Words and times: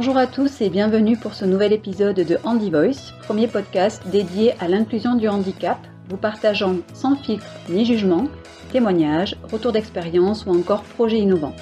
Bonjour 0.00 0.16
à 0.16 0.26
tous 0.26 0.62
et 0.62 0.70
bienvenue 0.70 1.18
pour 1.18 1.34
ce 1.34 1.44
nouvel 1.44 1.74
épisode 1.74 2.16
de 2.16 2.38
Handy 2.42 2.70
Voice, 2.70 3.12
premier 3.20 3.46
podcast 3.46 4.02
dédié 4.06 4.54
à 4.58 4.66
l'inclusion 4.66 5.14
du 5.14 5.28
handicap, 5.28 5.76
vous 6.08 6.16
partageant 6.16 6.76
sans 6.94 7.16
filtre 7.16 7.44
ni 7.68 7.84
jugement 7.84 8.26
témoignages, 8.72 9.36
retours 9.52 9.72
d'expérience 9.72 10.46
ou 10.46 10.58
encore 10.58 10.84
projets 10.84 11.18
innovants. 11.18 11.54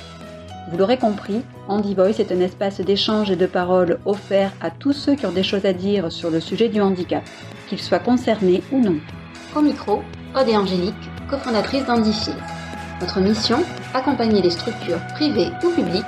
Vous 0.70 0.78
l'aurez 0.78 0.98
compris, 0.98 1.42
Handy 1.66 1.96
Voice 1.96 2.20
est 2.20 2.30
un 2.30 2.38
espace 2.38 2.80
d'échange 2.80 3.28
et 3.32 3.34
de 3.34 3.46
parole 3.46 3.98
offert 4.06 4.52
à 4.60 4.70
tous 4.70 4.92
ceux 4.92 5.16
qui 5.16 5.26
ont 5.26 5.32
des 5.32 5.42
choses 5.42 5.66
à 5.66 5.72
dire 5.72 6.12
sur 6.12 6.30
le 6.30 6.38
sujet 6.38 6.68
du 6.68 6.80
handicap, 6.80 7.24
qu'ils 7.68 7.80
soient 7.80 7.98
concernés 7.98 8.62
ou 8.70 8.78
non. 8.78 9.00
Au 9.56 9.62
micro, 9.62 10.00
Angélique, 10.36 10.94
cofondatrices 11.28 11.86
d'Handifield. 11.86 12.38
Notre 13.00 13.18
mission 13.18 13.64
Accompagner 13.94 14.42
les 14.42 14.50
structures 14.50 15.04
privées 15.16 15.50
ou 15.64 15.70
publiques 15.70 16.04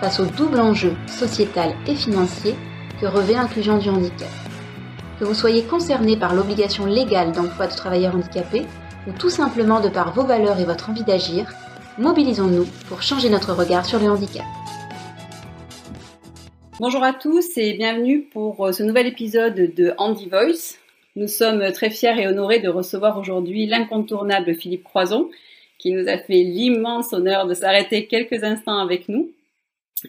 face 0.00 0.20
au 0.20 0.26
double 0.26 0.60
enjeu 0.60 0.92
sociétal 1.06 1.74
et 1.86 1.94
financier 1.94 2.54
que 3.00 3.06
revêt 3.06 3.34
l'inclusion 3.34 3.78
du 3.78 3.88
handicap. 3.88 4.28
Que 5.18 5.24
vous 5.24 5.34
soyez 5.34 5.62
concerné 5.62 6.16
par 6.16 6.34
l'obligation 6.34 6.84
légale 6.84 7.32
d'emploi 7.32 7.66
de 7.66 7.74
travailleurs 7.74 8.14
handicapés 8.14 8.66
ou 9.06 9.12
tout 9.12 9.30
simplement 9.30 9.80
de 9.80 9.88
par 9.88 10.12
vos 10.12 10.24
valeurs 10.24 10.60
et 10.60 10.64
votre 10.64 10.90
envie 10.90 11.04
d'agir, 11.04 11.50
mobilisons-nous 11.98 12.66
pour 12.88 13.02
changer 13.02 13.30
notre 13.30 13.54
regard 13.54 13.86
sur 13.86 13.98
le 13.98 14.10
handicap. 14.10 14.44
Bonjour 16.78 17.02
à 17.02 17.14
tous 17.14 17.56
et 17.56 17.72
bienvenue 17.72 18.22
pour 18.32 18.66
euh, 18.66 18.72
ce 18.72 18.82
nouvel 18.82 19.06
épisode 19.06 19.54
de 19.74 19.94
Handy 19.96 20.28
Voice. 20.28 20.76
Nous 21.14 21.28
sommes 21.28 21.72
très 21.72 21.88
fiers 21.88 22.20
et 22.20 22.26
honorés 22.26 22.60
de 22.60 22.68
recevoir 22.68 23.18
aujourd'hui 23.18 23.66
l'incontournable 23.66 24.54
Philippe 24.54 24.84
Croison, 24.84 25.30
qui 25.78 25.92
nous 25.92 26.06
a 26.06 26.18
fait 26.18 26.42
l'immense 26.42 27.14
honneur 27.14 27.46
de 27.46 27.54
s'arrêter 27.54 28.06
quelques 28.06 28.44
instants 28.44 28.78
avec 28.78 29.08
nous 29.08 29.30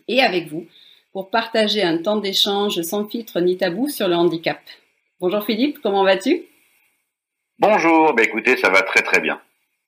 et 0.07 0.21
avec 0.21 0.47
vous 0.47 0.66
pour 1.13 1.30
partager 1.30 1.83
un 1.83 1.97
temps 1.97 2.17
d'échange 2.17 2.81
sans 2.81 3.07
filtre 3.07 3.39
ni 3.39 3.57
tabou 3.57 3.89
sur 3.89 4.07
le 4.07 4.16
handicap. 4.16 4.59
Bonjour 5.19 5.43
Philippe, 5.43 5.80
comment 5.81 6.03
vas-tu? 6.03 6.43
Bonjour, 7.59 8.13
bah 8.13 8.23
écoutez, 8.23 8.55
ça 8.58 8.69
va 8.69 8.83
très 8.83 9.02
très 9.02 9.19
bien. 9.19 9.41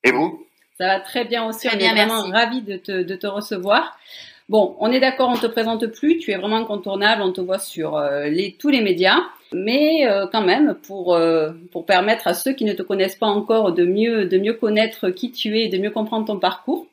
Et 0.04 0.12
vous? 0.12 0.46
Ça 0.78 0.88
va 0.88 1.00
très 1.02 1.26
bien 1.26 1.46
aussi, 1.46 1.68
on 1.68 1.78
est 1.78 1.92
vraiment 1.92 2.24
ravis 2.24 2.62
de 2.62 2.78
te, 2.78 3.04
de 3.04 3.16
te, 3.16 3.28
recevoir. 3.28 4.00
Bon, 4.48 4.76
on 4.80 4.92
est 4.92 5.00
d'accord, 5.00 5.30
on 5.30 5.38
te 5.38 5.46
présente 5.46 5.86
plus, 5.88 6.18
tu 6.18 6.32
es 6.32 6.38
vraiment 6.38 6.56
incontournable, 6.56 7.22
on 7.22 7.32
te 7.32 7.42
voit 7.42 7.60
sur 7.60 7.98
euh, 7.98 8.28
les, 8.28 8.54
tous 8.54 8.70
les 8.70 8.82
médias, 8.82 9.20
mais 9.52 10.08
euh, 10.08 10.26
quand 10.32 10.42
même, 10.42 10.76
pour, 10.88 11.14
euh, 11.14 11.52
pour 11.72 11.86
permettre 11.86 12.28
à 12.28 12.34
ceux 12.34 12.54
qui 12.54 12.66
ne 12.66 12.74
te 12.74 12.82
connaissent 12.82 13.18
pas 13.18 13.28
encore 13.28 13.74
de 13.74 13.86
mieux, 13.86 14.26
de 14.26 14.38
mieux 14.40 14.54
connaître 14.54 15.10
qui 15.10 15.32
tu 15.32 15.60
es 15.60 15.66
et 15.66 15.70
de 15.70 15.78
mieux 15.78 15.92
comprendre 15.92 16.26
ton 16.26 16.40
parcours, 16.40 16.88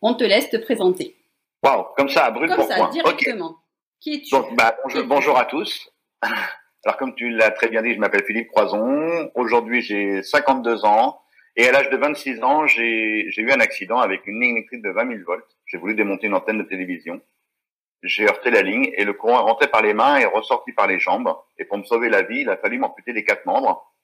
on 0.00 0.14
te 0.14 0.24
laisse 0.24 0.48
te 0.48 0.56
présenter. 0.56 1.14
Waouh, 1.62 1.84
comme 1.96 2.08
ça, 2.08 2.24
à 2.24 2.30
brûle 2.30 2.48
comme 2.48 2.56
pour 2.56 2.66
ça, 2.66 2.88
directement. 2.88 3.58
Qui 4.00 4.14
es-tu? 4.14 4.34
Donc, 4.34 4.54
bah, 4.56 4.76
bonjour, 4.82 5.06
bonjour 5.06 5.38
à 5.38 5.44
tous. 5.44 5.90
Alors 6.84 6.96
comme 6.96 7.14
tu 7.14 7.30
l'as 7.30 7.52
très 7.52 7.68
bien 7.68 7.82
dit, 7.82 7.94
je 7.94 8.00
m'appelle 8.00 8.24
Philippe 8.24 8.48
Croison. 8.48 9.30
Aujourd'hui, 9.36 9.82
j'ai 9.82 10.22
52 10.22 10.84
ans. 10.84 11.20
Et 11.54 11.68
à 11.68 11.72
l'âge 11.72 11.90
de 11.90 11.96
26 11.96 12.42
ans, 12.42 12.66
j'ai 12.66 13.28
eu 13.36 13.52
un 13.52 13.60
accident 13.60 13.98
avec 13.98 14.26
une 14.26 14.40
ligne 14.40 14.56
électrique 14.56 14.82
de 14.82 14.90
20 14.90 15.08
000 15.08 15.20
volts. 15.24 15.46
J'ai 15.66 15.78
voulu 15.78 15.94
démonter 15.94 16.26
une 16.26 16.34
antenne 16.34 16.58
de 16.58 16.64
télévision. 16.64 17.20
J'ai 18.02 18.24
heurté 18.24 18.50
la 18.50 18.62
ligne 18.62 18.90
et 18.96 19.04
le 19.04 19.12
courant 19.12 19.38
est 19.38 19.50
rentré 19.50 19.68
par 19.68 19.82
les 19.82 19.94
mains 19.94 20.16
et 20.16 20.24
ressorti 20.24 20.72
par 20.72 20.88
les 20.88 20.98
jambes. 20.98 21.32
Et 21.58 21.64
pour 21.64 21.78
me 21.78 21.84
sauver 21.84 22.08
la 22.08 22.22
vie, 22.22 22.40
il 22.40 22.50
a 22.50 22.56
fallu 22.56 22.78
m'amputer 22.78 23.12
les 23.12 23.22
quatre 23.22 23.46
membres. 23.46 23.94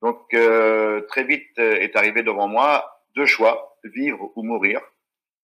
Donc 0.00 0.32
euh, 0.32 1.02
très 1.08 1.24
vite 1.24 1.58
euh, 1.58 1.76
est 1.76 1.96
arrivé 1.96 2.22
devant 2.22 2.48
moi 2.48 3.02
deux 3.16 3.26
choix, 3.26 3.76
vivre 3.84 4.32
ou 4.34 4.42
mourir. 4.42 4.80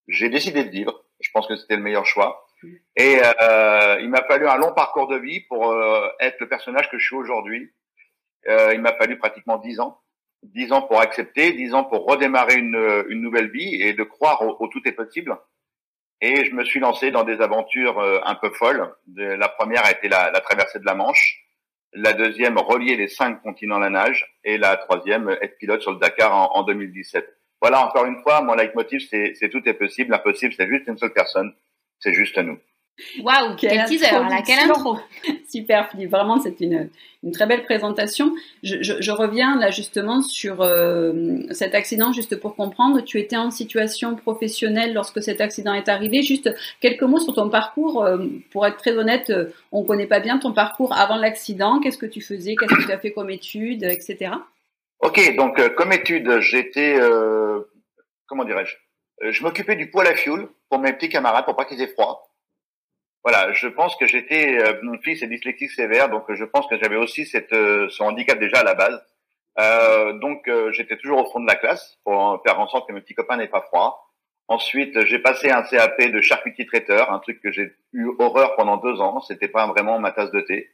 J'ai 0.08 0.31
décidé 0.31 0.64
de 0.64 0.70
vivre. 0.70 1.05
Je 1.20 1.30
pense 1.32 1.46
que 1.46 1.56
c'était 1.56 1.76
le 1.76 1.82
meilleur 1.82 2.06
choix. 2.06 2.46
Et 2.96 3.20
euh, 3.42 3.98
il 4.00 4.10
m'a 4.10 4.22
fallu 4.24 4.46
un 4.46 4.56
long 4.56 4.72
parcours 4.75 5.08
de 5.08 5.16
vie 5.16 5.41
pour 5.41 5.70
euh, 5.70 6.08
être 6.20 6.41
le 6.41 6.48
personnage 6.48 6.91
que 6.91 6.98
je 6.98 7.06
suis 7.06 7.16
aujourd'hui. 7.16 7.72
Euh, 8.48 8.72
il 8.75 8.81
m'a 8.81 8.92
fallu 8.94 9.19
pratiquement 9.19 9.58
dix 9.58 9.81
ans, 9.81 10.00
dix 10.42 10.72
ans 10.72 10.82
pour 10.82 11.00
accepter, 11.00 11.53
dix 11.53 11.75
ans 11.75 11.84
pour 11.84 12.06
redémarrer 12.06 12.56
une, 12.56 13.04
une 13.08 13.22
nouvelle 13.22 13.50
vie 13.50 13.82
et 13.82 13.92
de 13.92 14.03
croire 14.03 14.42
au, 14.42 14.56
au, 14.60 14.69
tout 14.69 14.81
est 14.86 14.92
possible. 14.92 15.36
Et 16.20 16.44
je 16.44 16.54
me 16.54 16.64
suis 16.64 16.81
lancé 16.81 17.10
dans 17.10 17.25
des 17.25 17.41
aventures 17.41 17.98
euh, 17.98 18.20
un 18.25 18.34
peu 18.34 18.50
folles. 18.50 18.94
La 19.16 19.48
première 19.48 19.84
a 19.87 19.92
été 19.92 20.08
la, 20.08 20.31
la, 20.31 20.41
traversée 20.41 20.78
de 20.78 20.87
la 20.87 20.94
Manche, 20.94 21.47
la 21.92 22.12
deuxième 22.12 22.58
relier 22.58 22.97
les 22.97 23.08
cinq 23.08 23.42
continents 23.42 23.76
à 23.76 23.81
la 23.81 23.91
nage, 23.91 24.38
et 24.44 24.58
la 24.58 24.76
troisième 24.76 25.31
être 25.41 25.56
pilote 25.58 25.81
sur 25.81 25.92
le 25.92 25.98
Dakar 25.98 26.34
en, 26.34 26.58
en 26.58 26.62
2017. 26.62 27.39
Voilà, 27.60 27.87
encore 27.87 28.06
une 28.06 28.21
fois, 28.22 28.41
mon 28.43 28.54
leitmotiv, 28.54 29.00
c'est 29.10 29.48
tout 29.50 29.62
est 29.66 29.75
possible. 29.75 30.10
L'impossible, 30.10 30.54
c'est 30.56 30.66
juste 30.66 30.87
une 30.87 30.98
seule 30.98 31.12
personne 31.12 31.53
c'est 32.00 32.15
juste 32.15 32.37
à 32.38 32.43
nous. 32.43 32.59
Waouh, 33.22 33.56
quel 33.56 33.87
teaser, 33.87 34.10
là, 34.10 34.43
quelle 34.44 34.59
intro 34.59 34.98
Super 35.48 35.91
Philippe, 35.91 36.10
vraiment 36.10 36.38
c'est 36.38 36.60
une, 36.60 36.91
une 37.22 37.32
très 37.32 37.47
belle 37.47 37.65
présentation. 37.65 38.34
Je, 38.62 38.82
je, 38.82 39.00
je 39.00 39.10
reviens 39.10 39.59
là 39.59 39.70
justement 39.70 40.20
sur 40.20 40.60
euh, 40.60 41.38
cet 41.50 41.75
accident, 41.75 42.12
juste 42.12 42.37
pour 42.37 42.56
comprendre. 42.56 43.00
Tu 43.00 43.19
étais 43.19 43.38
en 43.38 43.50
situation 43.50 44.16
professionnelle 44.16 44.93
lorsque 44.93 45.22
cet 45.22 45.41
accident 45.41 45.72
est 45.72 45.88
arrivé. 45.88 46.22
Juste 46.22 46.54
quelques 46.81 47.03
mots 47.03 47.20
sur 47.20 47.34
ton 47.34 47.49
parcours. 47.49 48.04
Euh, 48.04 48.19
pour 48.50 48.66
être 48.66 48.76
très 48.76 48.94
honnête, 48.94 49.31
euh, 49.31 49.47
on 49.72 49.82
connaît 49.84 50.06
pas 50.06 50.20
bien 50.20 50.38
ton 50.38 50.53
parcours 50.53 50.93
avant 50.93 51.16
l'accident. 51.16 51.81
Qu'est-ce 51.81 51.99
que 51.99 52.06
tu 52.06 52.20
faisais? 52.20 52.54
Qu'est-ce 52.54 52.75
que 52.75 52.87
tu 52.87 52.93
as 52.93 52.99
fait 52.99 53.12
comme 53.12 53.31
études, 53.31 53.84
etc. 53.84 54.32
Ok, 55.00 55.34
donc 55.37 55.59
euh, 55.59 55.71
comme 55.71 55.93
étude, 55.93 56.41
j'étais, 56.41 56.97
euh, 56.99 57.62
comment 58.27 58.44
dirais-je 58.44 58.77
je 59.22 59.43
m'occupais 59.43 59.77
du 59.77 59.91
poêle 59.91 60.06
à 60.06 60.15
fioul 60.15 60.49
pour 60.69 60.78
mes 60.78 60.93
petits 60.93 61.09
camarades 61.09 61.44
pour 61.44 61.56
pas 61.56 61.65
qu'ils 61.65 61.83
aient 61.83 61.93
froid. 61.93 62.31
Voilà, 63.22 63.53
je 63.53 63.69
pense 63.69 63.97
que 63.97 64.06
j'étais 64.06 64.59
euh, 64.59 64.81
mon 64.83 64.99
fils 64.99 65.22
est 65.22 65.27
dyslexique 65.27 65.71
sévère, 65.72 66.09
donc 66.09 66.25
je 66.33 66.44
pense 66.44 66.66
que 66.69 66.78
j'avais 66.78 66.97
aussi 66.97 67.27
cette 67.27 67.53
euh, 67.53 67.88
ce 67.91 68.03
handicap 68.03 68.38
déjà 68.38 68.61
à 68.61 68.65
la 68.65 68.75
base. 68.75 69.05
Euh, 69.59 70.15
donc 70.15 70.49
j'étais 70.72 70.97
toujours 70.97 71.19
au 71.19 71.31
fond 71.31 71.41
de 71.41 71.47
la 71.47 71.56
classe 71.56 71.99
pour 72.05 72.41
faire 72.47 72.59
en 72.59 72.69
sorte 72.69 72.88
que 72.88 72.94
mes 72.94 73.00
petits 73.03 73.15
copains 73.15 73.37
n'aient 73.37 73.49
pas 73.49 73.61
froid. 73.62 74.06
Ensuite, 74.49 75.05
j'ai 75.06 75.19
passé 75.19 75.50
un 75.50 75.62
CAP 75.62 76.00
de 76.11 76.21
charcutier 76.21 76.67
traiteur, 76.67 77.12
un 77.12 77.19
truc 77.21 77.41
que 77.41 77.53
j'ai 77.53 77.72
eu 77.93 78.09
horreur 78.19 78.56
pendant 78.56 78.78
deux 78.78 79.00
ans. 79.00 79.21
C'était 79.21 79.49
pas 79.49 79.67
vraiment 79.67 79.99
ma 79.99 80.12
tasse 80.12 80.31
de 80.32 80.41
thé. 80.41 80.71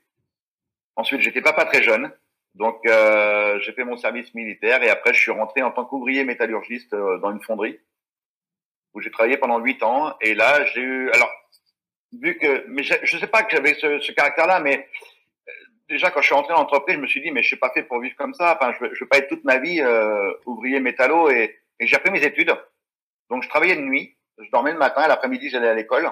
Ensuite, 0.94 1.20
j'étais 1.20 1.42
pas 1.42 1.52
très 1.52 1.82
jeune, 1.82 2.10
donc 2.56 2.80
euh, 2.86 3.58
j'ai 3.60 3.72
fait 3.72 3.84
mon 3.84 3.96
service 3.96 4.34
militaire 4.34 4.82
et 4.82 4.90
après 4.90 5.14
je 5.14 5.20
suis 5.20 5.30
rentré 5.30 5.62
en 5.62 5.70
tant 5.70 5.84
qu'ouvrier 5.84 6.24
métallurgiste 6.24 6.94
dans 6.94 7.30
une 7.30 7.42
fonderie 7.42 7.78
où 8.96 9.00
j'ai 9.00 9.10
travaillé 9.10 9.36
pendant 9.36 9.58
huit 9.58 9.82
ans. 9.82 10.14
Et 10.22 10.34
là, 10.34 10.64
j'ai 10.64 10.80
eu, 10.80 11.10
alors, 11.10 11.30
vu 12.18 12.38
que, 12.38 12.64
mais 12.66 12.82
je, 12.82 13.18
sais 13.18 13.26
pas 13.26 13.42
que 13.42 13.54
j'avais 13.54 13.74
ce, 13.74 14.00
ce 14.00 14.10
caractère-là, 14.10 14.58
mais 14.60 14.88
euh, 15.48 15.52
déjà 15.88 16.10
quand 16.10 16.22
je 16.22 16.26
suis 16.26 16.34
rentré 16.34 16.54
dans 16.54 16.60
l'entreprise, 16.60 16.96
je 16.96 17.02
me 17.02 17.06
suis 17.06 17.20
dit, 17.20 17.30
mais 17.30 17.42
je 17.42 17.48
suis 17.48 17.58
pas 17.58 17.70
fait 17.70 17.82
pour 17.82 18.00
vivre 18.00 18.16
comme 18.16 18.32
ça. 18.32 18.56
Enfin, 18.58 18.72
je 18.80 18.94
je 18.94 19.04
veux 19.04 19.08
pas 19.08 19.18
être 19.18 19.28
toute 19.28 19.44
ma 19.44 19.58
vie 19.58 19.82
euh, 19.82 20.32
ouvrier 20.46 20.80
métallo. 20.80 21.28
Et, 21.28 21.58
et 21.78 21.86
j'ai 21.86 21.94
appris 21.94 22.10
mes 22.10 22.24
études. 22.24 22.56
Donc, 23.28 23.42
je 23.42 23.48
travaillais 23.50 23.76
de 23.76 23.82
nuit. 23.82 24.16
Je 24.38 24.50
dormais 24.50 24.72
le 24.72 24.78
matin 24.78 25.06
l'après-midi, 25.06 25.50
j'allais 25.50 25.68
à 25.68 25.74
l'école. 25.74 26.10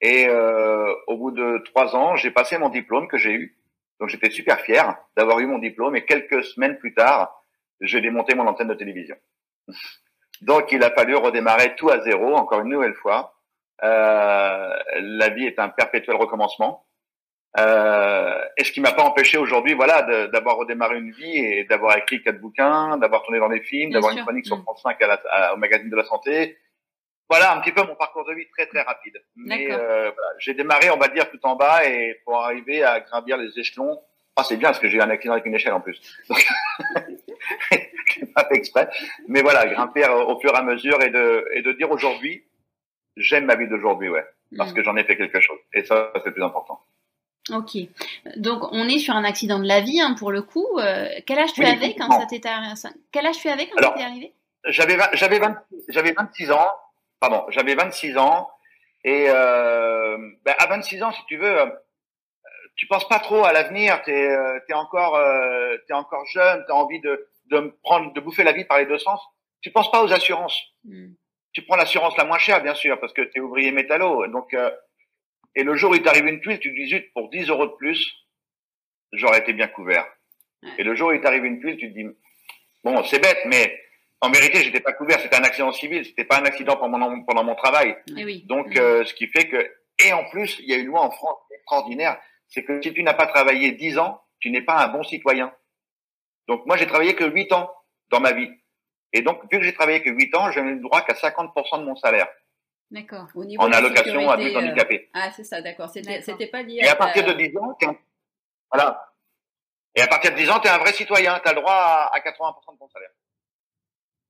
Et 0.00 0.26
euh, 0.28 0.94
au 1.08 1.16
bout 1.16 1.32
de 1.32 1.58
trois 1.64 1.96
ans, 1.96 2.14
j'ai 2.14 2.30
passé 2.30 2.56
mon 2.56 2.68
diplôme 2.68 3.08
que 3.08 3.18
j'ai 3.18 3.32
eu. 3.32 3.56
Donc, 4.00 4.08
j'étais 4.08 4.30
super 4.30 4.60
fier 4.60 4.96
d'avoir 5.16 5.38
eu 5.40 5.46
mon 5.46 5.58
diplôme. 5.58 5.94
Et 5.96 6.04
quelques 6.04 6.42
semaines 6.42 6.78
plus 6.78 6.94
tard, 6.94 7.44
j'ai 7.80 8.00
démonté 8.00 8.34
mon 8.34 8.46
antenne 8.46 8.68
de 8.68 8.74
télévision. 8.74 9.16
Donc, 10.40 10.72
il 10.72 10.82
a 10.82 10.90
fallu 10.90 11.14
redémarrer 11.16 11.76
tout 11.76 11.90
à 11.90 12.00
zéro, 12.00 12.34
encore 12.34 12.60
une 12.60 12.70
nouvelle 12.70 12.94
fois. 12.94 13.34
Euh, 13.82 14.76
la 15.00 15.28
vie 15.28 15.46
est 15.46 15.58
un 15.58 15.68
perpétuel 15.68 16.16
recommencement. 16.16 16.86
Euh, 17.58 18.38
et 18.56 18.64
ce 18.64 18.72
qui 18.72 18.80
m'a 18.80 18.92
pas 18.92 19.02
empêché 19.02 19.36
aujourd'hui, 19.36 19.74
voilà, 19.74 20.02
d'avoir 20.28 20.56
redémarré 20.56 20.98
une 20.98 21.10
vie 21.10 21.36
et 21.36 21.64
d'avoir 21.64 21.96
écrit 21.96 22.22
quatre 22.22 22.40
bouquins, 22.40 22.96
d'avoir 22.96 23.22
tourné 23.22 23.38
dans 23.38 23.48
des 23.48 23.60
films, 23.60 23.90
d'avoir 23.90 24.12
une 24.12 24.22
chronique 24.22 24.46
sur 24.46 24.56
mmh. 24.56 24.62
France 24.62 24.82
5 24.82 25.02
à 25.02 25.06
la, 25.06 25.22
à, 25.30 25.54
au 25.54 25.56
magazine 25.56 25.90
de 25.90 25.96
la 25.96 26.04
santé. 26.04 26.56
Voilà 27.30 27.56
un 27.56 27.60
petit 27.60 27.70
peu 27.70 27.82
mon 27.84 27.94
parcours 27.94 28.24
de 28.24 28.34
vie 28.34 28.48
très 28.48 28.66
très 28.66 28.82
rapide. 28.82 29.22
Mais 29.36 29.70
euh, 29.70 30.10
voilà, 30.10 30.32
j'ai 30.38 30.52
démarré, 30.52 30.90
on 30.90 30.96
va 30.96 31.06
dire, 31.06 31.30
tout 31.30 31.38
en 31.44 31.54
bas 31.54 31.84
et 31.88 32.20
pour 32.24 32.42
arriver 32.42 32.82
à 32.82 32.98
gravir 32.98 33.36
les 33.36 33.56
échelons. 33.56 34.00
Ah, 34.34 34.42
c'est 34.42 34.56
bien 34.56 34.70
parce 34.70 34.80
que 34.80 34.88
j'ai 34.88 34.96
eu 34.98 35.00
un 35.00 35.10
accident 35.10 35.34
avec 35.34 35.46
une 35.46 35.54
échelle 35.54 35.72
en 35.72 35.80
plus. 35.80 36.00
Donc, 36.28 36.44
je 36.96 38.24
pas 38.34 38.48
fait 38.48 38.56
exprès. 38.56 38.88
Mais 39.28 39.42
voilà, 39.42 39.66
grimper 39.66 40.08
au 40.08 40.40
fur 40.40 40.52
et 40.52 40.56
à 40.56 40.62
mesure 40.62 41.00
et 41.02 41.10
de, 41.10 41.46
et 41.54 41.62
de 41.62 41.72
dire 41.72 41.90
aujourd'hui, 41.92 42.44
j'aime 43.16 43.44
ma 43.44 43.54
vie 43.54 43.68
d'aujourd'hui, 43.68 44.08
ouais. 44.08 44.26
Parce 44.56 44.72
mmh. 44.72 44.74
que 44.74 44.82
j'en 44.82 44.96
ai 44.96 45.04
fait 45.04 45.16
quelque 45.16 45.40
chose. 45.40 45.58
Et 45.72 45.84
ça, 45.84 46.10
c'est 46.16 46.26
le 46.26 46.32
plus 46.32 46.42
important. 46.42 46.80
Ok. 47.50 47.76
Donc, 48.36 48.72
on 48.72 48.88
est 48.88 48.98
sur 48.98 49.14
un 49.14 49.24
accident 49.24 49.60
de 49.60 49.68
la 49.68 49.80
vie, 49.80 50.00
hein, 50.00 50.14
pour 50.18 50.32
le 50.32 50.42
coup. 50.42 50.66
Euh, 50.78 51.08
quel 51.26 51.38
âge 51.38 51.52
tu 51.52 51.60
oui, 51.60 51.66
avais 51.66 51.94
quand 51.94 52.10
ça 52.10 52.26
t'était 52.26 52.48
arrivé 52.48 52.74
Quel 53.12 53.26
âge 53.26 53.38
tu 53.38 53.48
avais 53.48 53.68
quand 53.68 53.80
ça 53.80 53.94
t'est 53.96 54.02
arrivé? 54.02 54.32
j'avais 54.64 56.12
26 56.12 56.50
ans. 56.50 56.68
Pardon, 57.20 57.44
j'avais 57.50 57.74
26 57.74 58.16
ans. 58.16 58.50
Et 59.04 59.26
euh, 59.28 60.16
ben, 60.44 60.54
à 60.58 60.66
26 60.66 61.02
ans, 61.02 61.12
si 61.12 61.24
tu 61.26 61.36
veux, 61.36 61.56
tu 62.76 62.86
penses 62.86 63.08
pas 63.08 63.18
trop 63.18 63.44
à 63.44 63.52
l'avenir. 63.52 64.02
T'es, 64.02 64.36
es 64.68 64.72
encore, 64.74 65.16
euh, 65.16 65.76
t'es 65.86 65.94
encore 65.94 66.26
jeune. 66.26 66.64
T'as 66.66 66.74
envie 66.74 67.00
de, 67.00 67.28
de 67.50 67.78
prendre, 67.82 68.12
de 68.12 68.20
bouffer 68.20 68.44
la 68.44 68.52
vie 68.52 68.64
par 68.64 68.78
les 68.78 68.86
deux 68.86 68.98
sens. 68.98 69.20
Tu 69.60 69.70
penses 69.70 69.90
pas 69.90 70.02
aux 70.02 70.12
assurances. 70.12 70.58
Mm. 70.84 71.12
Tu 71.52 71.62
prends 71.62 71.76
l'assurance 71.76 72.16
la 72.16 72.24
moins 72.24 72.38
chère, 72.38 72.62
bien 72.62 72.74
sûr, 72.74 72.98
parce 73.00 73.12
que 73.12 73.22
tu 73.22 73.38
es 73.38 73.40
ouvrier 73.40 73.72
métallo. 73.72 74.26
Donc, 74.28 74.54
euh, 74.54 74.70
Et 75.56 75.64
le 75.64 75.74
jour 75.74 75.90
où 75.90 75.94
il 75.94 76.02
t'arrive 76.02 76.26
une 76.26 76.40
tuile, 76.40 76.60
tu 76.60 76.70
te 76.70 76.74
dis, 76.74 76.86
zut, 76.88 77.12
pour 77.12 77.28
10 77.28 77.48
euros 77.48 77.66
de 77.66 77.72
plus, 77.72 78.08
j'aurais 79.12 79.40
été 79.40 79.52
bien 79.52 79.66
couvert. 79.66 80.06
Et 80.78 80.84
le 80.84 80.94
jour 80.94 81.08
où 81.08 81.12
il 81.12 81.20
t'arrive 81.20 81.44
une 81.44 81.60
tuile, 81.60 81.76
tu 81.76 81.88
te 81.90 81.94
dis, 81.98 82.06
bon, 82.84 83.02
c'est 83.04 83.18
bête, 83.18 83.40
mais 83.46 83.78
en 84.20 84.30
vérité, 84.30 84.62
j'étais 84.62 84.80
pas 84.80 84.92
couvert. 84.92 85.20
C'était 85.20 85.36
un 85.36 85.44
accident 85.44 85.72
civil. 85.72 86.04
C'était 86.04 86.24
pas 86.24 86.38
un 86.38 86.44
accident 86.44 86.76
pendant 86.76 86.98
mon, 86.98 87.24
pendant 87.24 87.44
mon 87.44 87.54
travail. 87.54 87.96
Eh 88.16 88.24
oui. 88.24 88.44
Donc, 88.46 88.76
euh, 88.76 89.04
ce 89.04 89.14
qui 89.14 89.26
fait 89.28 89.48
que, 89.48 89.72
et 90.04 90.12
en 90.12 90.28
plus, 90.30 90.58
il 90.60 90.66
y 90.70 90.74
a 90.74 90.76
une 90.78 90.86
loi 90.86 91.00
en 91.02 91.10
France 91.10 91.38
extraordinaire, 91.54 92.20
c'est 92.48 92.64
que 92.64 92.80
si 92.82 92.92
tu 92.92 93.02
n'as 93.02 93.14
pas 93.14 93.26
travaillé 93.26 93.72
10 93.72 93.98
ans, 93.98 94.22
tu 94.40 94.50
n'es 94.50 94.62
pas 94.62 94.82
un 94.84 94.88
bon 94.88 95.02
citoyen. 95.02 95.52
Donc, 96.48 96.66
moi, 96.66 96.76
j'ai 96.76 96.86
travaillé 96.86 97.14
que 97.14 97.24
8 97.24 97.52
ans 97.52 97.70
dans 98.10 98.20
ma 98.20 98.32
vie. 98.32 98.50
Et 99.12 99.22
donc, 99.22 99.40
vu 99.50 99.58
que 99.58 99.62
j'ai 99.64 99.74
travaillé 99.74 100.02
que 100.02 100.10
8 100.10 100.34
ans, 100.36 100.50
je 100.50 100.60
n'ai 100.60 100.72
le 100.74 100.80
droit 100.80 101.02
qu'à 101.02 101.14
50% 101.14 101.80
de 101.80 101.84
mon 101.84 101.96
salaire. 101.96 102.28
D'accord. 102.90 103.26
Au 103.34 103.44
niveau 103.44 103.62
En 103.62 103.66
de 103.66 103.72
la 103.72 103.78
allocation 103.78 104.28
à 104.30 104.36
sécurité, 104.36 104.56
handicapé. 104.58 104.94
euh, 105.14 105.20
Ah, 105.20 105.30
c'est 105.30 105.44
ça, 105.44 105.62
d'accord. 105.62 105.88
C'était 105.90 106.46
pas 106.48 106.62
lié 106.62 106.80
Et 106.82 106.88
à 106.88 106.96
partir 106.96 107.24
de 107.24 107.32
10 107.32 107.56
ans, 107.56 107.74
t'es 107.78 107.86
un... 107.86 107.96
voilà. 108.72 109.12
Et 109.94 110.00
à 110.00 110.06
partir 110.08 110.32
de 110.32 110.36
10 110.36 110.50
ans, 110.50 110.58
tu 110.60 110.66
es 110.66 110.70
un 110.70 110.78
vrai 110.78 110.92
citoyen. 110.92 111.38
Tu 111.40 111.48
as 111.48 111.52
le 111.52 111.60
droit 111.60 111.72
à, 111.72 112.14
à 112.14 112.18
80% 112.18 112.74
de 112.74 112.78
ton 112.78 112.88
salaire. 112.88 113.10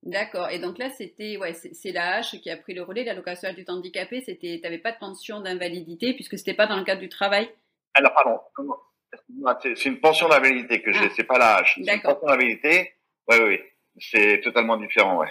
D'accord. 0.03 0.49
Et 0.49 0.59
donc 0.59 0.77
là, 0.77 0.89
c'était, 0.89 1.37
ouais, 1.37 1.53
c'est 1.53 1.91
la 1.91 2.21
H 2.21 2.39
qui 2.39 2.49
a 2.49 2.57
pris 2.57 2.73
le 2.73 2.81
relais, 2.81 3.03
l'allocation 3.03 3.49
adulte 3.49 3.69
handicapé. 3.69 4.21
C'était, 4.21 4.59
t'avais 4.61 4.79
pas 4.79 4.91
de 4.91 4.97
pension 4.97 5.41
d'invalidité 5.41 6.13
puisque 6.13 6.37
c'était 6.37 6.55
pas 6.55 6.67
dans 6.67 6.77
le 6.77 6.83
cadre 6.83 7.01
du 7.01 7.09
travail? 7.09 7.49
Alors, 7.93 8.13
pardon. 8.13 8.39
C'est 9.61 9.85
une 9.85 9.99
pension 9.99 10.27
d'invalidité 10.27 10.81
que 10.81 10.91
j'ai. 10.91 11.05
Ah. 11.05 11.13
C'est 11.15 11.23
pas 11.23 11.37
la 11.37 11.57
hache. 11.57 11.79
C'est 11.83 11.93
une 11.93 12.01
pension 12.01 12.27
d'invalidité. 12.27 12.93
Oui, 13.29 13.37
oui, 13.39 13.45
oui. 13.49 13.59
C'est 13.99 14.41
totalement 14.41 14.77
différent, 14.77 15.19
ouais. 15.19 15.27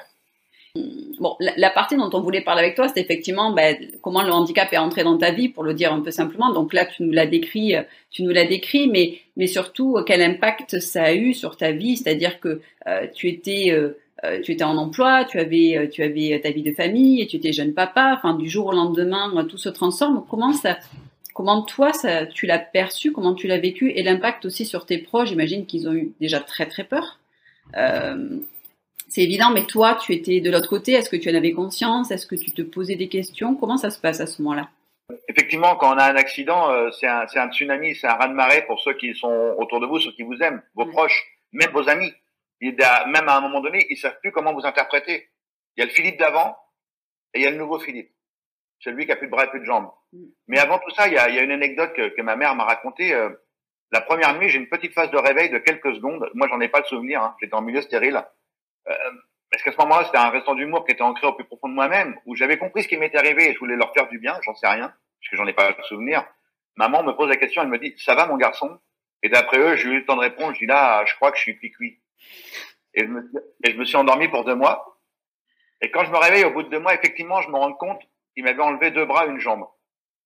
Bon, 1.19 1.35
la, 1.41 1.53
la 1.57 1.71
partie 1.71 1.97
dont 1.97 2.11
on 2.13 2.21
voulait 2.21 2.43
parler 2.43 2.63
avec 2.63 2.77
toi, 2.77 2.87
c'est 2.87 3.01
effectivement 3.01 3.53
ben, 3.53 3.77
comment 4.03 4.23
le 4.23 4.31
handicap 4.31 4.73
est 4.73 4.79
entré 4.79 5.03
dans 5.03 5.19
ta 5.19 5.33
vie, 5.33 5.49
pour 5.49 5.65
le 5.65 5.75
dire 5.75 5.93
un 5.93 6.01
peu 6.01 6.13
simplement. 6.13 6.53
Donc 6.53 6.73
là, 6.73 6.87
tu 6.87 7.03
nous 7.03 7.11
l'as 7.11 7.27
décrit, 7.27 7.75
euh, 7.75 7.83
tu 8.11 8.23
nous 8.23 8.31
l'as 8.31 8.45
décrit, 8.45 8.87
mais 8.87 9.19
mais 9.37 9.49
surtout 9.49 9.97
euh, 9.97 10.05
quel 10.05 10.23
impact 10.23 10.79
ça 10.79 11.03
a 11.05 11.13
eu 11.13 11.35
sur 11.35 11.57
ta 11.57 11.73
vie, 11.73 11.97
c'est-à-dire 11.97 12.39
que 12.39 12.61
euh, 12.87 13.09
tu 13.09 13.29
étais 13.29 13.73
euh, 13.73 13.99
euh, 14.25 14.41
tu 14.43 14.53
étais 14.53 14.65
en 14.65 14.77
emploi, 14.77 15.25
tu 15.25 15.39
avais 15.39 15.77
euh, 15.77 15.89
tu 15.89 16.03
avais 16.03 16.39
ta 16.43 16.51
vie 16.51 16.63
de 16.63 16.73
famille, 16.73 17.21
et 17.23 17.27
tu 17.27 17.37
étais 17.37 17.53
jeune 17.53 17.75
papa. 17.75 18.15
Enfin, 18.17 18.35
du 18.35 18.49
jour 18.49 18.67
au 18.67 18.73
lendemain, 18.73 19.33
euh, 19.37 19.43
tout 19.45 19.59
se 19.59 19.69
transforme. 19.69 20.25
Comment 20.29 20.53
ça 20.53 20.79
Comment 21.33 21.63
toi, 21.63 21.93
ça, 21.93 22.27
tu 22.27 22.47
l'as 22.47 22.59
perçu? 22.59 23.13
Comment 23.13 23.35
tu 23.35 23.47
l'as 23.47 23.59
vécu? 23.59 23.93
Et 23.93 24.03
l'impact 24.03 24.45
aussi 24.45 24.67
sur 24.67 24.85
tes 24.85 24.99
proches, 24.99 25.29
j'imagine 25.29 25.65
qu'ils 25.65 25.89
ont 25.89 25.95
eu 25.95 26.13
déjà 26.21 26.41
très 26.41 26.67
très 26.67 26.85
peur. 26.85 27.19
Euh, 27.77 28.41
c'est 29.09 29.23
évident, 29.23 29.51
mais 29.51 29.65
toi, 29.65 29.95
tu 29.95 30.13
étais 30.13 30.41
de 30.41 30.51
l'autre 30.51 30.69
côté. 30.69 30.93
Est-ce 30.93 31.09
que 31.09 31.17
tu 31.17 31.31
en 31.31 31.35
avais 31.35 31.53
conscience? 31.53 32.11
Est-ce 32.11 32.27
que 32.27 32.37
tu 32.37 32.51
te 32.51 32.63
posais 32.63 32.97
des 32.97 33.09
questions? 33.09 33.57
Comment 33.57 33.77
ça 33.77 33.91
se 33.91 33.99
passe 33.99 34.21
à 34.21 34.27
ce 34.27 34.43
moment-là? 34.43 34.69
Effectivement, 35.29 35.77
quand 35.77 35.95
on 35.95 35.99
a 35.99 36.13
un 36.13 36.17
accident, 36.17 36.71
euh, 36.71 36.91
c'est 36.93 37.07
un, 37.07 37.27
c'est 37.27 37.39
un 37.39 37.51
tsunami, 37.51 37.95
c'est 37.95 38.07
un 38.07 38.15
raz-de-marée 38.15 38.65
pour 38.67 38.79
ceux 38.81 38.95
qui 38.95 39.15
sont 39.15 39.55
autour 39.59 39.81
de 39.81 39.87
vous, 39.87 39.99
ceux 39.99 40.13
qui 40.13 40.23
vous 40.23 40.37
aiment, 40.41 40.63
vos 40.75 40.87
proches, 40.87 41.25
même 41.53 41.71
vos 41.73 41.89
amis. 41.89 42.13
A- 42.83 43.07
même 43.07 43.29
à 43.29 43.37
un 43.37 43.41
moment 43.41 43.61
donné, 43.61 43.87
ils 43.91 43.97
savent 43.97 44.19
plus 44.21 44.33
comment 44.33 44.53
vous 44.53 44.67
interpréter. 44.67 45.31
Il 45.77 45.81
y 45.81 45.83
a 45.83 45.87
le 45.87 45.93
Philippe 45.93 46.19
d'avant 46.19 46.57
et 47.35 47.41
il 47.41 47.45
y 47.45 47.47
a 47.47 47.51
le 47.51 47.57
nouveau 47.57 47.79
Philippe, 47.79 48.13
celui 48.81 49.07
qui 49.07 49.13
a 49.13 49.17
plus 49.17 49.29
de 49.29 49.31
bras 49.31 49.45
et 49.45 49.51
plus 49.51 49.61
de 49.61 49.65
jambes. 49.65 49.91
Mm. 50.13 50.25
Mais 50.49 50.59
avant 50.59 50.79
tout 50.79 50.91
ça, 50.91 51.09
il 51.09 51.15
y 51.15 51.19
a, 51.19 51.29
il 51.29 51.37
y 51.37 51.39
a 51.39 51.43
une 51.43 51.53
anecdote 51.53 51.93
que, 51.95 52.09
que 52.09 52.23
ma 52.23 52.37
mère 52.37 52.55
m'a 52.55 52.65
racontée. 52.65 53.15
euh, 53.15 53.31
la 53.93 54.01
première 54.01 54.39
nuit, 54.39 54.49
j'ai 54.49 54.59
une 54.59 54.69
petite 54.69 54.95
phase 54.95 55.11
de 55.11 55.17
réveil 55.17 55.51
de 55.51 55.59
quelques 55.59 55.95
secondes. 55.95 56.31
Moi, 56.35 56.47
j'en 56.49 56.61
ai 56.61 56.69
pas 56.69 56.81
le 56.81 56.85
souvenir. 56.85 57.23
Hein. 57.23 57.37
J'étais 57.41 57.55
en 57.55 57.63
milieu 57.63 57.81
stérile. 57.83 58.25
Euh, 58.89 58.95
parce 59.51 59.65
qu'à 59.65 59.73
ce 59.73 59.77
moment-là, 59.79 60.05
c'était 60.05 60.19
un 60.19 60.31
restant 60.31 60.55
d'humour 60.55 60.85
qui 60.85 60.93
était 60.93 61.03
ancré 61.03 61.27
au 61.27 61.33
plus 61.33 61.45
profond 61.45 61.69
de 61.69 61.75
moi-même, 61.75 62.17
où 62.25 62.37
j'avais 62.37 62.57
compris 62.57 62.85
ce 62.85 62.89
qui 62.89 62.97
m'était 62.97 63.19
arrivé 63.19 63.51
et 63.51 63.53
je 63.55 63.59
voulais 63.59 63.75
leur 63.75 63.93
faire 63.93 64.09
du 64.09 64.19
bien? 64.19 64.39
J'en 64.43 64.55
sais 64.55 64.69
rien, 64.69 64.89
parce 64.89 65.31
que 65.31 65.37
j'en 65.37 65.47
ai 65.47 65.53
pas 65.53 65.71
le 65.71 65.83
souvenir. 65.85 66.25
Maman 66.77 67.03
me 67.03 67.13
pose 67.13 67.29
la 67.29 67.37
question, 67.37 67.63
elle 67.63 67.69
me 67.69 67.79
dit, 67.79 67.95
ça 67.99 68.15
va 68.15 68.27
mon 68.27 68.37
garçon? 68.37 68.79
Et 69.25 69.29
d'après 69.29 69.59
eux, 69.59 69.75
j'ai 69.75 69.89
eu 69.89 69.99
le 69.99 70.07
temps 70.07 70.15
de 70.15 70.21
répondre. 70.21 70.55
Je 70.55 70.61
dis 70.61 70.67
là, 70.67 71.05
je 71.05 71.15
crois 71.17 71.33
que 71.33 71.37
je 71.39 71.43
suis 71.43 71.59
cuit 71.59 72.01
Et 72.95 73.03
je 73.03 73.07
me, 73.07 73.31
et 73.65 73.73
je 73.73 73.77
me 73.77 73.85
suis 73.85 73.97
endormi 73.97 74.29
pour 74.29 74.45
deux 74.45 74.55
mois. 74.55 74.99
Et 75.81 75.91
quand 75.91 76.05
je 76.05 76.11
me 76.11 76.19
réveille 76.19 76.45
au 76.45 76.51
bout 76.51 76.63
de 76.63 76.69
deux 76.69 76.81
mois, 76.81 76.95
effectivement, 76.95 77.41
je 77.41 77.49
me 77.49 77.57
rends 77.57 77.73
compte 77.73 78.01
qu'il 78.35 78.45
m'avait 78.45 78.63
enlevé 78.63 78.91
deux 78.91 79.07
bras, 79.07 79.27
une 79.27 79.39
jambe. 79.39 79.67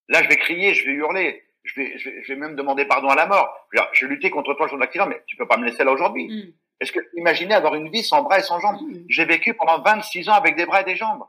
Là, 0.08 0.22
je 0.22 0.28
vais 0.28 0.36
crier, 0.36 0.74
je 0.74 0.84
vais 0.84 0.92
hurler, 0.92 1.44
je 1.62 1.80
vais, 1.80 1.98
je 1.98 2.10
vais, 2.10 2.22
je 2.22 2.32
vais 2.32 2.38
même 2.38 2.56
demander 2.56 2.84
pardon 2.84 3.08
à 3.08 3.14
la 3.14 3.26
mort. 3.26 3.54
Je 3.72 3.78
vais, 3.78 3.86
je 3.92 4.06
vais 4.06 4.14
lutter 4.14 4.30
contre 4.30 4.54
toi 4.54 4.66
le 4.66 4.70
jour 4.70 4.78
de 4.78 4.82
l'accident, 4.82 5.06
mais 5.06 5.22
tu 5.26 5.36
peux 5.36 5.46
pas 5.46 5.56
me 5.56 5.64
laisser 5.64 5.84
là 5.84 5.92
aujourd'hui. 5.92 6.28
Mm. 6.28 6.52
Est-ce 6.80 6.92
que 6.92 7.00
tu 7.00 7.18
imaginais 7.18 7.54
avoir 7.54 7.74
une 7.74 7.90
vie 7.90 8.02
sans 8.02 8.22
bras 8.22 8.38
et 8.38 8.42
sans 8.42 8.60
jambes? 8.60 8.80
Mm. 8.82 9.04
J'ai 9.08 9.24
vécu 9.24 9.54
pendant 9.54 9.80
26 9.80 10.28
ans 10.28 10.34
avec 10.34 10.56
des 10.56 10.66
bras 10.66 10.82
et 10.82 10.84
des 10.84 10.96
jambes. 10.96 11.24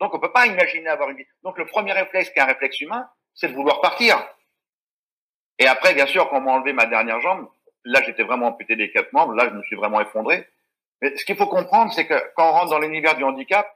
Donc, 0.00 0.14
on 0.14 0.18
peut 0.18 0.32
pas 0.32 0.46
imaginer 0.46 0.88
avoir 0.88 1.10
une 1.10 1.18
vie. 1.18 1.26
Donc, 1.42 1.58
le 1.58 1.66
premier 1.66 1.92
réflexe, 1.92 2.30
qui 2.30 2.38
est 2.38 2.42
un 2.42 2.46
réflexe 2.46 2.80
humain, 2.80 3.08
c'est 3.34 3.48
de 3.48 3.54
vouloir 3.54 3.80
partir. 3.80 4.18
Et 5.58 5.66
après, 5.66 5.94
bien 5.94 6.06
sûr, 6.06 6.28
quand 6.28 6.38
on 6.38 6.40
m'a 6.40 6.52
enlevé 6.52 6.72
ma 6.72 6.86
dernière 6.86 7.20
jambe, 7.20 7.48
là, 7.84 8.02
j'étais 8.02 8.22
vraiment 8.22 8.48
amputé 8.48 8.76
des 8.76 8.90
quatre 8.90 9.12
membres. 9.12 9.34
Là, 9.34 9.48
je 9.48 9.54
me 9.54 9.62
suis 9.62 9.76
vraiment 9.76 10.00
effondré. 10.00 10.48
Mais 11.00 11.16
ce 11.16 11.24
qu'il 11.24 11.36
faut 11.36 11.46
comprendre, 11.46 11.92
c'est 11.92 12.06
que 12.06 12.14
quand 12.34 12.48
on 12.48 12.52
rentre 12.52 12.70
dans 12.70 12.78
l'univers 12.78 13.16
du 13.16 13.24
handicap, 13.24 13.68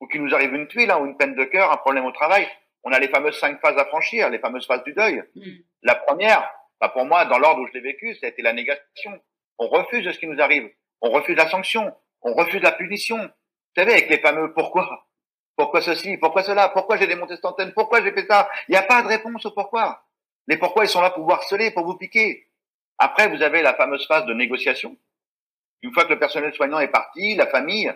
ou 0.00 0.06
qu'il 0.06 0.22
nous 0.22 0.34
arrive 0.34 0.54
une 0.54 0.68
tuile, 0.68 0.90
hein, 0.90 0.98
ou 1.00 1.06
une 1.06 1.16
peine 1.16 1.34
de 1.34 1.44
cœur, 1.44 1.72
un 1.72 1.76
problème 1.76 2.04
au 2.04 2.12
travail, 2.12 2.48
on 2.84 2.92
a 2.92 2.98
les 2.98 3.08
fameuses 3.08 3.38
cinq 3.38 3.60
phases 3.60 3.76
à 3.76 3.84
franchir, 3.86 4.30
les 4.30 4.38
fameuses 4.38 4.66
phases 4.66 4.84
du 4.84 4.92
deuil. 4.92 5.24
Mm. 5.34 5.42
La 5.82 5.94
première, 5.96 6.48
bah 6.80 6.88
pour 6.88 7.04
moi, 7.04 7.24
dans 7.24 7.38
l'ordre 7.38 7.62
où 7.62 7.66
je 7.66 7.72
l'ai 7.72 7.80
vécu, 7.80 8.14
ça 8.14 8.26
a 8.26 8.28
été 8.28 8.42
la 8.42 8.52
négation. 8.52 9.20
On 9.58 9.66
refuse 9.66 10.08
ce 10.10 10.18
qui 10.18 10.28
nous 10.28 10.40
arrive. 10.40 10.70
On 11.00 11.10
refuse 11.10 11.36
la 11.36 11.48
sanction. 11.48 11.92
On 12.22 12.34
refuse 12.34 12.62
la 12.62 12.72
punition. 12.72 13.18
Vous 13.18 13.82
savez, 13.82 13.92
avec 13.92 14.08
les 14.08 14.18
fameux 14.18 14.52
pourquoi. 14.52 15.06
Pourquoi 15.56 15.80
ceci? 15.80 16.16
Pourquoi 16.18 16.44
cela? 16.44 16.68
Pourquoi 16.68 16.96
j'ai 16.96 17.08
démonté 17.08 17.34
cette 17.34 17.44
antenne? 17.44 17.72
Pourquoi 17.72 18.02
j'ai 18.02 18.12
fait 18.12 18.26
ça? 18.26 18.48
Il 18.68 18.72
n'y 18.72 18.76
a 18.76 18.82
pas 18.82 19.02
de 19.02 19.08
réponse 19.08 19.44
au 19.46 19.50
pourquoi. 19.50 20.04
Les 20.46 20.56
pourquoi, 20.56 20.84
ils 20.84 20.88
sont 20.88 21.00
là 21.00 21.10
pour 21.10 21.24
vous 21.24 21.32
harceler, 21.32 21.72
pour 21.72 21.84
vous 21.84 21.96
piquer. 21.96 22.47
Après, 22.98 23.28
vous 23.28 23.42
avez 23.42 23.62
la 23.62 23.74
fameuse 23.74 24.06
phase 24.06 24.26
de 24.26 24.34
négociation. 24.34 24.96
Une 25.82 25.92
fois 25.92 26.04
que 26.04 26.12
le 26.12 26.18
personnel 26.18 26.52
soignant 26.54 26.80
est 26.80 26.88
parti, 26.88 27.36
la 27.36 27.46
famille, 27.46 27.92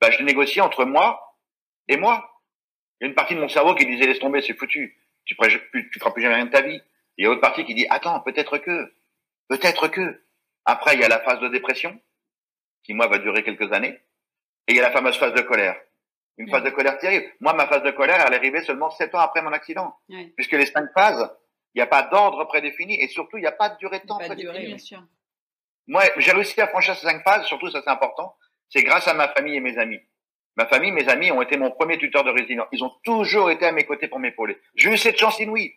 bah, 0.00 0.10
je 0.10 0.22
négocie 0.22 0.60
entre 0.60 0.84
moi 0.84 1.38
et 1.88 1.96
moi. 1.96 2.42
Il 3.00 3.04
y 3.04 3.06
a 3.06 3.08
une 3.08 3.14
partie 3.14 3.34
de 3.34 3.40
mon 3.40 3.48
cerveau 3.48 3.74
qui 3.74 3.86
disait 3.86 4.06
laisse 4.06 4.20
tomber, 4.20 4.42
c'est 4.42 4.54
foutu. 4.54 4.96
Tu 5.24 5.36
tu 5.36 5.98
feras 5.98 6.12
plus 6.12 6.22
jamais 6.22 6.36
rien 6.36 6.46
de 6.46 6.50
ta 6.50 6.62
vie. 6.62 6.76
Et 6.76 6.82
il 7.18 7.22
y 7.22 7.26
a 7.26 7.28
une 7.28 7.32
autre 7.32 7.40
partie 7.40 7.64
qui 7.64 7.74
dit 7.74 7.86
attends, 7.90 8.20
peut-être 8.20 8.58
que, 8.58 8.94
peut-être 9.48 9.88
que. 9.88 10.20
Après, 10.66 10.94
il 10.94 11.00
y 11.00 11.04
a 11.04 11.08
la 11.08 11.20
phase 11.20 11.40
de 11.40 11.48
dépression, 11.48 12.00
qui 12.84 12.94
moi 12.94 13.06
va 13.06 13.18
durer 13.18 13.42
quelques 13.42 13.70
années. 13.72 14.00
Et 14.66 14.72
il 14.72 14.76
y 14.76 14.80
a 14.80 14.82
la 14.82 14.92
fameuse 14.92 15.18
phase 15.18 15.34
de 15.34 15.42
colère. 15.42 15.76
Une 16.38 16.48
phase 16.50 16.62
de 16.62 16.70
colère 16.70 16.98
terrible. 16.98 17.26
Moi, 17.40 17.52
ma 17.52 17.66
phase 17.66 17.82
de 17.82 17.90
colère, 17.90 18.24
elle 18.26 18.32
est 18.32 18.36
arrivée 18.36 18.62
seulement 18.62 18.90
sept 18.90 19.14
ans 19.14 19.18
après 19.18 19.42
mon 19.42 19.52
accident. 19.52 19.94
Puisque 20.36 20.52
les 20.52 20.66
cinq 20.66 20.90
phases, 20.94 21.30
il 21.74 21.78
n'y 21.78 21.82
a 21.82 21.86
pas 21.86 22.02
d'ordre 22.02 22.44
prédéfini 22.44 23.00
et 23.00 23.08
surtout, 23.08 23.36
il 23.36 23.40
n'y 23.40 23.46
a 23.46 23.52
pas 23.52 23.68
de 23.70 23.78
durée 23.78 23.98
de 24.00 24.06
temps 24.06 24.18
Pas 24.18 24.24
de 24.24 24.28
prédéfinie. 24.28 24.52
durée, 24.58 24.66
bien 24.66 24.78
sûr. 24.78 25.02
Moi, 25.86 26.02
j'ai 26.16 26.32
réussi 26.32 26.60
à 26.60 26.68
franchir 26.68 26.94
ces 26.96 27.06
cinq 27.06 27.22
phases, 27.22 27.44
surtout 27.46 27.68
ça 27.70 27.82
c'est 27.84 27.90
important, 27.90 28.36
c'est 28.70 28.82
grâce 28.82 29.06
à 29.08 29.14
ma 29.14 29.28
famille 29.28 29.56
et 29.56 29.60
mes 29.60 29.76
amis. 29.78 30.00
Ma 30.56 30.66
famille, 30.66 30.92
mes 30.92 31.08
amis 31.08 31.32
ont 31.32 31.42
été 31.42 31.56
mon 31.56 31.72
premier 31.72 31.98
tuteur 31.98 32.22
de 32.22 32.30
résident. 32.30 32.66
Ils 32.70 32.84
ont 32.84 32.92
toujours 33.02 33.50
été 33.50 33.66
à 33.66 33.72
mes 33.72 33.84
côtés 33.84 34.06
pour 34.06 34.20
m'épauler. 34.20 34.56
J'ai 34.76 34.92
eu 34.92 34.96
cette 34.96 35.18
chance 35.18 35.40
inouïe. 35.40 35.74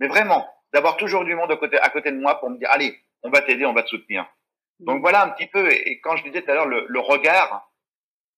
Mais 0.00 0.08
vraiment, 0.08 0.48
d'avoir 0.72 0.96
toujours 0.96 1.24
du 1.24 1.34
monde 1.36 1.52
à 1.52 1.56
côté, 1.56 1.78
à 1.78 1.88
côté 1.90 2.10
de 2.10 2.18
moi 2.18 2.40
pour 2.40 2.50
me 2.50 2.58
dire, 2.58 2.68
allez, 2.72 2.98
on 3.22 3.30
va 3.30 3.40
t'aider, 3.40 3.64
on 3.66 3.72
va 3.72 3.84
te 3.84 3.88
soutenir. 3.88 4.26
Donc 4.80 5.00
voilà 5.00 5.22
un 5.24 5.28
petit 5.30 5.46
peu, 5.46 5.70
et 5.70 5.90
et 5.92 6.00
quand 6.00 6.16
je 6.16 6.24
disais 6.24 6.42
tout 6.42 6.50
à 6.50 6.54
l'heure 6.54 6.66
le, 6.66 6.86
le 6.88 7.00
regard, 7.00 7.70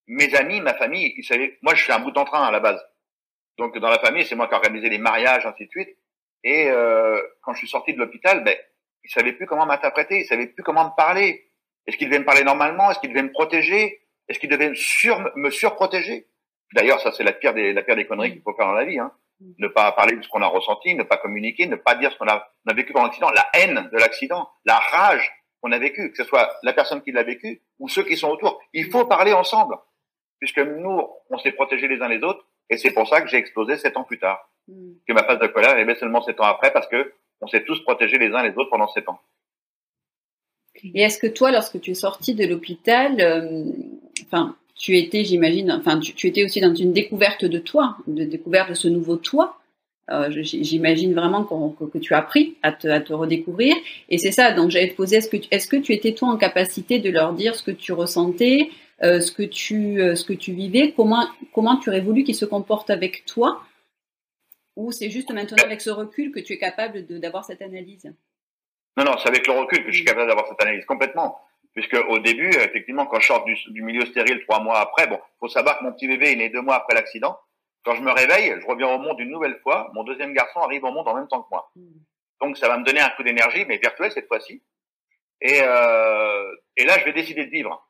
mes 0.08 0.34
amis, 0.34 0.60
ma 0.60 0.74
famille, 0.74 1.14
ils 1.16 1.24
savaient, 1.24 1.56
moi 1.62 1.74
je 1.74 1.82
suis 1.84 1.92
un 1.92 2.00
bout 2.00 2.16
en 2.18 2.24
train 2.24 2.44
à 2.44 2.50
la 2.50 2.60
base. 2.60 2.84
Donc 3.58 3.78
dans 3.78 3.88
la 3.88 3.98
famille, 4.00 4.26
c'est 4.26 4.34
moi 4.34 4.48
qui 4.48 4.54
organisais 4.54 4.88
les 4.88 4.98
mariages, 4.98 5.46
ainsi 5.46 5.66
de 5.66 5.70
suite. 5.70 5.96
Et 6.44 6.68
euh, 6.68 7.20
quand 7.42 7.52
je 7.52 7.58
suis 7.58 7.68
sorti 7.68 7.92
de 7.94 7.98
l'hôpital, 7.98 8.42
ben, 8.44 8.56
ils 9.04 9.10
savaient 9.10 9.32
plus 9.32 9.46
comment 9.46 9.66
m'interpréter, 9.66 10.20
ils 10.20 10.26
savaient 10.26 10.46
plus 10.46 10.62
comment 10.62 10.84
me 10.84 10.96
parler. 10.96 11.48
Est-ce 11.86 11.96
qu'ils 11.96 12.08
devaient 12.08 12.20
me 12.20 12.24
parler 12.24 12.44
normalement? 12.44 12.90
Est-ce 12.90 13.00
qu'ils 13.00 13.10
devaient 13.10 13.22
me 13.22 13.32
protéger? 13.32 14.00
Est-ce 14.28 14.38
qu'ils 14.38 14.50
devaient 14.50 14.70
me, 14.70 14.74
sur, 14.74 15.20
me 15.36 15.50
surprotéger? 15.50 16.28
D'ailleurs, 16.74 17.00
ça 17.00 17.12
c'est 17.12 17.24
la 17.24 17.32
pire 17.32 17.54
des 17.54 17.72
la 17.72 17.82
pire 17.82 17.96
des 17.96 18.06
conneries 18.06 18.32
qu'il 18.32 18.42
faut 18.42 18.54
faire 18.54 18.66
dans 18.66 18.72
la 18.72 18.84
vie. 18.84 18.98
Hein. 18.98 19.12
Ne 19.58 19.68
pas 19.68 19.90
parler 19.92 20.16
de 20.16 20.22
ce 20.22 20.28
qu'on 20.28 20.42
a 20.42 20.46
ressenti, 20.46 20.94
ne 20.94 21.02
pas 21.02 21.16
communiquer, 21.16 21.66
ne 21.66 21.76
pas 21.76 21.96
dire 21.96 22.12
ce 22.12 22.18
qu'on 22.18 22.28
a, 22.28 22.48
on 22.66 22.70
a 22.70 22.74
vécu 22.74 22.92
pendant 22.92 23.06
l'accident, 23.06 23.30
la 23.30 23.46
haine 23.54 23.90
de 23.92 23.98
l'accident, 23.98 24.48
la 24.64 24.76
rage 24.76 25.32
qu'on 25.60 25.72
a 25.72 25.78
vécu, 25.78 26.10
que 26.10 26.16
ce 26.16 26.24
soit 26.24 26.56
la 26.62 26.72
personne 26.72 27.02
qui 27.02 27.12
l'a 27.12 27.22
vécu 27.22 27.62
ou 27.78 27.88
ceux 27.88 28.04
qui 28.04 28.16
sont 28.16 28.28
autour. 28.28 28.60
Il 28.72 28.90
faut 28.90 29.04
parler 29.04 29.32
ensemble, 29.32 29.76
puisque 30.38 30.58
nous, 30.58 31.08
on 31.30 31.38
s'est 31.38 31.52
protégés 31.52 31.88
les 31.88 32.00
uns 32.00 32.08
les 32.08 32.22
autres, 32.22 32.46
et 32.70 32.76
c'est 32.76 32.92
pour 32.92 33.08
ça 33.08 33.20
que 33.20 33.28
j'ai 33.28 33.36
explosé 33.36 33.76
sept 33.76 33.96
ans 33.96 34.04
plus 34.04 34.18
tard, 34.18 34.48
Mm. 34.68 34.92
que 35.06 35.12
ma 35.12 35.24
phase 35.24 35.40
de 35.40 35.46
colère 35.48 35.76
est 35.76 35.94
seulement 35.96 36.22
sept 36.22 36.40
ans 36.40 36.44
après, 36.44 36.72
parce 36.72 36.86
que 36.88 37.12
on 37.40 37.48
s'est 37.48 37.64
tous 37.64 37.82
protégés 37.82 38.18
les 38.18 38.32
uns 38.32 38.42
les 38.42 38.56
autres 38.56 38.70
pendant 38.70 38.88
sept 38.88 39.08
ans. 39.08 39.20
Et 40.84 41.02
est-ce 41.02 41.18
que 41.18 41.26
toi, 41.26 41.52
lorsque 41.52 41.80
tu 41.80 41.90
es 41.90 41.94
sorti 41.94 42.34
de 42.34 42.44
l'hôpital, 42.46 43.20
euh, 43.20 43.64
enfin, 44.24 44.56
tu 44.74 44.96
étais, 44.96 45.24
j'imagine, 45.24 45.70
enfin, 45.72 45.98
tu, 45.98 46.14
tu 46.14 46.28
étais 46.28 46.44
aussi 46.44 46.60
dans 46.60 46.74
une 46.74 46.92
découverte 46.92 47.44
de 47.44 47.58
toi, 47.58 47.96
de 48.06 48.24
découverte 48.24 48.70
de 48.70 48.74
ce 48.74 48.88
nouveau 48.88 49.16
toi. 49.16 49.58
Euh, 50.10 50.28
j'imagine 50.42 51.14
vraiment 51.14 51.44
que, 51.44 51.98
tu 51.98 52.14
as 52.14 52.18
appris 52.18 52.56
à 52.62 52.72
te, 52.72 52.88
à 52.88 53.00
te 53.00 53.12
redécouvrir. 53.12 53.76
Et 54.08 54.18
c'est 54.18 54.32
ça, 54.32 54.52
donc 54.52 54.70
j'allais 54.70 54.90
te 54.90 54.96
poser, 54.96 55.16
est-ce 55.16 55.28
que, 55.28 55.36
tu- 55.36 55.48
que 55.48 55.76
tu 55.76 55.92
étais 55.92 56.12
toi 56.12 56.28
en 56.28 56.36
capacité 56.36 56.98
de 56.98 57.10
leur 57.10 57.32
dire 57.32 57.54
ce 57.54 57.62
que 57.62 57.70
tu 57.70 57.92
ressentais, 57.92 58.70
euh, 59.02 59.20
ce, 59.20 59.30
que 59.30 59.44
tu, 59.44 59.98
ce 60.16 60.24
que 60.24 60.32
tu 60.32 60.52
vivais, 60.52 60.92
comment, 60.96 61.26
comment 61.52 61.76
tu 61.76 61.90
aurais 61.90 62.00
voulu 62.00 62.24
qu'ils 62.24 62.34
se 62.34 62.44
comportent 62.44 62.90
avec 62.90 63.24
toi 63.26 63.62
Ou 64.76 64.90
c'est 64.92 65.10
juste 65.10 65.30
maintenant 65.30 65.62
avec 65.64 65.80
ce 65.80 65.90
recul 65.90 66.32
que 66.32 66.40
tu 66.40 66.54
es 66.54 66.58
capable 66.58 67.06
d'avoir 67.06 67.44
cette 67.44 67.62
analyse? 67.62 68.12
Non, 68.96 69.04
non, 69.04 69.16
c'est 69.18 69.28
avec 69.28 69.46
le 69.46 69.52
recul 69.52 69.84
que 69.84 69.90
je 69.90 69.96
suis 69.96 70.04
capable 70.04 70.28
d'avoir 70.28 70.46
cette 70.48 70.60
analyse 70.62 70.84
complètement. 70.86 71.40
Puisque 71.74 71.96
au 72.08 72.18
début, 72.18 72.50
effectivement, 72.50 73.06
quand 73.06 73.20
je 73.20 73.26
sors 73.26 73.44
du, 73.44 73.56
du 73.68 73.82
milieu 73.82 74.04
stérile 74.04 74.42
trois 74.42 74.60
mois 74.60 74.78
après, 74.78 75.06
bon, 75.06 75.18
faut 75.40 75.48
savoir 75.48 75.78
que 75.78 75.84
mon 75.84 75.92
petit 75.92 76.06
bébé 76.06 76.32
est 76.32 76.36
né 76.36 76.48
deux 76.50 76.60
mois 76.60 76.76
après 76.76 76.94
l'accident. 76.94 77.38
Quand 77.84 77.94
je 77.94 78.02
me 78.02 78.12
réveille, 78.12 78.54
je 78.60 78.66
reviens 78.66 78.88
au 78.88 78.98
monde 78.98 79.18
une 79.20 79.30
nouvelle 79.30 79.58
fois. 79.62 79.90
Mon 79.94 80.04
deuxième 80.04 80.34
garçon 80.34 80.60
arrive 80.60 80.84
au 80.84 80.92
monde 80.92 81.08
en 81.08 81.14
même 81.14 81.28
temps 81.28 81.42
que 81.42 81.48
moi. 81.50 81.70
Hmm. 81.74 81.98
Donc 82.40 82.58
ça 82.58 82.68
va 82.68 82.76
me 82.76 82.84
donner 82.84 83.00
un 83.00 83.10
coup 83.10 83.22
d'énergie, 83.22 83.64
mais 83.66 83.78
virtuel 83.78 84.12
cette 84.12 84.28
fois-ci. 84.28 84.62
Et, 85.40 85.60
euh, 85.62 86.54
et 86.76 86.84
là, 86.84 86.98
je 86.98 87.04
vais 87.04 87.12
décider 87.12 87.46
de 87.46 87.50
vivre. 87.50 87.88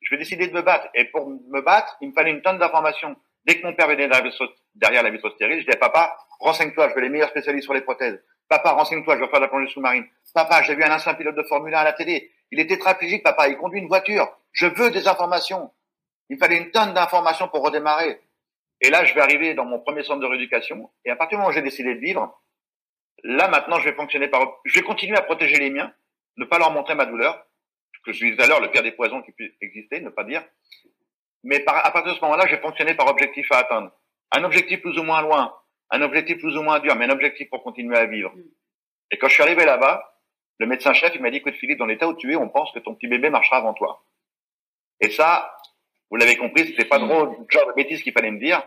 Je 0.00 0.14
vais 0.14 0.18
décider 0.18 0.48
de 0.48 0.52
me 0.52 0.62
battre. 0.62 0.88
Et 0.94 1.04
pour 1.06 1.28
me 1.28 1.60
battre, 1.62 1.96
il 2.00 2.08
me 2.08 2.12
fallait 2.12 2.32
une 2.32 2.42
tonne 2.42 2.58
d'informations. 2.58 3.16
Dès 3.44 3.60
que 3.60 3.66
mon 3.66 3.74
père 3.74 3.88
venait 3.88 4.08
derrière 4.74 5.02
la 5.02 5.10
vitre 5.10 5.30
stérile, 5.30 5.60
je 5.60 5.66
disais, 5.66 5.78
papa, 5.78 6.16
renseigne-toi, 6.40 6.88
je 6.90 6.94
veux 6.94 7.00
les 7.00 7.08
meilleurs 7.08 7.28
spécialistes 7.28 7.64
sur 7.64 7.74
les 7.74 7.82
prothèses. 7.82 8.22
Papa, 8.48 8.72
renseigne-toi, 8.72 9.16
je 9.16 9.20
veux 9.20 9.28
faire 9.28 9.40
de 9.40 9.44
la 9.44 9.48
plongée 9.48 9.70
sous-marine. 9.72 10.06
Papa, 10.34 10.62
j'ai 10.62 10.74
vu 10.74 10.82
un 10.82 10.94
ancien 10.94 11.14
pilote 11.14 11.36
de 11.36 11.42
Formule 11.42 11.74
1 11.74 11.78
à 11.78 11.84
la 11.84 11.92
télé. 11.92 12.32
Il 12.50 12.60
est 12.60 12.66
tétraplégique, 12.66 13.22
papa, 13.22 13.48
il 13.48 13.56
conduit 13.56 13.80
une 13.80 13.88
voiture. 13.88 14.28
Je 14.52 14.66
veux 14.66 14.90
des 14.90 15.08
informations. 15.08 15.72
Il 16.30 16.38
fallait 16.38 16.56
une 16.56 16.70
tonne 16.70 16.94
d'informations 16.94 17.48
pour 17.48 17.62
redémarrer. 17.62 18.20
Et 18.80 18.90
là, 18.90 19.04
je 19.04 19.14
vais 19.14 19.20
arriver 19.20 19.54
dans 19.54 19.64
mon 19.64 19.78
premier 19.78 20.02
centre 20.02 20.20
de 20.20 20.26
rééducation. 20.26 20.90
Et 21.04 21.10
à 21.10 21.16
partir 21.16 21.36
du 21.36 21.40
moment 21.40 21.50
où 21.50 21.52
j'ai 21.52 21.62
décidé 21.62 21.94
de 21.94 22.00
vivre, 22.00 22.40
là, 23.22 23.48
maintenant, 23.48 23.78
je 23.78 23.88
vais 23.88 23.94
fonctionner 23.94 24.28
par, 24.28 24.60
je 24.64 24.74
vais 24.74 24.82
continuer 24.84 25.16
à 25.16 25.22
protéger 25.22 25.56
les 25.56 25.70
miens, 25.70 25.92
ne 26.36 26.44
pas 26.44 26.58
leur 26.58 26.70
montrer 26.70 26.94
ma 26.94 27.06
douleur, 27.06 27.46
que 28.04 28.12
je 28.12 28.24
disais 28.24 28.36
tout 28.36 28.42
à 28.42 28.46
l'heure, 28.46 28.60
le 28.60 28.70
pire 28.70 28.82
des 28.82 28.92
poisons 28.92 29.22
qui 29.22 29.32
puisse 29.32 29.52
exister, 29.60 30.00
ne 30.00 30.10
pas 30.10 30.24
dire. 30.24 30.44
Mais 31.44 31.62
à 31.66 31.90
partir 31.90 32.12
de 32.12 32.16
ce 32.16 32.24
moment-là, 32.24 32.46
je 32.46 32.56
vais 32.56 32.62
fonctionner 32.62 32.94
par 32.94 33.06
objectif 33.08 33.46
à 33.52 33.58
atteindre. 33.58 33.92
Un 34.32 34.42
objectif 34.44 34.80
plus 34.80 34.98
ou 34.98 35.02
moins 35.02 35.22
loin, 35.22 35.54
un 35.90 36.02
objectif 36.02 36.38
plus 36.38 36.56
ou 36.56 36.62
moins 36.62 36.80
dur, 36.80 36.96
mais 36.96 37.04
un 37.04 37.10
objectif 37.10 37.48
pour 37.50 37.62
continuer 37.62 37.96
à 37.96 38.06
vivre. 38.06 38.32
Mm. 38.34 38.42
Et 39.10 39.18
quand 39.18 39.28
je 39.28 39.34
suis 39.34 39.42
arrivé 39.42 39.64
là-bas, 39.64 40.14
le 40.58 40.66
médecin-chef, 40.66 41.14
il 41.14 41.20
m'a 41.20 41.30
dit, 41.30 41.36
écoute 41.36 41.54
Philippe, 41.54 41.78
dans 41.78 41.86
l'état 41.86 42.08
où 42.08 42.14
tu 42.14 42.32
es, 42.32 42.36
on 42.36 42.48
pense 42.48 42.72
que 42.72 42.78
ton 42.78 42.94
petit 42.94 43.08
bébé 43.08 43.28
marchera 43.28 43.58
avant 43.58 43.74
toi. 43.74 44.04
Et 45.00 45.10
ça, 45.10 45.56
vous 46.10 46.16
l'avez 46.16 46.36
compris, 46.36 46.66
c'était 46.66 46.84
pas 46.84 46.98
drôle, 46.98 47.36
le 47.38 47.46
genre 47.48 47.66
de 47.66 47.72
bêtise 47.72 48.02
qu'il 48.02 48.12
fallait 48.12 48.30
me 48.30 48.38
dire. 48.38 48.62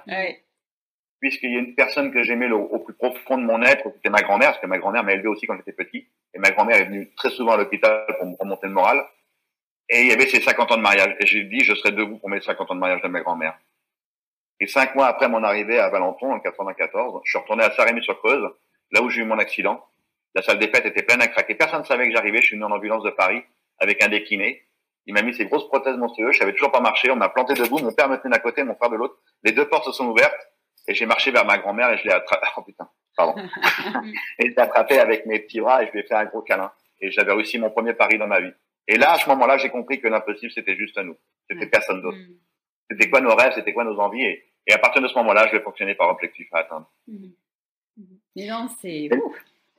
Puisqu'il 1.20 1.52
y 1.52 1.56
a 1.56 1.60
une 1.60 1.74
personne 1.74 2.12
que 2.12 2.22
j'aimais 2.24 2.52
au, 2.52 2.78
plus 2.80 2.94
profond 2.94 3.38
de 3.38 3.44
mon 3.44 3.64
être, 3.64 3.90
c'était 3.96 4.10
ma 4.10 4.22
grand-mère, 4.22 4.50
parce 4.50 4.60
que 4.60 4.68
ma 4.68 4.78
grand-mère 4.78 5.04
m'a 5.04 5.14
élevé 5.14 5.28
aussi 5.28 5.48
quand 5.48 5.56
j'étais 5.58 5.72
petit. 5.72 6.08
Et 6.34 6.40
ma 6.40 6.52
grand-mère 6.52 6.78
est 6.78 6.86
venue 6.86 7.10
très 7.16 7.32
souvent 7.32 7.54
à 7.54 7.58
l'hôpital 7.58 8.06
pour 8.20 8.28
me 8.28 8.36
remonter 8.40 8.68
le 8.68 8.74
moral. 8.74 9.04
Et 9.90 10.02
il 10.02 10.08
y 10.08 10.12
avait 10.12 10.28
ses 10.28 10.42
50 10.42 10.72
ans 10.72 10.78
de 10.78 10.82
mariage. 10.82 11.16
Et 11.20 11.26
j'ai 11.26 11.44
dit, 11.44 11.62
je 11.62 11.74
serai 11.76 11.92
debout 11.92 12.18
pour 12.18 12.30
mes 12.30 12.42
50 12.42 12.72
ans 12.72 12.76
de 12.76 12.80
mariage 12.80 13.02
de 13.02 13.08
ma 13.08 13.22
grand-mère. 13.22 13.58
Et 14.60 14.68
cinq 14.68 14.96
mois 14.96 15.06
après 15.08 15.30
mon 15.30 15.44
arrivée 15.44 15.80
à 15.80 15.90
Valenton, 15.90 16.34
en 16.34 16.40
94, 16.40 17.22
je 17.24 17.30
suis 17.30 17.40
retourné 17.40 17.64
à 17.64 17.72
Saint-Rémy-sur-Creuse, 17.72 18.50
là 18.92 19.02
où 19.02 19.10
j'ai 19.10 19.22
eu 19.22 19.26
mon 19.26 19.38
accident. 19.38 19.86
La 20.34 20.42
salle 20.42 20.60
des 20.60 20.68
fêtes 20.68 20.86
était 20.86 21.04
pleine 21.04 21.22
à 21.22 21.28
craquer. 21.28 21.56
Personne 21.56 21.82
ne 21.82 21.86
savait 21.86 22.08
que 22.08 22.14
j'arrivais. 22.14 22.42
Je 22.42 22.48
suis 22.48 22.56
venu 22.56 22.66
en 22.66 22.72
ambulance 22.72 23.04
de 23.04 23.12
Paris 23.12 23.44
avec 23.80 24.04
un 24.04 24.08
décliné. 24.08 24.64
Il 25.06 25.14
m'a 25.14 25.22
mis 25.22 25.34
ses 25.34 25.46
grosses 25.46 25.68
prothèses 25.68 25.98
monstrueuses. 25.98 26.34
Je 26.34 26.40
savais 26.40 26.54
toujours 26.54 26.72
pas 26.72 26.82
marcher. 26.82 27.10
On 27.12 27.16
m'a 27.16 27.30
planté 27.30 27.54
debout. 27.54 27.80
Mon 27.80 27.94
père 27.94 28.10
me 28.10 28.18
tenait 28.18 28.36
d'un 28.36 28.42
côté, 28.42 28.64
mon 28.64 28.76
frère 28.76 28.90
de 28.90 28.98
l'autre. 28.98 29.16
Les 29.44 29.52
deux 29.52 29.68
portes 29.68 29.86
se 29.86 29.92
sont 29.92 30.08
ouvertes 30.08 30.36
et 30.88 30.94
j'ai 30.94 31.06
marché 31.06 31.32
vers 31.32 31.46
ma 31.46 31.58
grand-mère 31.58 31.92
et 31.92 31.98
je 31.98 32.04
l'ai 32.04 32.14
attrapé. 32.14 32.46
Oh 32.58 32.62
putain, 32.62 32.90
pardon. 33.16 33.36
et 34.40 34.50
je 34.50 34.56
l'ai 34.56 34.60
attrapé 34.60 35.00
avec 35.00 35.26
mes 35.26 35.40
petits 35.40 35.62
bras 35.62 35.84
et 35.84 35.88
je 35.88 35.92
lui 35.92 36.00
ai 36.00 36.04
fait 36.04 36.16
un 36.16 36.26
gros 36.26 36.42
câlin. 36.42 36.72
Et 37.00 37.12
j'avais 37.12 37.32
réussi 37.32 37.58
mon 37.58 37.70
premier 37.70 37.94
pari 37.94 38.18
dans 38.18 38.28
ma 38.28 38.42
vie. 38.42 38.54
Et 38.88 38.98
là, 38.98 39.14
à 39.14 39.18
ce 39.18 39.28
moment-là, 39.30 39.58
j'ai 39.58 39.70
compris 39.70 40.00
que 40.00 40.08
l'impossible, 40.08 40.52
c'était 40.52 40.76
juste 40.76 40.98
à 40.98 41.04
nous. 41.04 41.18
C'était 41.50 41.68
personne 41.68 42.02
d'autre. 42.02 42.18
Mm. 42.18 42.36
C'était 42.90 43.10
quoi 43.10 43.22
nos 43.22 43.36
rêves, 43.36 43.54
c'était 43.56 43.74
quoi 43.74 43.84
nos 43.84 44.00
envies. 44.00 44.24
Et, 44.24 44.46
et, 44.66 44.74
à 44.74 44.78
partir 44.78 45.02
de 45.02 45.08
ce 45.08 45.16
moment-là, 45.16 45.48
je 45.48 45.58
vais 45.58 45.64
fonctionner 45.64 45.96
par 45.96 46.10
objectif 46.10 46.48
à 46.54 46.60
atteindre. 46.60 46.90
Mm. 47.08 47.28
Mais 48.36 48.48
non, 48.48 48.68
c'est... 48.82 49.10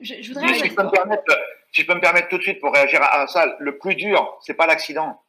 Je, 0.01 0.15
je 0.21 0.33
voudrais... 0.33 0.55
si, 0.55 0.69
je 0.69 0.75
peux 0.75 0.85
me 0.85 0.91
permettre, 0.91 1.39
si 1.73 1.83
je 1.83 1.87
peux 1.87 1.95
me 1.95 2.01
permettre 2.01 2.29
tout 2.29 2.39
de 2.39 2.43
suite 2.43 2.61
pour 2.61 2.73
réagir 2.73 3.03
à, 3.03 3.27
ça, 3.27 3.57
le 3.59 3.79
plus 3.79 3.95
dur, 3.95 4.39
c'est 4.43 4.55
pas 4.55 4.67
l'accident. 4.67 5.23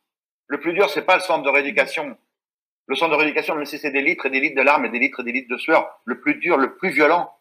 Le 0.47 0.59
plus 0.59 0.73
dur, 0.73 0.89
c'est 0.89 1.05
pas 1.05 1.15
le 1.15 1.21
centre 1.21 1.43
de 1.43 1.49
rééducation. 1.49 2.17
Le 2.87 2.95
centre 2.95 3.11
de 3.11 3.15
rééducation, 3.15 3.55
même 3.55 3.65
si 3.65 3.77
c'est 3.77 3.91
des 3.91 4.01
litres 4.01 4.25
et 4.25 4.29
des 4.29 4.39
litres 4.39 4.55
de 4.55 4.61
larmes 4.63 4.85
et 4.85 4.89
des 4.89 4.99
litres 4.99 5.21
et 5.21 5.23
des 5.23 5.31
litres 5.31 5.49
de 5.49 5.57
sueur, 5.57 6.01
le 6.05 6.19
plus 6.19 6.35
dur, 6.35 6.57
le 6.57 6.75
plus 6.75 6.89
violent, 6.89 7.31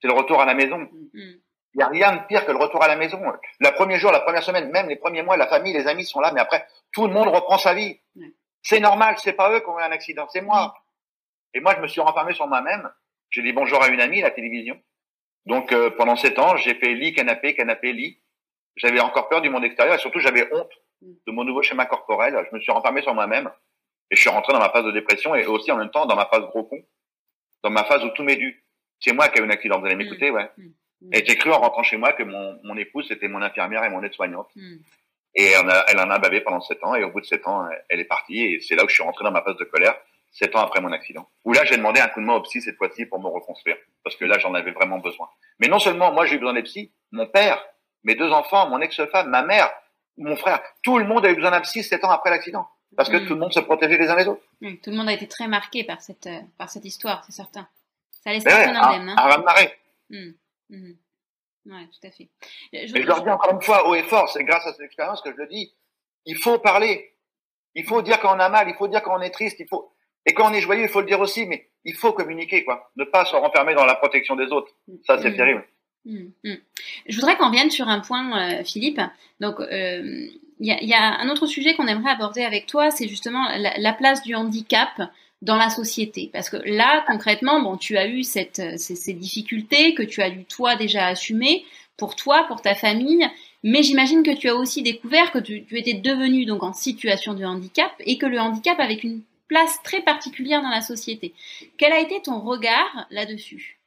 c'est 0.00 0.08
le 0.08 0.14
retour 0.14 0.40
à 0.40 0.44
la 0.44 0.54
maison. 0.54 0.88
Mm. 1.14 1.32
Il 1.74 1.78
n'y 1.78 1.84
a 1.84 1.88
rien 1.88 2.16
de 2.16 2.26
pire 2.26 2.44
que 2.44 2.52
le 2.52 2.58
retour 2.58 2.82
à 2.82 2.88
la 2.88 2.96
maison. 2.96 3.20
Le 3.60 3.70
premier 3.70 3.98
jour, 3.98 4.12
la 4.12 4.20
première 4.20 4.42
semaine, 4.42 4.70
même 4.70 4.88
les 4.88 4.96
premiers 4.96 5.22
mois, 5.22 5.36
la 5.36 5.46
famille, 5.46 5.72
les 5.72 5.86
amis 5.86 6.04
sont 6.04 6.20
là, 6.20 6.30
mais 6.32 6.40
après, 6.40 6.66
tout 6.92 7.06
le 7.06 7.12
monde 7.12 7.28
reprend 7.28 7.56
sa 7.56 7.72
vie. 7.72 7.98
C'est 8.62 8.80
normal, 8.80 9.16
c'est 9.18 9.32
pas 9.32 9.50
eux 9.52 9.60
qui 9.60 9.68
ont 9.68 9.78
eu 9.78 9.82
un 9.82 9.90
accident, 9.90 10.28
c'est 10.28 10.42
moi. 10.42 10.74
Et 11.54 11.60
moi, 11.60 11.74
je 11.76 11.80
me 11.80 11.86
suis 11.86 12.00
renfermé 12.00 12.34
sur 12.34 12.46
moi-même. 12.46 12.90
J'ai 13.30 13.42
dit 13.42 13.52
bonjour 13.52 13.82
à 13.82 13.88
une 13.88 14.00
amie, 14.00 14.20
la 14.20 14.30
télévision. 14.30 14.78
Donc, 15.46 15.72
euh, 15.72 15.90
pendant 15.90 16.16
sept 16.16 16.38
ans, 16.38 16.56
j'ai 16.56 16.74
fait 16.74 16.94
lit, 16.94 17.14
canapé, 17.14 17.54
canapé, 17.54 17.92
lit. 17.92 18.22
J'avais 18.76 19.00
encore 19.00 19.28
peur 19.28 19.40
du 19.40 19.50
monde 19.50 19.64
extérieur 19.64 19.96
et 19.96 19.98
surtout, 19.98 20.20
j'avais 20.20 20.52
honte 20.52 20.70
de 21.00 21.32
mon 21.32 21.44
nouveau 21.44 21.62
schéma 21.62 21.86
corporel. 21.86 22.36
Je 22.50 22.54
me 22.54 22.60
suis 22.60 22.70
renfermé 22.70 23.02
sur 23.02 23.14
moi-même 23.14 23.50
et 24.10 24.16
je 24.16 24.20
suis 24.20 24.30
rentré 24.30 24.52
dans 24.52 24.60
ma 24.60 24.70
phase 24.70 24.84
de 24.84 24.92
dépression 24.92 25.34
et 25.34 25.46
aussi 25.46 25.72
en 25.72 25.78
même 25.78 25.90
temps 25.90 26.06
dans 26.06 26.16
ma 26.16 26.26
phase 26.26 26.42
gros 26.42 26.64
con, 26.64 26.78
dans 27.62 27.70
ma 27.70 27.84
phase 27.84 28.04
où 28.04 28.10
tout 28.10 28.22
m'est 28.22 28.36
dû. 28.36 28.64
C'est 29.00 29.12
moi 29.12 29.28
qui 29.28 29.38
ai 29.38 29.42
eu 29.42 29.46
un 29.46 29.50
accident. 29.50 29.80
Vous 29.80 29.86
allez 29.86 29.96
m'écouter, 29.96 30.30
ouais. 30.30 30.48
Et 31.12 31.24
j'ai 31.26 31.36
cru 31.36 31.50
en 31.50 31.58
rentrant 31.58 31.82
chez 31.82 31.96
moi 31.96 32.12
que 32.12 32.22
mon, 32.22 32.58
mon 32.62 32.76
épouse 32.76 33.10
était 33.10 33.28
mon 33.28 33.42
infirmière 33.42 33.84
et 33.84 33.90
mon 33.90 34.02
aide-soignante. 34.02 34.48
Hmm. 34.54 34.76
Et 35.34 35.46
elle, 35.46 35.70
a, 35.70 35.84
elle 35.88 35.98
en 35.98 36.10
a 36.10 36.18
bavé 36.18 36.42
pendant 36.42 36.60
sept 36.60 36.84
ans 36.84 36.94
et 36.94 37.02
au 37.04 37.10
bout 37.10 37.20
de 37.20 37.26
sept 37.26 37.46
ans, 37.46 37.66
elle 37.88 38.00
est 38.00 38.04
partie 38.04 38.40
et 38.40 38.60
c'est 38.60 38.74
là 38.74 38.84
où 38.84 38.88
je 38.88 38.94
suis 38.94 39.02
rentré 39.02 39.24
dans 39.24 39.30
ma 39.30 39.42
phase 39.42 39.56
de 39.56 39.64
colère, 39.64 39.94
sept 40.30 40.54
ans 40.54 40.60
après 40.60 40.80
mon 40.80 40.92
accident. 40.92 41.26
Où 41.44 41.54
là, 41.54 41.64
j'ai 41.64 41.76
demandé 41.76 42.00
un 42.00 42.08
coup 42.08 42.20
de 42.20 42.26
main 42.26 42.34
au 42.34 42.42
psy 42.42 42.60
cette 42.60 42.76
fois-ci 42.76 43.06
pour 43.06 43.18
me 43.18 43.28
reconstruire 43.28 43.76
parce 44.04 44.14
que 44.16 44.26
là, 44.26 44.38
j'en 44.38 44.52
avais 44.54 44.72
vraiment 44.72 44.98
besoin. 44.98 45.28
Mais 45.58 45.68
non 45.68 45.78
seulement 45.78 46.12
moi, 46.12 46.26
j'ai 46.26 46.36
eu 46.36 46.38
besoin 46.38 46.52
des 46.52 46.62
psys, 46.62 46.92
mon 47.12 47.26
père, 47.26 47.64
mes 48.04 48.14
deux 48.14 48.30
enfants, 48.30 48.68
mon 48.68 48.80
ex-femme, 48.80 49.30
ma 49.30 49.42
mère, 49.42 49.70
mon 50.18 50.36
frère, 50.36 50.60
tout 50.82 50.98
le 50.98 51.06
monde 51.06 51.24
a 51.24 51.30
eu 51.30 51.34
besoin 51.34 51.50
d'un 51.50 51.60
psy 51.62 51.82
sept 51.82 52.04
ans 52.04 52.10
après 52.10 52.30
l'accident 52.30 52.68
parce 52.96 53.08
que 53.08 53.16
hmm. 53.16 53.26
tout 53.26 53.34
le 53.34 53.40
monde 53.40 53.52
se 53.52 53.60
protégeait 53.60 53.96
les 53.96 54.08
uns 54.08 54.16
les 54.16 54.28
autres. 54.28 54.42
tout 54.60 54.90
le 54.90 54.96
monde 54.96 55.08
a 55.08 55.12
été 55.12 55.26
très 55.26 55.48
marqué 55.48 55.84
par 55.84 56.02
cette, 56.02 56.26
euh, 56.26 56.40
par 56.58 56.68
cette 56.68 56.84
histoire, 56.84 57.24
c'est 57.24 57.32
certain. 57.32 57.66
Ça 58.10 58.32
laisse 58.32 58.44
personne 58.44 58.76
indemne. 58.76 59.08
Hein. 59.08 59.14
À, 59.16 59.32
à 59.32 59.66
Mhm. 60.72 60.96
Oui, 61.66 61.88
tout 61.90 62.06
à 62.08 62.10
fait. 62.10 62.28
Je, 62.72 62.88
je 62.88 63.06
leur 63.06 63.22
dis 63.22 63.30
encore 63.30 63.52
une 63.52 63.62
fois 63.62 63.88
haut 63.88 63.94
et 63.94 64.02
fort, 64.02 64.28
c'est 64.28 64.42
grâce 64.42 64.66
à 64.66 64.72
cette 64.72 64.84
expérience 64.84 65.22
que 65.22 65.30
je 65.30 65.36
le 65.36 65.46
dis. 65.46 65.72
Il 66.26 66.36
faut 66.36 66.58
parler. 66.58 67.14
Il 67.76 67.84
faut 67.84 68.02
dire 68.02 68.18
quand 68.18 68.36
on 68.36 68.40
a 68.40 68.48
mal, 68.48 68.68
il 68.68 68.74
faut 68.74 68.88
dire 68.88 69.00
quand 69.02 69.16
on 69.16 69.22
est 69.22 69.30
triste, 69.30 69.60
il 69.60 69.68
faut 69.68 69.92
et 70.26 70.34
quand 70.34 70.50
on 70.50 70.54
est 70.54 70.60
joyeux, 70.60 70.84
il 70.84 70.88
faut 70.88 71.00
le 71.00 71.06
dire 71.06 71.20
aussi, 71.20 71.46
mais 71.46 71.68
il 71.84 71.94
faut 71.94 72.12
communiquer, 72.12 72.64
quoi. 72.64 72.90
Ne 72.96 73.04
pas 73.04 73.24
se 73.24 73.34
renfermer 73.34 73.74
dans 73.74 73.84
la 73.84 73.96
protection 73.96 74.36
des 74.36 74.46
autres. 74.46 74.72
Ça, 75.04 75.18
c'est 75.18 75.30
mhm. 75.30 75.36
terrible. 75.36 75.64
Mhm. 76.04 76.32
Je 77.06 77.16
voudrais 77.16 77.36
qu'on 77.36 77.50
vienne 77.50 77.70
sur 77.70 77.88
un 77.88 78.00
point, 78.00 78.60
euh, 78.60 78.64
Philippe. 78.64 79.00
Donc, 79.40 79.60
euh, 79.60 80.28
il 80.60 80.88
y, 80.88 80.94
a, 80.94 81.20
un 81.20 81.28
autre 81.28 81.46
sujet 81.46 81.74
qu'on 81.74 81.88
aimerait 81.88 82.12
aborder 82.12 82.44
avec 82.44 82.66
toi, 82.66 82.92
c'est 82.92 83.08
justement 83.08 83.48
la, 83.56 83.92
place 83.94 84.22
du 84.22 84.36
handicap 84.36 84.90
dans 85.42 85.56
la 85.56 85.68
société. 85.68 86.30
Parce 86.32 86.48
que 86.48 86.56
là, 86.64 87.04
concrètement, 87.06 87.60
bon, 87.60 87.76
tu 87.76 87.98
as 87.98 88.06
eu 88.06 88.22
cette, 88.22 88.78
ces, 88.78 89.12
difficultés 89.12 89.94
que 89.94 90.02
tu 90.02 90.22
as 90.22 90.30
dû 90.30 90.44
toi 90.44 90.76
déjà 90.76 91.06
assumer 91.06 91.64
pour 91.96 92.16
toi, 92.16 92.44
pour 92.48 92.62
ta 92.62 92.74
famille, 92.74 93.28
mais 93.62 93.82
j'imagine 93.82 94.22
que 94.22 94.34
tu 94.34 94.48
as 94.48 94.54
aussi 94.54 94.82
découvert 94.82 95.30
que 95.30 95.38
tu, 95.38 95.66
étais 95.72 95.94
devenu 95.94 96.46
donc 96.46 96.62
en 96.62 96.72
situation 96.72 97.34
de 97.34 97.44
handicap 97.44 97.92
et 98.00 98.18
que 98.18 98.26
le 98.26 98.38
handicap 98.38 98.78
avait 98.80 98.94
une 98.94 99.22
place 99.48 99.82
très 99.82 100.00
particulière 100.00 100.62
dans 100.62 100.70
la 100.70 100.80
société. 100.80 101.34
Quel 101.76 101.92
a 101.92 102.00
été 102.00 102.22
ton 102.22 102.40
regard 102.40 103.06
là-dessus? 103.10 103.78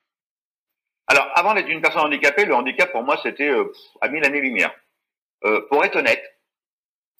Alors, 1.08 1.28
avant 1.36 1.54
d'être 1.54 1.70
une 1.70 1.82
personne 1.82 2.04
handicapée, 2.04 2.46
le 2.46 2.56
handicap 2.56 2.92
pour 2.92 3.04
moi 3.04 3.18
c'était 3.24 3.50
euh, 3.50 3.72
à 4.02 4.10
mille 4.10 4.24
années-lumière. 4.24 4.74
Euh, 5.44 5.62
pour 5.70 5.84
être 5.86 5.96
honnête, 5.98 6.24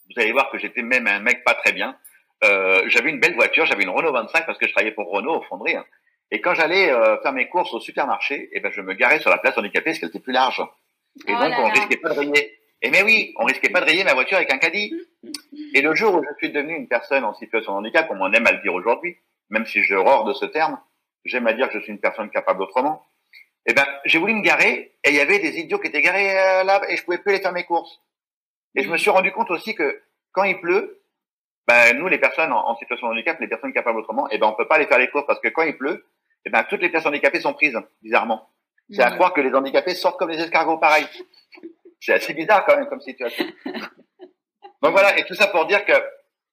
vous 0.10 0.22
allez 0.22 0.32
voir 0.32 0.50
que 0.52 0.58
j'étais 0.58 0.82
même 0.82 1.08
un 1.08 1.20
mec 1.20 1.44
pas 1.44 1.56
très 1.56 1.72
bien. 1.72 1.98
Euh, 2.44 2.84
j'avais 2.88 3.10
une 3.10 3.20
belle 3.20 3.36
voiture, 3.36 3.66
j'avais 3.66 3.84
une 3.84 3.90
Renault 3.90 4.12
25 4.12 4.46
parce 4.46 4.58
que 4.58 4.68
je 4.68 4.72
travaillais 4.74 4.94
pour 4.94 5.10
Renault 5.10 5.38
au 5.38 5.42
fonderie. 5.44 5.76
Hein. 5.76 5.86
Et 6.32 6.42
quand 6.42 6.54
j'allais 6.54 6.92
euh, 6.92 7.22
faire 7.22 7.34
mes 7.34 7.48
courses 7.48 7.74
au 7.74 7.80
supermarché, 7.80 8.50
eh 8.52 8.60
ben 8.60 8.72
je 8.72 8.82
me 8.82 8.94
garais 8.94 9.20
sur 9.20 9.30
la 9.30 9.38
place 9.38 9.58
handicapée 9.58 9.92
parce 9.92 10.00
qu'elle 10.00 10.10
était 10.10 10.20
plus 10.20 10.34
large. 10.34 10.62
Et 11.28 11.34
oh 11.34 11.40
donc 11.40 11.54
on 11.58 11.70
risquait 11.70 11.98
pas 11.98 12.10
de 12.10 12.20
rayer. 12.20 12.58
Et 12.82 12.90
mais 12.90 13.04
oui, 13.04 13.34
on 13.38 13.46
risquait 13.46 13.70
pas 13.70 13.80
de 13.80 13.86
rayer 13.86 14.04
ma 14.04 14.14
voiture 14.14 14.38
avec 14.38 14.52
un 14.52 14.58
caddie. 14.58 14.94
Et 15.74 15.82
le 15.82 15.96
jour 15.96 16.16
où 16.16 16.24
je 16.24 16.36
suis 16.38 16.52
devenu 16.52 16.76
une 16.76 16.88
personne 16.88 17.24
en 17.24 17.34
situation 17.34 17.74
de 17.74 17.78
handicap, 17.78 18.08
comme 18.08 18.22
on 18.22 18.32
aime 18.34 18.46
à 18.48 18.52
le 18.52 18.62
dire 18.62 18.74
aujourd'hui, 18.74 19.18
même 19.50 19.66
si 19.66 19.82
je 19.84 19.96
hors 19.96 20.26
de 20.26 20.34
ce 20.34 20.46
terme, 20.46 20.80
j'aime 21.24 21.48
à 21.48 21.54
dire 21.54 21.70
que 21.70 21.80
je 21.80 21.84
suis 21.84 21.92
une 21.92 22.00
personne 22.00 22.30
capable 22.30 22.62
autrement. 22.64 23.06
Eh 23.66 23.74
ben, 23.74 23.86
j'ai 24.06 24.20
voulu 24.20 24.34
me 24.34 24.42
garer 24.42 24.94
et 25.04 25.10
il 25.10 25.16
y 25.16 25.20
avait 25.20 25.40
des 25.40 25.58
idiots 25.58 25.80
qui 25.80 25.88
étaient 25.88 26.02
garés 26.02 26.38
euh, 26.38 26.64
là 26.64 26.82
et 26.90 26.98
je 26.98 27.04
pouvais 27.04 27.18
plus 27.18 27.32
aller 27.32 27.42
faire 27.42 27.54
mes 27.54 27.64
courses. 27.64 28.00
Et 28.76 28.84
je 28.84 28.90
me 28.90 28.98
suis 28.98 29.10
rendu 29.10 29.32
compte 29.32 29.50
aussi 29.52 29.74
que 29.74 30.02
quand 30.32 30.44
il 30.44 30.60
pleut, 30.60 31.02
ben, 31.68 31.98
nous, 31.98 32.08
les 32.08 32.20
personnes 32.20 32.52
en, 32.52 32.76
situation 32.76 33.08
de 33.08 33.14
handicap, 33.14 33.40
les 33.40 33.48
personnes 33.48 33.74
capables 33.74 34.00
autrement, 34.00 34.28
eh 34.30 34.38
ben, 34.38 34.48
on 34.48 34.54
peut 34.54 34.68
pas 34.68 34.76
aller 34.76 34.88
faire 34.88 35.00
les 35.00 35.10
courses 35.10 35.26
parce 35.26 35.40
que 35.40 35.48
quand 35.48 35.64
il 35.64 35.78
pleut, 35.78 36.06
eh 36.46 36.50
ben, 36.50 36.64
toutes 36.64 36.82
les 36.82 36.90
personnes 36.90 37.14
handicapées 37.14 37.42
sont 37.42 37.54
prises, 37.54 37.78
bizarrement. 38.02 38.50
C'est 38.92 39.02
à 39.02 39.12
croire 39.12 39.34
que 39.34 39.42
les 39.42 39.54
handicapés 39.54 39.96
sortent 39.96 40.20
comme 40.20 40.30
les 40.30 40.40
escargots, 40.40 40.78
pareil. 40.78 41.08
C'est 42.00 42.14
assez 42.14 42.36
bizarre 42.36 42.66
quand 42.66 42.78
même 42.78 42.88
comme 42.88 43.02
situation. 43.02 43.46
Donc 44.82 44.92
voilà, 44.92 45.18
et 45.18 45.26
tout 45.26 45.34
ça 45.34 45.48
pour 45.48 45.66
dire 45.66 45.84
que 45.86 45.94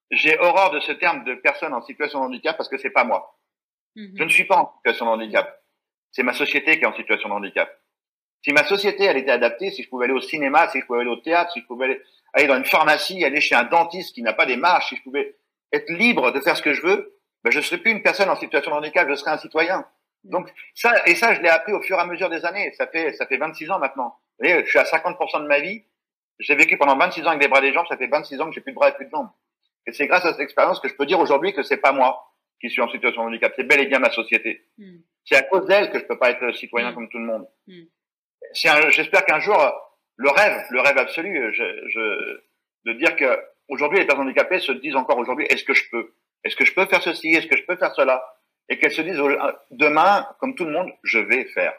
j'ai 0.09 0.37
horreur 0.39 0.71
de 0.71 0.79
ce 0.79 0.91
terme 0.93 1.23
de 1.25 1.35
personne 1.35 1.73
en 1.73 1.81
situation 1.81 2.21
de 2.21 2.25
handicap 2.25 2.57
parce 2.57 2.69
que 2.69 2.77
c'est 2.77 2.89
pas 2.89 3.03
moi. 3.03 3.37
Mhm. 3.95 4.13
Je 4.17 4.23
ne 4.23 4.29
suis 4.29 4.45
pas 4.45 4.57
en 4.57 4.73
situation 4.77 5.05
de 5.05 5.11
handicap. 5.11 5.61
c'est 6.11 6.23
ma 6.23 6.33
société 6.33 6.77
qui 6.77 6.83
est 6.83 6.87
en 6.87 6.95
situation 6.95 7.29
de 7.29 7.33
handicap. 7.33 7.69
Si 8.43 8.51
ma 8.51 8.63
société, 8.65 9.05
elle 9.05 9.17
était 9.17 9.31
adaptée, 9.31 9.71
si 9.71 9.83
je 9.83 9.89
pouvais 9.89 10.05
aller 10.05 10.13
au 10.13 10.21
cinéma, 10.21 10.67
si 10.69 10.79
je 10.79 10.85
pouvais 10.85 10.99
aller 10.99 11.09
au 11.09 11.17
théâtre, 11.17 11.51
si 11.51 11.61
je 11.61 11.65
pouvais 11.65 11.85
aller, 11.85 12.01
dans 12.35 12.57
une 12.57 12.65
pharmacie, 12.65 13.23
aller 13.23 13.41
chez 13.41 13.55
un 13.55 13.63
dentiste 13.63 14.13
qui 14.13 14.21
n'a 14.21 14.33
pas 14.33 14.45
des 14.45 14.57
marches, 14.57 14.89
si 14.89 14.95
je 14.97 15.03
pouvais 15.03 15.35
être 15.71 15.89
libre 15.91 16.31
de 16.31 16.39
faire 16.39 16.57
ce 16.57 16.61
que 16.61 16.73
je 16.73 16.81
veux, 16.81 17.19
ben 17.43 17.51
je 17.51 17.59
serais 17.59 17.77
plus 17.77 17.91
une 17.91 18.01
personne 18.01 18.29
en 18.29 18.35
situation 18.35 18.71
de 18.71 18.77
handicap, 18.77 19.07
je 19.09 19.15
serais 19.15 19.31
un 19.31 19.37
citoyen. 19.37 19.85
Donc 20.23 20.51
ça 20.73 21.05
et 21.05 21.15
ça, 21.15 21.33
je 21.33 21.41
l'ai 21.41 21.49
appris 21.49 21.73
au 21.73 21.81
fur 21.81 21.97
et 21.97 22.01
à 22.01 22.05
mesure 22.05 22.29
des 22.29 22.45
années. 22.45 22.71
Ça 22.77 22.87
fait 22.87 23.13
ça 23.13 23.25
fait 23.27 23.37
26 23.37 23.69
ans 23.71 23.79
maintenant. 23.79 24.17
Vous 24.39 24.47
voyez, 24.47 24.63
je 24.65 24.69
suis 24.69 24.79
à 24.79 24.83
50% 24.83 25.43
de 25.43 25.47
ma 25.47 25.59
vie. 25.59 25.83
J'ai 26.39 26.55
vécu 26.55 26.77
pendant 26.77 26.97
26 26.97 27.21
ans 27.23 27.29
avec 27.29 27.41
des 27.41 27.47
bras 27.47 27.59
et 27.59 27.63
des 27.63 27.73
jambes. 27.73 27.85
Ça 27.87 27.97
fait 27.97 28.07
26 28.07 28.41
ans 28.41 28.47
que 28.47 28.53
j'ai 28.53 28.61
plus 28.61 28.71
de 28.71 28.75
bras 28.75 28.89
et 28.89 28.93
plus 28.93 29.05
de 29.05 29.11
jambes. 29.11 29.29
Et 29.85 29.91
c'est 29.91 30.07
grâce 30.07 30.25
à 30.25 30.31
cette 30.31 30.39
expérience 30.39 30.79
que 30.79 30.87
je 30.87 30.95
peux 30.95 31.05
dire 31.05 31.19
aujourd'hui 31.19 31.53
que 31.53 31.61
c'est 31.61 31.77
pas 31.77 31.91
moi 31.91 32.33
qui 32.61 32.69
suis 32.69 32.81
en 32.81 32.89
situation 32.89 33.23
de 33.23 33.27
handicap. 33.27 33.53
C'est 33.55 33.65
bel 33.65 33.81
et 33.81 33.85
bien 33.85 33.99
ma 33.99 34.09
société. 34.09 34.65
Hmm. 34.77 34.99
C'est 35.25 35.35
à 35.35 35.43
cause 35.43 35.65
d'elle 35.67 35.91
que 35.91 35.99
je 35.99 36.05
peux 36.05 36.17
pas 36.17 36.31
être 36.31 36.51
citoyen 36.55 36.91
hmm. 36.91 36.95
comme 36.95 37.09
tout 37.09 37.19
le 37.19 37.25
monde. 37.25 37.47
Hmm. 37.67 37.83
J'espère 38.53 39.25
qu'un 39.25 39.39
jour, 39.39 39.57
le 40.15 40.29
rêve, 40.29 40.63
le 40.69 40.81
rêve 40.81 40.97
absolu, 40.97 41.53
je, 41.53 41.89
je, 41.89 42.41
de 42.85 42.93
dire 42.93 43.15
que 43.15 43.39
aujourd'hui 43.67 43.99
les 43.99 44.05
personnes 44.05 44.25
handicapées 44.25 44.59
se 44.59 44.71
disent 44.71 44.95
encore 44.95 45.17
aujourd'hui, 45.17 45.45
est-ce 45.45 45.63
que 45.63 45.73
je 45.73 45.89
peux 45.89 46.13
Est-ce 46.43 46.55
que 46.55 46.65
je 46.65 46.73
peux 46.73 46.85
faire 46.85 47.01
ceci 47.01 47.29
Est-ce 47.29 47.47
que 47.47 47.57
je 47.57 47.63
peux 47.63 47.75
faire 47.75 47.93
cela? 47.95 48.23
Et 48.69 48.77
qu'elles 48.77 48.93
se 48.93 49.01
disent 49.01 49.19
demain, 49.71 50.27
comme 50.39 50.55
tout 50.55 50.65
le 50.65 50.71
monde, 50.71 50.91
je 51.03 51.19
vais 51.19 51.45
faire. 51.45 51.73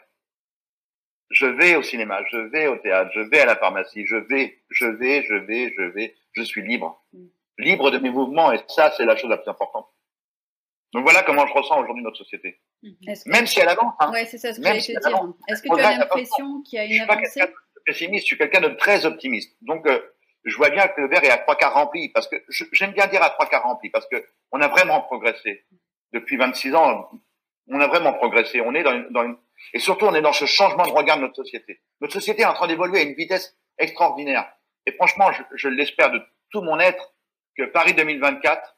Je 1.31 1.47
vais 1.47 1.75
au 1.75 1.81
cinéma, 1.81 2.23
je 2.31 2.37
vais 2.37 2.67
au 2.67 2.77
théâtre, 2.77 3.09
je 3.15 3.21
vais 3.21 3.39
à 3.39 3.45
la 3.45 3.55
pharmacie, 3.55 4.05
je 4.05 4.15
vais, 4.15 4.59
je 4.69 4.85
vais, 4.85 5.23
je 5.23 5.33
vais, 5.33 5.73
je 5.75 5.83
vais, 5.83 6.15
je 6.33 6.43
suis 6.43 6.61
libre. 6.61 7.03
Libre 7.57 7.89
de 7.89 7.97
mes 7.97 8.11
mouvements, 8.11 8.51
et 8.51 8.59
ça, 8.67 8.91
c'est 8.91 9.05
la 9.05 9.15
chose 9.15 9.29
la 9.29 9.37
plus 9.37 9.49
importante. 9.49 9.87
Donc 10.93 11.03
voilà 11.03 11.23
comment 11.23 11.47
je 11.47 11.53
ressens 11.53 11.79
aujourd'hui 11.81 12.03
notre 12.03 12.17
société. 12.17 12.59
Mhm. 12.83 12.95
Même 13.25 13.47
si 13.47 13.59
elle 13.59 13.69
avance. 13.69 13.95
Hein. 13.99 14.11
Ouais, 14.11 14.25
c'est 14.25 14.37
ça 14.37 14.53
ce 14.53 14.59
que 14.59 14.65
j'allais 14.65 14.79
te 14.79 14.85
dire. 14.85 15.33
Est-ce 15.47 15.61
que 15.61 15.75
tu 15.75 15.81
as 15.81 15.97
l'impression 15.97 16.61
qu'il 16.61 16.77
y 16.77 16.81
a 16.81 16.85
une 16.85 17.01
avancée 17.09 17.41
Pessimiste, 17.85 18.23
je 18.23 18.27
suis 18.27 18.37
quelqu'un 18.37 18.61
de 18.61 18.69
très 18.69 19.05
optimiste. 19.05 19.55
Donc 19.61 19.85
euh, 19.87 19.99
je 20.43 20.55
vois 20.57 20.69
bien 20.69 20.87
que 20.87 21.01
le 21.01 21.07
verre 21.07 21.23
est 21.23 21.29
à 21.29 21.37
trois 21.37 21.55
quarts 21.55 21.73
rempli, 21.73 22.09
parce 22.09 22.27
que 22.27 22.35
j'aime 22.71 22.91
bien 22.91 23.07
dire 23.07 23.23
à 23.23 23.29
trois 23.31 23.47
quarts 23.47 23.63
rempli, 23.63 23.89
parce 23.89 24.07
que 24.07 24.23
on 24.51 24.61
a 24.61 24.67
vraiment 24.67 25.01
progressé 25.01 25.65
depuis 26.13 26.37
26 26.37 26.75
ans. 26.75 27.09
On 27.67 27.79
a 27.79 27.87
vraiment 27.87 28.13
progressé. 28.13 28.61
On 28.61 28.75
est 28.75 28.83
dans 28.83 28.93
une, 28.93 29.09
dans 29.09 29.23
une, 29.23 29.37
et 29.73 29.79
surtout 29.79 30.05
on 30.05 30.13
est 30.13 30.21
dans 30.21 30.33
ce 30.33 30.45
changement 30.45 30.85
de 30.85 30.91
regard 30.91 31.17
de 31.17 31.23
notre 31.23 31.35
société. 31.35 31.81
Notre 32.01 32.13
société 32.13 32.43
est 32.43 32.45
en 32.45 32.53
train 32.53 32.67
d'évoluer 32.67 32.99
à 32.99 33.03
une 33.03 33.15
vitesse 33.15 33.57
extraordinaire. 33.77 34.47
Et 34.85 34.91
franchement, 34.91 35.31
je, 35.31 35.41
je 35.55 35.67
l'espère 35.67 36.11
de 36.11 36.21
tout 36.51 36.61
mon 36.61 36.79
être 36.79 37.13
que 37.57 37.63
Paris 37.63 37.93
2024 37.93 38.74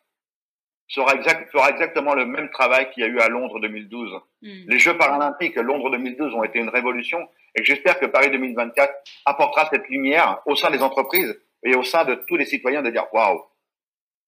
sera 0.88 1.16
exact, 1.16 1.52
fera 1.52 1.70
exactement 1.72 2.16
le 2.16 2.26
même 2.26 2.50
travail 2.50 2.90
qu'il 2.92 3.04
y 3.04 3.06
a 3.06 3.10
eu 3.10 3.20
à 3.20 3.28
Londres 3.28 3.60
2012. 3.60 4.12
Hmm. 4.42 4.48
Les 4.68 4.80
Jeux 4.80 4.98
paralympiques 4.98 5.56
Londres 5.56 5.90
2012 5.92 6.34
ont 6.34 6.44
été 6.44 6.60
une 6.60 6.70
révolution 6.70 7.28
et 7.56 7.64
j'espère 7.64 8.00
que 8.00 8.06
Paris 8.06 8.32
2024 8.32 8.94
apportera 9.26 9.68
cette 9.72 9.88
lumière 9.90 10.42
au 10.46 10.56
sein 10.56 10.70
des 10.70 10.82
entreprises 10.82 11.40
et 11.64 11.76
au 11.76 11.84
sein 11.84 12.06
de 12.06 12.16
tous 12.28 12.38
les 12.38 12.46
citoyens 12.46 12.82
de 12.82 12.90
dire 12.90 13.06
waouh. 13.14 13.42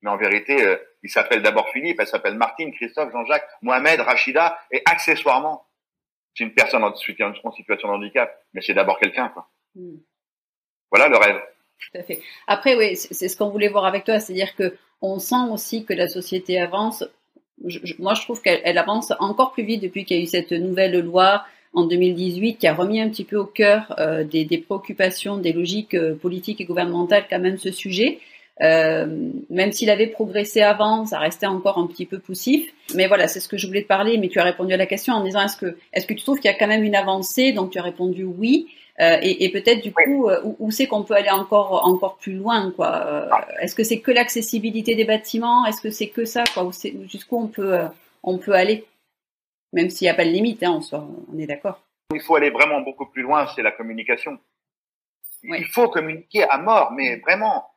Mais 0.01 0.09
en 0.09 0.17
vérité, 0.17 0.65
euh, 0.65 0.77
il 1.03 1.09
s'appelle 1.09 1.41
d'abord 1.41 1.69
Philippe, 1.69 1.99
elle 1.99 2.07
s'appelle 2.07 2.35
Martine, 2.35 2.73
Christophe, 2.73 3.11
Jean-Jacques, 3.11 3.47
Mohamed, 3.61 3.99
Rachida 4.01 4.59
et 4.71 4.81
accessoirement, 4.85 5.65
c'est 6.35 6.43
une 6.43 6.53
personne 6.53 6.83
en 6.83 6.95
situation 6.95 7.89
de 7.89 7.93
handicap, 7.93 8.33
mais 8.53 8.61
c'est 8.61 8.73
d'abord 8.73 8.99
quelqu'un. 8.99 9.29
Quoi. 9.29 9.49
Hmm. 9.75 9.97
Voilà 10.91 11.07
le 11.07 11.17
rêve. 11.17 11.41
Tout 11.79 11.97
à 11.97 12.03
fait. 12.03 12.21
Après, 12.47 12.75
oui, 12.75 12.95
c'est 12.95 13.27
ce 13.27 13.37
qu'on 13.37 13.49
voulait 13.49 13.69
voir 13.69 13.85
avec 13.85 14.03
toi, 14.03 14.19
c'est-à-dire 14.19 14.55
que 14.55 14.75
on 15.01 15.19
sent 15.19 15.49
aussi 15.51 15.85
que 15.85 15.93
la 15.93 16.07
société 16.07 16.59
avance. 16.59 17.03
moi, 17.99 18.13
je 18.13 18.21
trouve 18.21 18.41
qu'elle 18.41 18.77
avance 18.77 19.13
encore 19.19 19.51
plus 19.51 19.63
vite 19.63 19.81
depuis 19.81 20.05
qu'il 20.05 20.17
y 20.17 20.19
a 20.19 20.23
eu 20.23 20.27
cette 20.27 20.51
nouvelle 20.51 20.99
loi 20.99 21.43
en 21.73 21.85
2018 21.85 22.55
qui 22.55 22.67
a 22.67 22.73
remis 22.73 22.99
un 22.99 23.09
petit 23.09 23.23
peu 23.23 23.37
au 23.37 23.45
cœur 23.45 23.95
euh, 23.99 24.23
des, 24.23 24.45
préoccupations, 24.57 25.37
des 25.37 25.53
logiques 25.53 25.93
euh, 25.93 26.15
politiques 26.15 26.61
et 26.61 26.65
gouvernementales 26.65 27.25
quand 27.29 27.39
même 27.39 27.57
ce 27.57 27.71
sujet. 27.71 28.19
Euh, 28.61 29.31
même 29.49 29.71
s'il 29.71 29.89
avait 29.89 30.07
progressé 30.07 30.61
avant, 30.61 31.05
ça 31.05 31.17
restait 31.19 31.45
encore 31.45 31.77
un 31.77 31.87
petit 31.87 32.05
peu 32.05 32.19
poussif. 32.19 32.69
Mais 32.93 33.07
voilà, 33.07 33.27
c'est 33.27 33.39
ce 33.39 33.47
que 33.47 33.57
je 33.57 33.67
voulais 33.67 33.83
te 33.83 33.87
parler. 33.87 34.17
Mais 34.17 34.27
tu 34.27 34.39
as 34.39 34.43
répondu 34.43 34.73
à 34.73 34.77
la 34.77 34.85
question 34.85 35.13
en 35.13 35.23
disant 35.23 35.41
est-ce 35.41 35.55
que 35.55 35.77
est-ce 35.93 36.05
que 36.05 36.13
tu 36.13 36.23
trouves 36.23 36.39
qu'il 36.39 36.51
y 36.51 36.53
a 36.53 36.57
quand 36.57 36.67
même 36.67 36.83
une 36.83 36.95
avancée? 36.95 37.53
Donc 37.53 37.71
tu 37.71 37.79
as 37.79 37.83
répondu 37.83 38.23
oui. 38.23 38.67
Euh, 39.01 39.17
et, 39.21 39.45
et 39.45 39.49
peut-être 39.49 39.81
du 39.81 39.93
coup 39.93 40.27
euh, 40.27 40.41
où, 40.59 40.71
c'est 40.71 40.87
qu'on 40.87 41.03
peut 41.03 41.13
aller 41.13 41.29
encore 41.29 41.85
encore 41.85 42.17
plus 42.17 42.33
loin 42.33 42.71
quoi. 42.71 42.97
Euh, 43.05 43.29
est-ce 43.61 43.73
que 43.73 43.83
c'est 43.83 44.01
que 44.01 44.11
l'accessibilité 44.11 44.95
des 44.95 45.05
bâtiments? 45.05 45.65
Est-ce 45.65 45.81
que 45.81 45.89
c'est 45.89 46.09
que 46.09 46.25
ça 46.25 46.43
quoi? 46.53 46.69
Jusqu'où 47.07 47.37
on 47.37 47.47
peut 47.47 47.79
on 48.23 48.37
peut 48.37 48.53
aller? 48.53 48.85
Même 49.71 49.89
s'il 49.89 50.05
n'y 50.05 50.09
a 50.09 50.15
pas 50.15 50.25
de 50.25 50.31
limite, 50.31 50.63
hein, 50.63 50.81
on, 50.91 51.25
on 51.33 51.39
est 51.39 51.45
d'accord. 51.45 51.81
Il 52.13 52.19
faut 52.21 52.35
aller 52.35 52.49
vraiment 52.49 52.81
beaucoup 52.81 53.05
plus 53.05 53.21
loin, 53.21 53.47
c'est 53.55 53.61
la 53.61 53.71
communication. 53.71 54.37
Il 55.43 55.67
faut 55.67 55.87
communiquer 55.87 56.43
à 56.43 56.57
mort, 56.57 56.91
mais 56.91 57.17
vraiment 57.17 57.67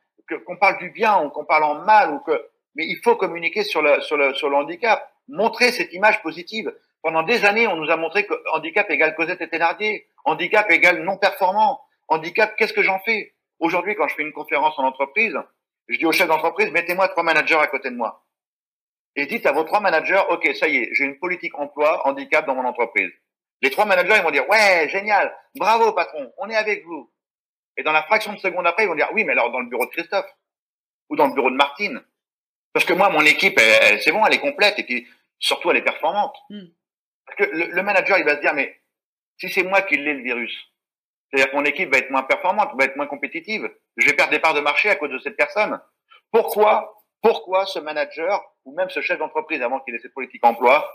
qu'on 0.45 0.57
parle 0.57 0.77
du 0.79 0.89
bien 0.89 1.23
ou 1.23 1.29
qu'on 1.29 1.45
parle 1.45 1.63
en 1.63 1.85
mal 1.85 2.13
ou 2.13 2.19
que 2.19 2.49
mais 2.75 2.85
il 2.87 2.99
faut 3.03 3.15
communiquer 3.15 3.63
sur 3.63 3.81
le 3.81 4.01
sur 4.01 4.17
le 4.17 4.33
sur 4.33 4.49
le 4.49 4.57
handicap, 4.57 5.09
montrer 5.29 5.71
cette 5.71 5.93
image 5.93 6.21
positive. 6.21 6.73
Pendant 7.03 7.23
des 7.23 7.45
années, 7.45 7.67
on 7.67 7.75
nous 7.75 7.91
a 7.91 7.97
montré 7.97 8.25
que 8.25 8.33
handicap 8.53 8.89
égale 8.89 9.13
Cosette 9.15 9.41
et 9.41 9.49
Thénardier, 9.49 10.07
handicap 10.23 10.71
égale 10.71 11.03
non 11.03 11.17
performant, 11.17 11.81
handicap 12.07 12.55
qu'est-ce 12.57 12.73
que 12.73 12.81
j'en 12.81 12.99
fais? 12.99 13.35
Aujourd'hui, 13.59 13.93
quand 13.95 14.07
je 14.07 14.15
fais 14.15 14.23
une 14.23 14.31
conférence 14.31 14.79
en 14.79 14.83
entreprise, 14.83 15.37
je 15.89 15.97
dis 15.97 16.05
au 16.05 16.13
chef 16.13 16.27
d'entreprise 16.27 16.71
mettez-moi 16.71 17.09
trois 17.09 17.23
managers 17.23 17.59
à 17.59 17.67
côté 17.67 17.89
de 17.89 17.95
moi 17.95 18.25
et 19.15 19.25
dites 19.25 19.45
à 19.45 19.51
vos 19.51 19.63
trois 19.63 19.81
managers 19.81 20.21
ok 20.29 20.55
ça 20.55 20.67
y 20.67 20.77
est, 20.77 20.89
j'ai 20.93 21.03
une 21.03 21.19
politique 21.19 21.57
emploi 21.59 22.07
handicap 22.07 22.45
dans 22.45 22.55
mon 22.55 22.65
entreprise. 22.65 23.11
Les 23.61 23.69
trois 23.69 23.85
managers 23.85 24.15
ils 24.17 24.23
vont 24.23 24.31
dire 24.31 24.47
ouais 24.49 24.87
génial, 24.89 25.35
bravo 25.55 25.91
patron, 25.91 26.31
on 26.37 26.49
est 26.49 26.55
avec 26.55 26.85
vous. 26.85 27.11
Et 27.75 27.83
dans 27.83 27.91
la 27.91 28.03
fraction 28.03 28.33
de 28.33 28.39
seconde 28.39 28.65
après, 28.65 28.83
ils 28.83 28.87
vont 28.87 28.95
dire 28.95 29.09
oui, 29.13 29.23
mais 29.23 29.33
alors 29.33 29.51
dans 29.51 29.59
le 29.59 29.67
bureau 29.67 29.85
de 29.85 29.91
Christophe 29.91 30.31
ou 31.09 31.15
dans 31.15 31.27
le 31.27 31.33
bureau 31.33 31.51
de 31.51 31.55
Martine, 31.55 32.01
parce 32.71 32.85
que 32.85 32.93
moi, 32.93 33.09
mon 33.09 33.21
équipe, 33.21 33.59
c'est 33.59 34.11
bon, 34.11 34.25
elle 34.25 34.33
est 34.33 34.39
complète 34.39 34.79
et 34.79 34.83
puis 34.83 35.07
surtout, 35.39 35.69
elle 35.71 35.77
est 35.77 35.83
performante. 35.83 36.35
Hmm. 36.49 36.65
Parce 37.25 37.37
que 37.37 37.55
le, 37.55 37.83
manager, 37.83 38.17
il 38.17 38.25
va 38.25 38.35
se 38.35 38.41
dire 38.41 38.53
mais 38.53 38.79
si 39.37 39.49
c'est 39.49 39.63
moi 39.63 39.81
qui 39.81 39.97
l'ai 39.97 40.13
le 40.13 40.23
virus, 40.23 40.53
c'est-à-dire 41.29 41.51
que 41.51 41.55
mon 41.55 41.65
équipe 41.65 41.91
va 41.91 41.97
être 41.97 42.11
moins 42.11 42.23
performante, 42.23 42.71
va 42.77 42.85
être 42.85 42.95
moins 42.95 43.07
compétitive, 43.07 43.69
je 43.97 44.05
vais 44.05 44.13
perdre 44.13 44.31
des 44.31 44.39
parts 44.39 44.53
de 44.53 44.59
marché 44.59 44.89
à 44.89 44.95
cause 44.95 45.09
de 45.09 45.19
cette 45.19 45.37
personne. 45.37 45.81
Pourquoi, 46.31 46.95
pourquoi 47.21 47.65
ce 47.65 47.79
manager 47.79 48.43
ou 48.65 48.73
même 48.75 48.89
ce 48.89 49.01
chef 49.01 49.17
d'entreprise 49.17 49.61
avant 49.61 49.79
qu'il 49.79 49.95
ait 49.95 49.99
cette 49.99 50.13
politique 50.13 50.45
emploi, 50.45 50.89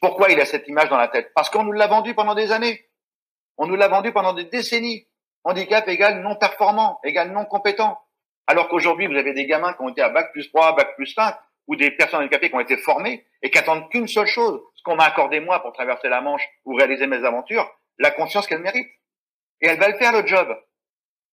pourquoi 0.00 0.30
il 0.30 0.40
a 0.40 0.44
cette 0.44 0.66
image 0.68 0.88
dans 0.88 0.96
la 0.96 1.08
tête? 1.08 1.32
Parce 1.34 1.50
qu'on 1.50 1.62
nous 1.62 1.72
l'a 1.72 1.86
vendu 1.86 2.14
pendant 2.14 2.34
des 2.34 2.52
années. 2.52 2.86
On 3.56 3.66
nous 3.66 3.76
l'a 3.76 3.88
vendu 3.88 4.12
pendant 4.12 4.32
des 4.32 4.44
décennies 4.44 5.06
handicap 5.44 5.86
égale 5.88 6.22
non 6.22 6.36
performant, 6.36 7.00
égale 7.04 7.32
non 7.32 7.44
compétent. 7.44 7.98
Alors 8.46 8.68
qu'aujourd'hui, 8.68 9.06
vous 9.06 9.16
avez 9.16 9.32
des 9.32 9.46
gamins 9.46 9.72
qui 9.72 9.82
ont 9.82 9.88
été 9.88 10.02
à 10.02 10.08
bac 10.08 10.32
plus 10.32 10.48
3, 10.48 10.74
bac 10.74 10.94
plus 10.96 11.06
5, 11.06 11.36
ou 11.68 11.76
des 11.76 11.90
personnes 11.90 12.20
handicapées 12.20 12.48
qui 12.48 12.54
ont 12.54 12.60
été 12.60 12.76
formées 12.76 13.24
et 13.42 13.50
qui 13.50 13.58
attendent 13.58 13.88
qu'une 13.90 14.08
seule 14.08 14.26
chose, 14.26 14.60
ce 14.82 14.90
qu'on 14.90 14.96
m'a 14.96 15.04
accordé 15.04 15.38
moi 15.38 15.62
pour 15.62 15.72
traverser 15.72 16.08
la 16.08 16.20
Manche 16.20 16.42
ou 16.64 16.74
réaliser 16.74 17.06
mes 17.06 17.24
aventures, 17.24 17.72
la 17.98 18.10
conscience 18.10 18.48
qu'elle 18.48 18.62
mérite. 18.62 18.88
Et 19.60 19.68
elle 19.68 19.78
va 19.78 19.88
le 19.88 19.96
faire 19.96 20.10
le 20.10 20.26
job. 20.26 20.58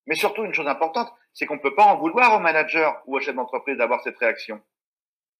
Mais 0.05 0.13
surtout, 0.13 0.45
une 0.45 0.53
chose 0.53 0.67
importante, 0.67 1.11
c'est 1.33 1.47
qu'on 1.47 1.55
ne 1.55 1.59
peut 1.59 1.73
pas 1.73 1.85
en 1.85 1.97
vouloir 1.97 2.35
au 2.35 2.39
manager 2.39 3.01
ou 3.07 3.17
au 3.17 3.19
chef 3.19 3.33
d'entreprise 3.33 3.75
d'avoir 3.75 4.03
cette 4.03 4.19
réaction, 4.19 4.61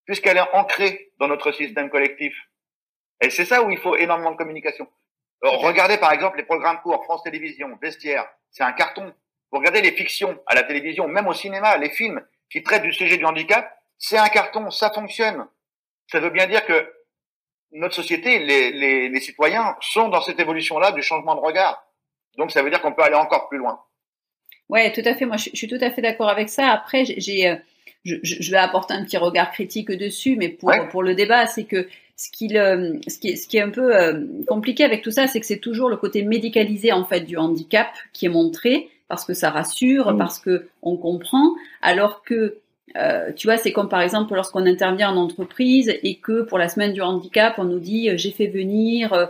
puisqu'elle 0.05 0.37
est 0.37 0.53
ancrée 0.53 1.11
dans 1.19 1.27
notre 1.27 1.51
système 1.51 1.91
collectif. 1.91 2.35
Et 3.21 3.29
c'est 3.29 3.45
ça 3.45 3.61
où 3.61 3.69
il 3.69 3.77
faut 3.77 3.95
énormément 3.95 4.31
de 4.31 4.37
communication. 4.37 4.87
Alors, 5.43 5.61
regardez 5.61 5.97
par 5.97 6.11
exemple 6.11 6.37
les 6.37 6.45
programmes 6.45 6.81
courts, 6.81 7.03
France 7.03 7.21
Télévisions, 7.21 7.77
Vestiaire, 7.79 8.27
c'est 8.49 8.63
un 8.63 8.73
carton. 8.73 9.13
Vous 9.51 9.59
regardez 9.59 9.81
les 9.81 9.91
fictions 9.91 10.41
à 10.47 10.55
la 10.55 10.63
télévision, 10.63 11.07
même 11.07 11.27
au 11.27 11.33
cinéma, 11.33 11.77
les 11.77 11.91
films 11.91 12.25
qui 12.49 12.63
traitent 12.63 12.81
du 12.81 12.91
sujet 12.91 13.17
du 13.17 13.25
handicap, 13.25 13.71
c'est 13.99 14.17
un 14.17 14.29
carton, 14.29 14.71
ça 14.71 14.89
fonctionne. 14.89 15.47
Ça 16.07 16.19
veut 16.19 16.31
bien 16.31 16.47
dire 16.47 16.65
que 16.65 16.91
notre 17.71 17.95
société, 17.95 18.39
les, 18.39 18.71
les, 18.71 19.09
les 19.09 19.19
citoyens 19.19 19.75
sont 19.81 20.09
dans 20.09 20.21
cette 20.21 20.39
évolution-là 20.39 20.91
du 20.91 21.01
changement 21.01 21.35
de 21.35 21.41
regard. 21.41 21.83
Donc 22.37 22.51
ça 22.51 22.63
veut 22.63 22.69
dire 22.69 22.81
qu'on 22.81 22.93
peut 22.93 23.03
aller 23.03 23.15
encore 23.15 23.49
plus 23.49 23.57
loin. 23.57 23.79
Ouais, 24.69 24.91
tout 24.91 25.01
à 25.05 25.15
fait. 25.15 25.25
Moi, 25.25 25.37
je, 25.37 25.49
suis 25.53 25.67
tout 25.67 25.77
à 25.81 25.89
fait 25.89 26.01
d'accord 26.01 26.29
avec 26.29 26.49
ça. 26.49 26.67
Après, 26.67 27.03
j'ai, 27.05 27.47
euh, 27.47 27.55
je, 28.03 28.15
je, 28.21 28.51
vais 28.51 28.57
apporter 28.57 28.93
un 28.93 29.03
petit 29.03 29.17
regard 29.17 29.51
critique 29.51 29.91
dessus, 29.91 30.35
mais 30.37 30.49
pour 30.49 30.71
pour 30.91 31.03
le 31.03 31.15
débat, 31.15 31.47
c'est 31.47 31.63
que 31.63 31.87
ce 32.15 32.29
qui, 32.29 32.49
ce, 32.49 33.19
qui 33.19 33.29
est, 33.29 33.35
ce 33.35 33.47
qui 33.47 33.57
est 33.57 33.61
un 33.61 33.69
peu 33.69 33.95
euh, 33.95 34.25
compliqué 34.47 34.83
avec 34.83 35.01
tout 35.01 35.11
ça, 35.11 35.27
c'est 35.27 35.39
que 35.39 35.45
c'est 35.45 35.59
toujours 35.59 35.89
le 35.89 35.97
côté 35.97 36.21
médicalisé 36.21 36.91
en 36.91 37.05
fait 37.05 37.21
du 37.21 37.37
handicap 37.37 37.87
qui 38.13 38.25
est 38.25 38.29
montré 38.29 38.89
parce 39.07 39.25
que 39.25 39.33
ça 39.33 39.49
rassure, 39.49 40.13
mm. 40.13 40.17
parce 40.17 40.37
que 40.37 40.67
on 40.81 40.97
comprend, 40.97 41.55
alors 41.81 42.21
que 42.21 42.57
euh, 42.95 43.31
tu 43.35 43.47
vois, 43.47 43.57
c'est 43.57 43.71
comme 43.71 43.89
par 43.89 44.01
exemple 44.01 44.33
lorsqu'on 44.33 44.65
intervient 44.65 45.11
en 45.11 45.17
entreprise 45.17 45.93
et 46.03 46.15
que 46.15 46.41
pour 46.41 46.57
la 46.57 46.69
semaine 46.69 46.93
du 46.93 47.01
handicap, 47.01 47.55
on 47.57 47.65
nous 47.65 47.79
dit 47.79 48.09
euh, 48.09 48.17
j'ai 48.17 48.31
fait 48.31 48.47
venir 48.47 49.29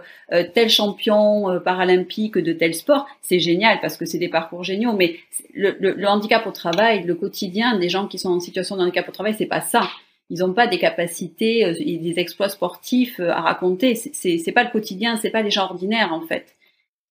tel 0.54 0.70
champion 0.70 1.60
paralympique 1.64 2.38
de 2.38 2.54
tel 2.54 2.74
sport. 2.74 3.08
C'est 3.22 3.40
génial 3.40 3.80
parce 3.82 3.98
que 3.98 4.06
c'est 4.06 4.18
des 4.18 4.30
parcours 4.30 4.64
géniaux, 4.64 4.94
mais 4.94 5.18
le, 5.54 5.76
le, 5.80 5.94
le, 5.94 6.08
handicap 6.08 6.46
au 6.46 6.52
travail, 6.52 7.04
le 7.04 7.16
quotidien 7.16 7.78
des 7.78 7.90
gens 7.90 8.08
qui 8.08 8.20
sont 8.20 8.30
en 8.30 8.40
situation 8.40 8.78
de 8.78 8.82
handicap 8.82 9.08
au 9.10 9.12
travail, 9.12 9.36
c'est 9.38 9.48
pas 9.48 9.62
ça. 9.62 9.90
ils 10.30 10.40
n'ont 10.40 10.54
pas 10.54 10.68
des 10.68 10.78
capacités 10.78 11.62
et 11.80 11.98
des 11.98 12.20
exploits 12.20 12.50
sportifs 12.50 13.20
à 13.20 13.42
raconter. 13.42 13.96
C'est 13.96 14.52
pas 14.54 14.64
le 14.64 14.70
quotidien, 14.72 15.18
c'est 15.18 15.32
pas 15.32 15.42
les 15.42 15.52
gens 15.52 15.64
ordinaires 15.64 16.14
en 16.14 16.22
fait. 16.22 16.56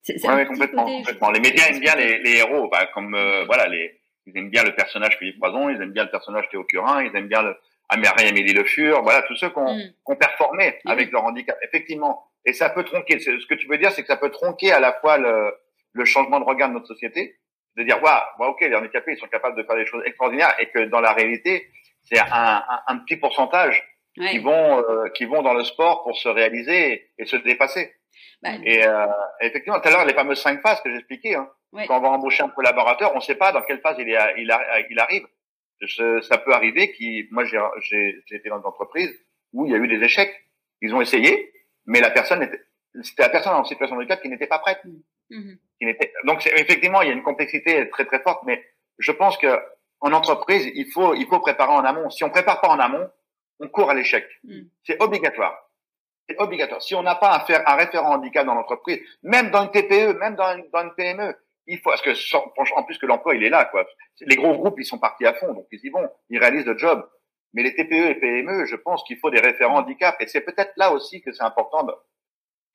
Oui, 0.09 0.47
complètement, 0.47 0.87
complètement. 0.87 1.31
Les 1.31 1.41
médias 1.41 1.67
aiment 1.69 1.81
bien 1.81 1.95
les, 1.97 2.23
les 2.23 2.37
héros, 2.39 2.69
bah, 2.71 2.89
comme 2.95 3.17
voilà 3.47 3.69
les 3.69 3.99
ils 4.29 4.39
aiment 4.39 4.51
bien 4.51 4.65
le 4.65 4.75
personnage 4.75 5.17
Philippe 5.19 5.39
Poison, 5.39 5.69
ils 5.69 5.81
aiment 5.81 5.93
bien 5.93 6.05
le 6.05 6.11
personnage 6.11 6.49
Théo 6.51 6.65
Curin, 6.65 7.03
ils 7.03 7.17
aiment 7.17 7.29
bien 7.29 7.43
le 7.43 7.57
Amélie 7.89 8.53
Le 8.53 8.65
Fur, 8.65 9.03
voilà, 9.03 9.23
tous 9.23 9.37
ceux 9.37 9.49
qui 9.49 9.59
ont, 9.59 9.75
mm. 9.75 10.17
performé 10.19 10.79
avec 10.85 11.11
leur 11.11 11.25
handicap, 11.25 11.57
effectivement. 11.63 12.25
Et 12.45 12.53
ça 12.53 12.71
peut 12.71 12.85
tronquer. 12.85 13.19
Ce 13.19 13.47
que 13.47 13.55
tu 13.55 13.67
veux 13.67 13.79
dire, 13.79 13.91
c'est 13.93 14.03
que 14.03 14.09
ça 14.09 14.17
peut 14.17 14.31
tronquer 14.31 14.73
à 14.73 14.81
la 14.81 14.93
fois 14.93 15.19
le, 15.19 15.55
le 15.93 16.05
changement 16.05 16.41
de 16.41 16.45
regard 16.45 16.69
de 16.69 16.75
notre 16.75 16.87
société, 16.87 17.37
de 17.77 17.83
dire, 17.83 18.03
waouh, 18.03 18.51
ok, 18.51 18.61
les 18.61 18.75
handicapés, 18.75 19.13
ils 19.13 19.19
sont 19.19 19.29
capables 19.29 19.57
de 19.57 19.63
faire 19.63 19.77
des 19.77 19.87
choses 19.87 20.03
extraordinaires, 20.05 20.55
et 20.59 20.67
que 20.67 20.85
dans 20.87 21.01
la 21.01 21.13
réalité, 21.13 21.69
c'est 22.03 22.19
un, 22.19 22.27
un, 22.31 22.81
un, 22.89 22.99
petit 22.99 23.17
pourcentage 23.17 23.83
qui 24.15 24.39
vont 24.39 24.79
euh, 24.79 25.09
qui 25.11 25.27
vont 25.27 25.43
dans 25.43 25.55
le 25.55 25.65
sport 25.65 26.03
pour 26.03 26.17
se 26.17 26.29
réaliser 26.29 27.11
et, 27.19 27.27
se 27.27 27.37
dépasser. 27.37 27.95
Bah, 28.43 28.51
et 28.65 28.85
euh, 28.85 29.07
effectivement, 29.41 29.81
tout 29.81 29.89
à 29.89 29.91
l'heure, 29.91 30.05
les 30.05 30.15
fameuses 30.15 30.41
cinq 30.41 30.61
phases 30.61 30.81
que 30.81 30.91
j'expliquais, 30.91 31.35
hein, 31.35 31.49
quand 31.73 31.99
on 31.99 32.01
va 32.01 32.09
embaucher 32.09 32.43
un 32.43 32.49
collaborateur, 32.49 33.13
on 33.13 33.17
ne 33.17 33.23
sait 33.23 33.35
pas 33.35 33.53
dans 33.53 33.63
quelle 33.63 33.81
phase 33.81 33.97
il, 33.99 34.09
est, 34.09 34.35
il, 34.39 34.55
il 34.91 34.99
arrive. 34.99 35.27
ça 36.23 36.39
peut 36.39 36.53
arriver 36.53 36.93
qui, 36.93 37.29
moi 37.31 37.45
j'ai 37.45 38.23
été 38.31 38.49
dans 38.49 38.59
une 38.59 38.67
entreprise 38.67 39.15
où 39.53 39.67
il 39.67 39.73
y 39.73 39.75
a 39.75 39.79
eu 39.79 39.89
des 39.89 40.03
échecs. 40.05 40.35
Ils 40.81 40.95
ont 40.95 41.01
essayé, 41.01 41.53
mais 41.87 42.01
la 42.01 42.11
personne 42.11 42.43
était, 42.43 42.61
c'était 43.03 43.23
la 43.23 43.29
personne 43.29 43.55
en 43.55 43.65
situation 43.65 43.97
de 43.97 44.01
handicap 44.01 44.23
qui 44.23 44.29
n'était 44.29 44.47
pas 44.47 44.59
prête. 44.59 44.81
Mm-hmm. 45.31 45.59
Qui 45.79 45.87
n'était, 45.87 46.13
donc 46.25 46.47
effectivement, 46.47 47.03
il 47.03 47.09
y 47.09 47.11
a 47.11 47.15
une 47.15 47.23
complexité 47.23 47.89
très 47.91 48.05
très 48.05 48.21
forte, 48.21 48.45
mais 48.45 48.65
je 48.99 49.13
pense 49.13 49.37
que 49.39 49.59
en 50.01 50.13
entreprise, 50.13 50.71
il 50.75 50.91
faut 50.93 51.15
il 51.15 51.27
faut 51.27 51.41
préparer 51.41 51.73
en 51.73 51.85
amont. 51.85 52.11
Si 52.11 52.25
on 52.25 52.31
prépare 52.31 52.61
pas 52.61 52.69
en 52.69 52.79
amont, 52.79 53.11
on 53.61 53.69
court 53.69 53.91
à 53.91 53.95
l'échec. 53.95 54.25
Mm. 54.45 54.63
C'est 54.85 55.03
obligatoire. 55.03 55.69
C'est 56.29 56.39
obligatoire. 56.39 56.83
Si 56.83 56.95
on 56.95 57.03
n'a 57.03 57.15
pas 57.15 57.35
un, 57.35 57.41
faire, 57.41 57.67
un 57.67 57.75
référent 57.77 58.15
handicap 58.15 58.47
dans 58.47 58.55
l'entreprise, 58.55 59.01
même 59.23 59.51
dans 59.51 59.65
une 59.65 59.71
TPE, 59.71 60.19
même 60.19 60.37
dans 60.37 60.57
une, 60.57 60.69
dans 60.71 60.83
une 60.83 60.95
PME, 60.95 61.35
il 61.69 61.79
faut, 61.79 61.91
parce 61.91 62.03
que 62.03 62.11
en 62.75 62.83
plus 62.83 62.99
que 62.99 63.07
l'emploi 63.07 63.37
il 63.37 63.45
est 63.45 63.51
là, 63.51 63.67
quoi. 63.67 63.87
Les 64.21 64.37
gros 64.37 64.55
groupes 64.55 64.79
ils 64.79 64.85
sont 64.85 64.99
partis 64.99 65.27
à 65.27 65.35
fond, 65.35 65.53
donc 65.55 65.67
ils 65.71 65.85
y 65.85 65.91
vont, 65.91 66.09
ils 66.31 66.39
réalisent 66.39 66.67
le 66.67 66.77
job. 66.77 67.09
Mais 67.55 67.63
les 67.63 67.75
TPE 67.75 68.11
et 68.11 68.15
PME, 68.17 68.67
je 68.67 68.77
pense 68.77 69.03
qu'il 69.05 69.19
faut 69.19 69.31
des 69.31 69.41
référents 69.41 69.79
handicap, 69.79 70.17
et 70.21 70.27
c'est 70.27 70.41
peut-être 70.41 70.73
là 70.77 70.93
aussi 70.93 71.23
que 71.23 71.33
c'est 71.33 71.43
important 71.43 71.87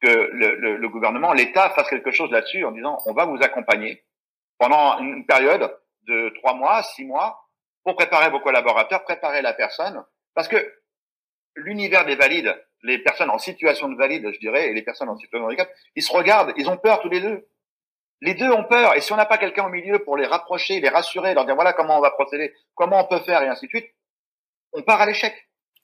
que 0.01 0.07
le, 0.07 0.55
le, 0.55 0.77
le 0.77 0.89
gouvernement, 0.89 1.33
l'État 1.33 1.69
fasse 1.71 1.89
quelque 1.89 2.11
chose 2.11 2.31
là-dessus 2.31 2.63
en 2.65 2.71
disant 2.71 2.97
on 3.05 3.13
va 3.13 3.25
vous 3.25 3.41
accompagner 3.41 4.03
pendant 4.57 4.99
une 4.99 5.25
période 5.25 5.77
de 6.07 6.29
trois 6.39 6.53
mois, 6.53 6.83
six 6.83 7.05
mois, 7.05 7.49
pour 7.83 7.95
préparer 7.95 8.29
vos 8.29 8.39
collaborateurs, 8.39 9.03
préparer 9.03 9.41
la 9.41 9.53
personne, 9.53 10.03
parce 10.33 10.47
que 10.47 10.57
l'univers 11.55 12.05
des 12.05 12.15
valides, 12.15 12.55
les 12.83 12.97
personnes 12.99 13.29
en 13.29 13.37
situation 13.37 13.89
de 13.89 13.97
valide, 13.97 14.29
je 14.33 14.39
dirais, 14.39 14.69
et 14.69 14.73
les 14.73 14.81
personnes 14.81 15.09
en 15.09 15.17
situation 15.17 15.45
de 15.45 15.51
handicap, 15.51 15.69
ils 15.95 16.03
se 16.03 16.11
regardent, 16.11 16.53
ils 16.57 16.69
ont 16.69 16.77
peur 16.77 17.01
tous 17.01 17.09
les 17.09 17.21
deux. 17.21 17.47
Les 18.23 18.35
deux 18.35 18.49
ont 18.49 18.63
peur. 18.63 18.95
Et 18.95 19.01
si 19.01 19.11
on 19.11 19.17
n'a 19.17 19.25
pas 19.25 19.37
quelqu'un 19.37 19.65
au 19.65 19.69
milieu 19.69 19.99
pour 19.99 20.15
les 20.15 20.25
rapprocher, 20.25 20.79
les 20.79 20.87
rassurer, 20.87 21.33
leur 21.33 21.45
dire 21.45 21.55
voilà 21.55 21.73
comment 21.73 21.97
on 21.97 22.01
va 22.01 22.11
procéder, 22.11 22.53
comment 22.73 23.01
on 23.01 23.05
peut 23.05 23.19
faire 23.19 23.41
et 23.43 23.49
ainsi 23.49 23.65
de 23.65 23.69
suite, 23.69 23.93
on 24.71 24.81
part 24.81 25.01
à 25.01 25.05
l'échec. 25.05 25.35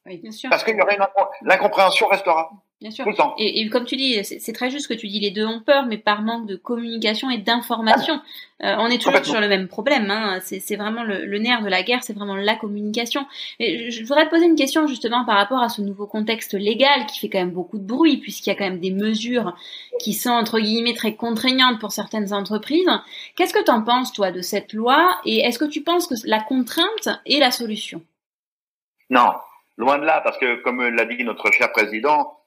Oui, 0.06 0.20
bien 0.20 0.32
sûr. 0.32 0.50
Parce 0.50 0.64
que 0.64 0.72
l'incompréhension 1.42 2.08
restera. 2.08 2.50
Bien 2.82 2.92
sûr. 2.92 3.06
Et, 3.38 3.60
et, 3.60 3.70
comme 3.70 3.84
tu 3.84 3.98
dis, 3.98 4.24
c'est 4.24 4.54
très 4.54 4.70
juste 4.70 4.88
que 4.88 4.94
tu 4.94 5.10
dis 5.10 5.20
les 5.20 5.32
deux 5.32 5.46
ont 5.46 5.60
peur, 5.60 5.86
mais 5.86 5.98
par 5.98 6.22
manque 6.22 6.48
de 6.48 6.56
communication 6.56 7.30
et 7.30 7.38
d'information. 7.38 8.22
Euh, 8.64 8.76
on 8.80 8.88
est 8.88 9.02
toujours 9.02 9.26
sur 9.26 9.42
le 9.42 9.50
même 9.50 9.68
problème. 9.68 10.10
Hein. 10.10 10.40
C'est 10.42 10.78
vraiment 10.78 11.04
le, 11.04 11.26
le, 11.26 11.40
nerf 11.40 11.62
de 11.62 11.68
la 11.68 11.84
guerre, 11.84 12.02
c'est 12.04 12.14
vraiment 12.14 12.38
la 12.38 12.56
communication. 12.56 13.26
Et 13.60 13.92
je, 13.92 14.02
voudrais 14.06 14.26
te 14.26 14.30
poser 14.30 14.46
une 14.46 14.56
question 14.56 14.88
justement 14.88 15.26
par 15.26 15.36
rapport 15.36 15.62
à 15.62 15.68
ce 15.68 15.82
nouveau 15.82 16.08
contexte 16.08 16.54
légal 16.54 17.06
qui 17.06 17.20
fait 17.20 17.28
quand 17.28 17.40
même 17.40 17.52
beaucoup 17.52 17.80
de 17.80 17.84
bruit, 17.86 18.16
puisqu'il 18.16 18.50
y 18.50 18.54
a 18.54 18.56
quand 18.56 18.70
même 18.70 18.80
des 18.80 18.92
mesures 18.92 19.58
qui 20.00 20.14
sont 20.14 20.30
entre 20.30 20.58
guillemets 20.58 20.94
très 20.94 21.16
contraignantes 21.16 21.82
pour 21.82 21.92
certaines 21.92 22.34
entreprises. 22.34 22.90
Qu'est-ce 23.36 23.54
que 23.54 23.64
tu 23.64 23.72
en 23.72 23.84
penses 23.84 24.14
toi 24.14 24.32
de 24.32 24.42
cette 24.42 24.72
loi? 24.72 25.20
Et 25.26 25.40
est-ce 25.40 25.60
que 25.60 25.66
tu 25.66 25.82
penses 25.82 26.08
que 26.08 26.16
la 26.24 26.40
contrainte 26.40 27.10
est 27.26 27.40
la 27.40 27.52
solution? 27.52 28.02
Non, 29.10 29.34
loin 29.78 29.98
de 29.98 30.06
là, 30.06 30.22
parce 30.24 30.38
que 30.38 30.64
comme 30.64 30.82
l'a 30.82 31.04
dit 31.04 31.22
notre 31.26 31.52
cher 31.52 31.74
président 31.74 32.39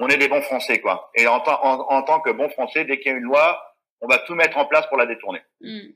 on 0.00 0.08
est 0.08 0.16
des 0.16 0.28
bons 0.28 0.42
Français, 0.42 0.80
quoi. 0.80 1.10
Et 1.14 1.26
en, 1.26 1.38
en, 1.38 2.02
tant 2.02 2.20
que 2.20 2.30
bons 2.30 2.48
Français, 2.50 2.84
dès 2.84 2.98
qu'il 2.98 3.12
y 3.12 3.14
a 3.14 3.18
une 3.18 3.24
loi, 3.24 3.62
on 4.00 4.08
va 4.08 4.18
tout 4.18 4.34
mettre 4.34 4.58
en 4.58 4.66
place 4.66 4.86
pour 4.86 4.96
la 4.96 5.06
détourner. 5.06 5.40
Mm. 5.60 5.90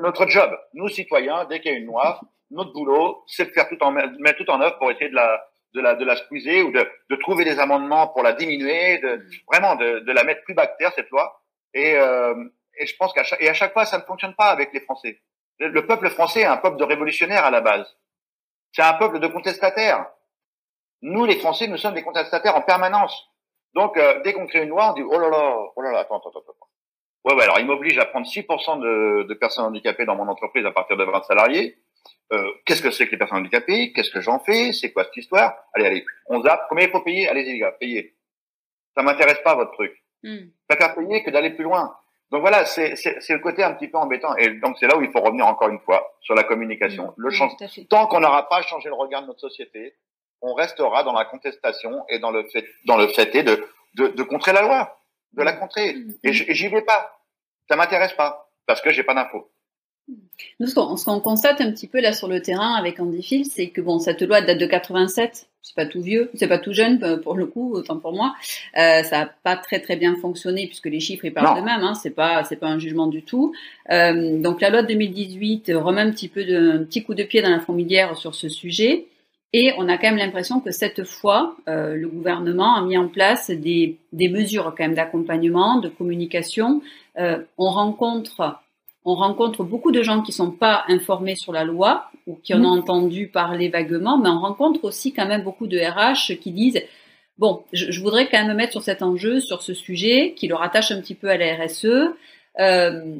Notre 0.00 0.28
job, 0.28 0.56
nous 0.74 0.88
citoyens, 0.88 1.44
dès 1.46 1.60
qu'il 1.60 1.72
y 1.72 1.74
a 1.74 1.78
une 1.78 1.86
loi, 1.86 2.20
notre 2.50 2.72
boulot, 2.72 3.24
c'est 3.26 3.46
de 3.46 3.50
faire 3.50 3.68
tout 3.68 3.82
en 3.82 3.90
mettre 3.90 4.38
tout 4.38 4.50
en 4.50 4.60
œuvre 4.60 4.78
pour 4.78 4.90
essayer 4.90 5.10
de 5.10 5.14
la 5.14 5.44
de 5.74 5.80
la 5.82 5.94
de 5.96 6.04
la 6.04 6.16
squeezer 6.16 6.62
ou 6.62 6.70
de, 6.70 6.88
de 7.10 7.16
trouver 7.16 7.44
des 7.44 7.58
amendements 7.58 8.08
pour 8.08 8.22
la 8.22 8.32
diminuer, 8.32 8.98
de 8.98 9.16
mm. 9.16 9.30
vraiment 9.52 9.74
de, 9.76 10.00
de 10.00 10.12
la 10.12 10.24
mettre 10.24 10.42
plus 10.44 10.54
bactère 10.54 10.92
cette 10.94 11.10
loi. 11.10 11.42
Et 11.74 11.96
euh, 11.96 12.34
et 12.78 12.86
je 12.86 12.96
pense 12.96 13.12
qu'à 13.12 13.24
chaque 13.24 13.42
et 13.42 13.48
à 13.48 13.54
chaque 13.54 13.72
fois 13.72 13.84
ça 13.84 13.98
ne 13.98 14.04
fonctionne 14.04 14.34
pas 14.34 14.50
avec 14.50 14.72
les 14.72 14.80
Français. 14.80 15.20
Le, 15.58 15.86
peuple 15.86 16.08
français 16.10 16.40
est 16.40 16.44
un 16.44 16.56
peuple 16.56 16.76
de 16.76 16.84
révolutionnaires 16.84 17.44
à 17.44 17.50
la 17.50 17.60
base. 17.60 17.96
C'est 18.72 18.82
un 18.82 18.94
peuple 18.94 19.18
de 19.18 19.26
contestataires. 19.26 20.06
Nous, 21.02 21.24
les 21.24 21.38
Français, 21.38 21.66
nous 21.66 21.76
sommes 21.76 21.94
des 21.94 22.02
contestataires 22.02 22.56
en 22.56 22.62
permanence. 22.62 23.28
Donc, 23.78 23.96
euh, 23.96 24.20
dès 24.24 24.32
qu'on 24.32 24.48
crée 24.48 24.64
une 24.64 24.70
loi, 24.70 24.90
on 24.90 24.94
dit 24.94 25.04
oh 25.08 25.18
là 25.20 25.28
là, 25.30 25.56
oh 25.76 25.80
là 25.82 25.92
là, 25.92 26.00
attends, 26.00 26.18
attends, 26.18 26.30
attends. 26.30 26.52
Ouais, 27.24 27.34
ouais, 27.34 27.44
alors 27.44 27.60
il 27.60 27.66
m'oblige 27.66 27.96
à 27.98 28.06
prendre 28.06 28.26
6% 28.26 28.80
de, 28.80 29.22
de, 29.22 29.34
personnes 29.34 29.66
handicapées 29.66 30.04
dans 30.04 30.16
mon 30.16 30.26
entreprise 30.26 30.66
à 30.66 30.72
partir 30.72 30.96
de 30.96 31.04
20 31.04 31.22
salariés. 31.22 31.78
Euh, 32.32 32.50
qu'est-ce 32.66 32.82
que 32.82 32.90
c'est 32.90 33.06
que 33.06 33.12
les 33.12 33.18
personnes 33.18 33.38
handicapées? 33.38 33.92
Qu'est-ce 33.92 34.10
que 34.10 34.20
j'en 34.20 34.40
fais? 34.40 34.72
C'est 34.72 34.90
quoi 34.92 35.04
cette 35.04 35.16
histoire? 35.16 35.54
Allez, 35.74 35.86
allez, 35.86 36.04
on 36.26 36.42
zappe. 36.42 36.66
Combien 36.68 36.86
il 36.86 36.90
faut 36.90 37.02
payer? 37.02 37.28
Allez-y 37.28 37.52
les 37.52 37.58
gars, 37.60 37.70
payez. 37.70 38.16
Ça 38.96 39.04
m'intéresse 39.04 39.38
pas 39.44 39.54
votre 39.54 39.70
truc. 39.70 39.92
Mm. 40.24 40.48
Ça 40.68 40.76
faire 40.76 40.96
payer 40.96 41.22
que 41.22 41.30
d'aller 41.30 41.50
plus 41.50 41.62
loin. 41.62 41.94
Donc 42.32 42.40
voilà, 42.40 42.64
c'est 42.66 42.90
le 42.90 43.38
côté 43.38 43.62
un 43.62 43.74
petit 43.74 43.86
peu 43.86 43.98
embêtant. 43.98 44.34
Et 44.34 44.50
donc 44.58 44.76
c'est 44.80 44.88
là 44.88 44.98
où 44.98 45.02
il 45.02 45.12
faut 45.12 45.20
revenir 45.20 45.46
encore 45.46 45.68
une 45.68 45.78
fois 45.78 46.16
sur 46.20 46.34
la 46.34 46.42
communication. 46.42 47.14
Hmm. 47.16 47.22
le 47.28 47.30
mmh, 47.30 47.86
Tant 47.88 48.08
qu'on 48.08 48.20
n'aura 48.20 48.48
pas 48.48 48.60
changé 48.62 48.88
le 48.88 48.96
regard 48.96 49.22
de 49.22 49.28
notre 49.28 49.40
société, 49.40 49.94
on 50.42 50.54
restera 50.54 51.02
dans 51.02 51.12
la 51.12 51.24
contestation 51.24 52.04
et 52.08 52.18
dans 52.18 52.30
le 52.30 52.44
fait, 52.48 52.66
dans 52.86 52.96
le 52.96 53.08
fait 53.08 53.42
de, 53.42 53.66
de, 53.94 54.08
de 54.08 54.22
contrer 54.22 54.52
la 54.52 54.62
loi, 54.62 55.00
de 55.32 55.42
la 55.42 55.52
contrer. 55.52 55.96
Et 56.22 56.32
j'y 56.32 56.68
vais 56.68 56.82
pas. 56.82 57.20
Ça 57.68 57.76
m'intéresse 57.76 58.12
pas 58.14 58.50
parce 58.66 58.80
que 58.80 58.90
j'ai 58.90 59.02
pas 59.02 59.14
d'infos. 59.14 59.50
Nous, 60.60 60.66
ce 60.66 61.04
qu'on 61.04 61.20
constate 61.20 61.60
un 61.60 61.70
petit 61.70 61.86
peu 61.86 62.00
là 62.00 62.12
sur 62.12 62.28
le 62.28 62.40
terrain 62.40 62.74
avec 62.74 62.98
Andy 62.98 63.22
Phil, 63.22 63.44
c'est 63.44 63.68
que 63.68 63.80
bon, 63.80 63.98
cette 63.98 64.22
loi 64.22 64.40
date 64.40 64.58
de 64.58 64.66
87, 64.66 65.48
c'est 65.60 65.74
pas 65.74 65.84
tout 65.84 66.00
vieux, 66.00 66.30
c'est 66.34 66.48
pas 66.48 66.58
tout 66.58 66.72
jeune 66.72 67.02
euh, 67.02 67.18
pour 67.18 67.34
le 67.34 67.46
coup, 67.46 67.74
autant 67.74 67.98
pour 67.98 68.12
moi. 68.12 68.34
Euh, 68.78 69.02
ça 69.02 69.20
a 69.20 69.26
pas 69.26 69.56
très 69.56 69.80
très 69.80 69.96
bien 69.96 70.16
fonctionné 70.16 70.66
puisque 70.66 70.86
les 70.86 71.00
chiffres 71.00 71.26
ils 71.26 71.34
parlent 71.34 71.58
d'eux-mêmes, 71.58 71.82
hein, 71.82 71.94
c'est 71.94 72.10
pas 72.10 72.42
c'est 72.44 72.56
pas 72.56 72.68
un 72.68 72.78
jugement 72.78 73.06
du 73.06 73.22
tout. 73.22 73.52
Euh, 73.90 74.38
donc 74.38 74.60
la 74.62 74.70
loi 74.70 74.82
de 74.82 74.88
2018 74.88 75.72
remet 75.74 76.00
un 76.00 76.10
petit 76.10 76.28
peu 76.28 76.44
de 76.44 76.78
un 76.78 76.84
petit 76.84 77.04
coup 77.04 77.14
de 77.14 77.24
pied 77.24 77.42
dans 77.42 77.50
la 77.50 77.60
fourmilière 77.60 78.16
sur 78.16 78.34
ce 78.34 78.48
sujet. 78.48 79.06
Et 79.52 79.72
on 79.78 79.88
a 79.88 79.96
quand 79.96 80.08
même 80.08 80.18
l'impression 80.18 80.60
que 80.60 80.70
cette 80.70 81.04
fois, 81.04 81.56
euh, 81.68 81.94
le 81.94 82.08
gouvernement 82.08 82.76
a 82.76 82.82
mis 82.82 82.98
en 82.98 83.08
place 83.08 83.50
des, 83.50 83.98
des 84.12 84.28
mesures 84.28 84.74
quand 84.76 84.84
même 84.84 84.94
d'accompagnement, 84.94 85.78
de 85.78 85.88
communication. 85.88 86.82
Euh, 87.18 87.42
on 87.56 87.70
rencontre 87.70 88.60
on 89.04 89.14
rencontre 89.14 89.64
beaucoup 89.64 89.90
de 89.90 90.02
gens 90.02 90.20
qui 90.20 90.32
sont 90.32 90.50
pas 90.50 90.84
informés 90.88 91.34
sur 91.34 91.50
la 91.50 91.64
loi 91.64 92.10
ou 92.26 92.34
qui 92.34 92.52
en 92.52 92.62
ont 92.62 92.76
mmh. 92.76 92.80
entendu 92.80 93.28
parler 93.28 93.70
vaguement, 93.70 94.18
mais 94.18 94.28
on 94.28 94.38
rencontre 94.38 94.84
aussi 94.84 95.14
quand 95.14 95.26
même 95.26 95.42
beaucoup 95.42 95.66
de 95.66 95.78
RH 95.78 96.38
qui 96.40 96.52
disent 96.52 96.82
bon, 97.38 97.62
je, 97.72 97.90
je 97.90 98.00
voudrais 98.02 98.28
quand 98.28 98.38
même 98.38 98.48
me 98.48 98.54
mettre 98.54 98.72
sur 98.72 98.82
cet 98.82 99.02
enjeu, 99.02 99.40
sur 99.40 99.62
ce 99.62 99.72
sujet, 99.72 100.34
qui 100.36 100.46
le 100.46 100.56
rattache 100.56 100.90
un 100.90 101.00
petit 101.00 101.14
peu 101.14 101.30
à 101.30 101.38
la 101.38 101.56
RSE. 101.56 101.86
Euh, 102.60 103.14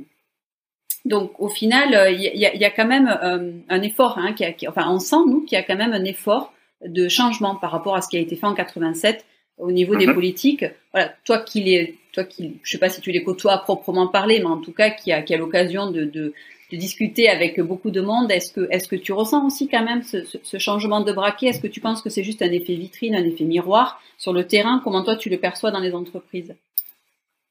donc 1.05 1.41
au 1.41 1.49
final, 1.49 1.95
euh, 1.95 2.11
il 2.11 2.21
y, 2.21 2.39
y, 2.41 2.65
a, 2.65 2.71
quand 2.71 2.87
même 2.87 3.09
euh, 3.23 3.53
un 3.69 3.83
effort, 3.83 4.19
hein, 4.19 4.33
qui, 4.33 4.45
a, 4.45 4.53
qui 4.53 4.69
enfin 4.69 4.87
on 4.89 4.99
sent 4.99 5.25
nous 5.27 5.43
qu'il 5.43 5.57
y 5.57 5.61
a 5.61 5.63
quand 5.63 5.77
même 5.77 5.93
un 5.93 6.05
effort 6.05 6.53
de 6.85 7.09
changement 7.09 7.57
par 7.57 7.71
rapport 7.71 7.97
à 7.97 8.03
ce 8.03 8.09
qui 8.09 8.17
a 8.17 8.21
été 8.21 8.37
fait 8.37 8.47
en 8.47 8.55
87 8.55 9.25
au 9.59 9.73
niveau 9.73 9.97
des 9.97 10.07
mhm. 10.07 10.15
politiques. 10.15 10.65
Voilà, 10.93 11.13
toi 11.25 11.39
qui 11.39 11.63
les, 11.63 11.99
toi 12.13 12.25
qui, 12.25 12.59
je 12.63 12.71
sais 12.71 12.79
pas 12.79 12.89
si 12.89 13.01
tu 13.01 13.11
les 13.11 13.23
côtoies 13.23 13.53
à 13.53 13.59
proprement 13.59 14.07
parler, 14.07 14.39
mais 14.39 14.47
en 14.47 14.59
tout 14.59 14.73
cas 14.73 14.91
qui 14.91 15.13
a, 15.13 15.23
qui 15.23 15.35
a 15.35 15.39
l'occasion 15.39 15.91
de, 15.91 16.05
de, 16.05 16.33
de, 16.73 16.77
discuter 16.77 17.29
avec 17.29 17.61
beaucoup 17.61 17.91
de 17.91 18.01
monde, 18.01 18.31
est-ce 18.31 18.53
que, 18.53 18.69
est-ce 18.71 18.89
que 18.89 18.97
tu 18.97 19.13
ressens 19.13 19.47
aussi 19.47 19.69
quand 19.69 19.85
même 19.85 20.03
ce, 20.03 20.19
ce, 20.25 20.59
changement 20.59 21.01
de 21.01 21.13
braquet? 21.13 21.47
Est-ce 21.47 21.61
que 21.61 21.67
tu 21.67 21.81
penses 21.81 22.03
que 22.03 22.11
c'est 22.11 22.25
juste 22.25 22.43
un 22.43 22.53
effet 22.53 22.75
vitrine, 22.75 23.15
un 23.15 23.25
effet 23.25 23.45
miroir 23.45 24.01
sur 24.17 24.33
le 24.33 24.47
terrain? 24.47 24.81
Comment 24.85 25.03
toi 25.03 25.17
tu 25.17 25.31
le 25.31 25.39
perçois 25.39 25.71
dans 25.71 25.81
les 25.81 25.95
entreprises? 25.95 26.55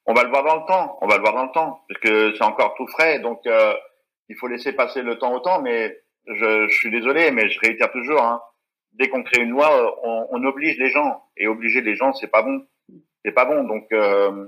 On 0.07 0.13
va 0.13 0.23
le 0.23 0.29
voir 0.29 0.43
dans 0.43 0.55
le 0.55 0.65
temps, 0.65 0.97
on 1.01 1.07
va 1.07 1.17
le 1.17 1.21
voir 1.21 1.33
dans 1.33 1.43
le 1.43 1.51
temps, 1.51 1.83
parce 1.87 1.99
que 1.99 2.33
c'est 2.33 2.43
encore 2.43 2.73
tout 2.75 2.87
frais, 2.87 3.19
donc 3.19 3.45
euh, 3.45 3.73
il 4.29 4.37
faut 4.37 4.47
laisser 4.47 4.71
passer 4.71 5.01
le 5.01 5.17
temps 5.17 5.33
au 5.33 5.39
temps, 5.41 5.61
mais 5.61 5.99
je, 6.27 6.67
suis 6.69 6.89
désolé, 6.89 7.31
mais 7.31 7.49
je 7.49 7.59
réitère 7.59 7.91
toujours, 7.91 8.21
hein, 8.21 8.41
dès 8.93 9.09
qu'on 9.09 9.23
crée 9.23 9.41
une 9.41 9.49
loi, 9.49 9.99
on, 10.03 10.27
on, 10.31 10.43
oblige 10.45 10.77
les 10.77 10.89
gens, 10.89 11.23
et 11.35 11.47
obliger 11.47 11.81
les 11.81 11.95
gens, 11.95 12.13
c'est 12.13 12.31
pas 12.31 12.41
bon, 12.41 12.65
c'est 13.23 13.33
pas 13.33 13.43
bon, 13.43 13.65
donc 13.65 13.85
euh, 13.91 14.47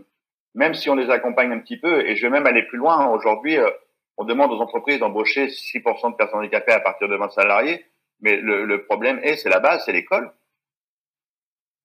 même 0.55 0.73
si 0.73 0.89
on 0.89 0.95
les 0.95 1.09
accompagne 1.09 1.51
un 1.51 1.59
petit 1.59 1.77
peu, 1.77 2.07
et 2.07 2.15
je 2.15 2.21
vais 2.21 2.31
même 2.31 2.47
aller 2.47 2.63
plus 2.63 2.77
loin, 2.77 3.07
aujourd'hui, 3.07 3.57
euh, 3.57 3.69
on 4.17 4.23
demande 4.23 4.53
aux 4.53 4.61
entreprises 4.61 4.99
d'embaucher 4.99 5.47
6% 5.47 6.11
de 6.11 6.15
personnes 6.15 6.39
handicapées 6.39 6.71
à 6.71 6.79
partir 6.79 7.09
de 7.09 7.15
20 7.15 7.29
salariés, 7.29 7.85
Mais 8.21 8.35
le 8.35 8.83
problème 8.83 9.19
est, 9.23 9.37
c'est 9.37 9.49
la 9.49 9.59
base, 9.59 9.83
c'est 9.85 9.93
l'école. 9.93 10.33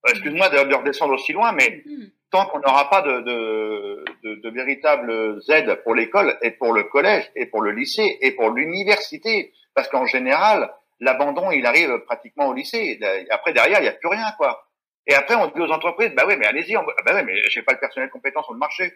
Excuse-moi 0.06 0.48
de, 0.50 0.74
redescendre 0.74 1.14
aussi 1.14 1.32
loin, 1.32 1.52
mais 1.52 1.82
mm. 1.86 2.06
tant 2.30 2.46
qu'on 2.46 2.60
n'aura 2.60 2.90
pas 2.90 3.02
de, 3.02 3.20
de, 3.20 4.04
de, 4.22 4.34
de 4.36 4.50
véritables 4.50 5.40
aides 5.48 5.82
pour 5.82 5.94
l'école 5.94 6.36
et 6.42 6.50
pour 6.50 6.72
le 6.72 6.84
collège 6.84 7.30
et 7.34 7.46
pour 7.46 7.62
le 7.62 7.70
lycée 7.70 8.18
et 8.20 8.32
pour 8.32 8.50
l'université, 8.50 9.52
parce 9.74 9.88
qu'en 9.88 10.06
général, 10.06 10.70
l'abandon, 11.00 11.50
il 11.50 11.66
arrive 11.66 11.98
pratiquement 12.06 12.48
au 12.48 12.54
lycée. 12.54 12.98
Après, 13.30 13.52
derrière, 13.52 13.78
il 13.78 13.82
n'y 13.82 13.88
a 13.88 13.92
plus 13.92 14.08
rien, 14.08 14.26
quoi. 14.36 14.68
Et 15.06 15.14
après, 15.14 15.34
on 15.34 15.48
dit 15.48 15.60
aux 15.60 15.70
entreprises, 15.70 16.12
bah 16.16 16.24
oui, 16.26 16.34
mais 16.38 16.46
allez-y, 16.46 16.74
bah 16.74 17.12
oui, 17.14 17.22
mais 17.24 17.34
j'ai 17.50 17.62
pas 17.62 17.72
le 17.72 17.78
personnel 17.78 18.10
compétent 18.10 18.42
sur 18.42 18.54
le 18.54 18.58
marché. 18.58 18.92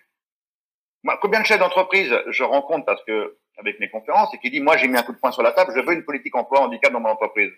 Moi, 1.02 1.18
combien 1.20 1.40
de 1.40 1.46
chefs 1.46 1.58
d'entreprise 1.58 2.12
je 2.28 2.42
rencontre 2.42 2.86
parce 2.86 3.04
que 3.04 3.36
avec 3.58 3.78
mes 3.80 3.90
conférences 3.90 4.32
et 4.34 4.38
qui 4.38 4.50
dit, 4.50 4.60
moi, 4.60 4.76
j'ai 4.76 4.88
mis 4.88 4.96
un 4.96 5.02
coup 5.02 5.12
de 5.12 5.18
poing 5.18 5.32
sur 5.32 5.42
la 5.42 5.52
table, 5.52 5.72
je 5.74 5.80
veux 5.80 5.92
une 5.92 6.04
politique 6.04 6.34
emploi 6.34 6.60
handicap 6.60 6.92
dans 6.92 7.00
mon 7.00 7.10
entreprise. 7.10 7.52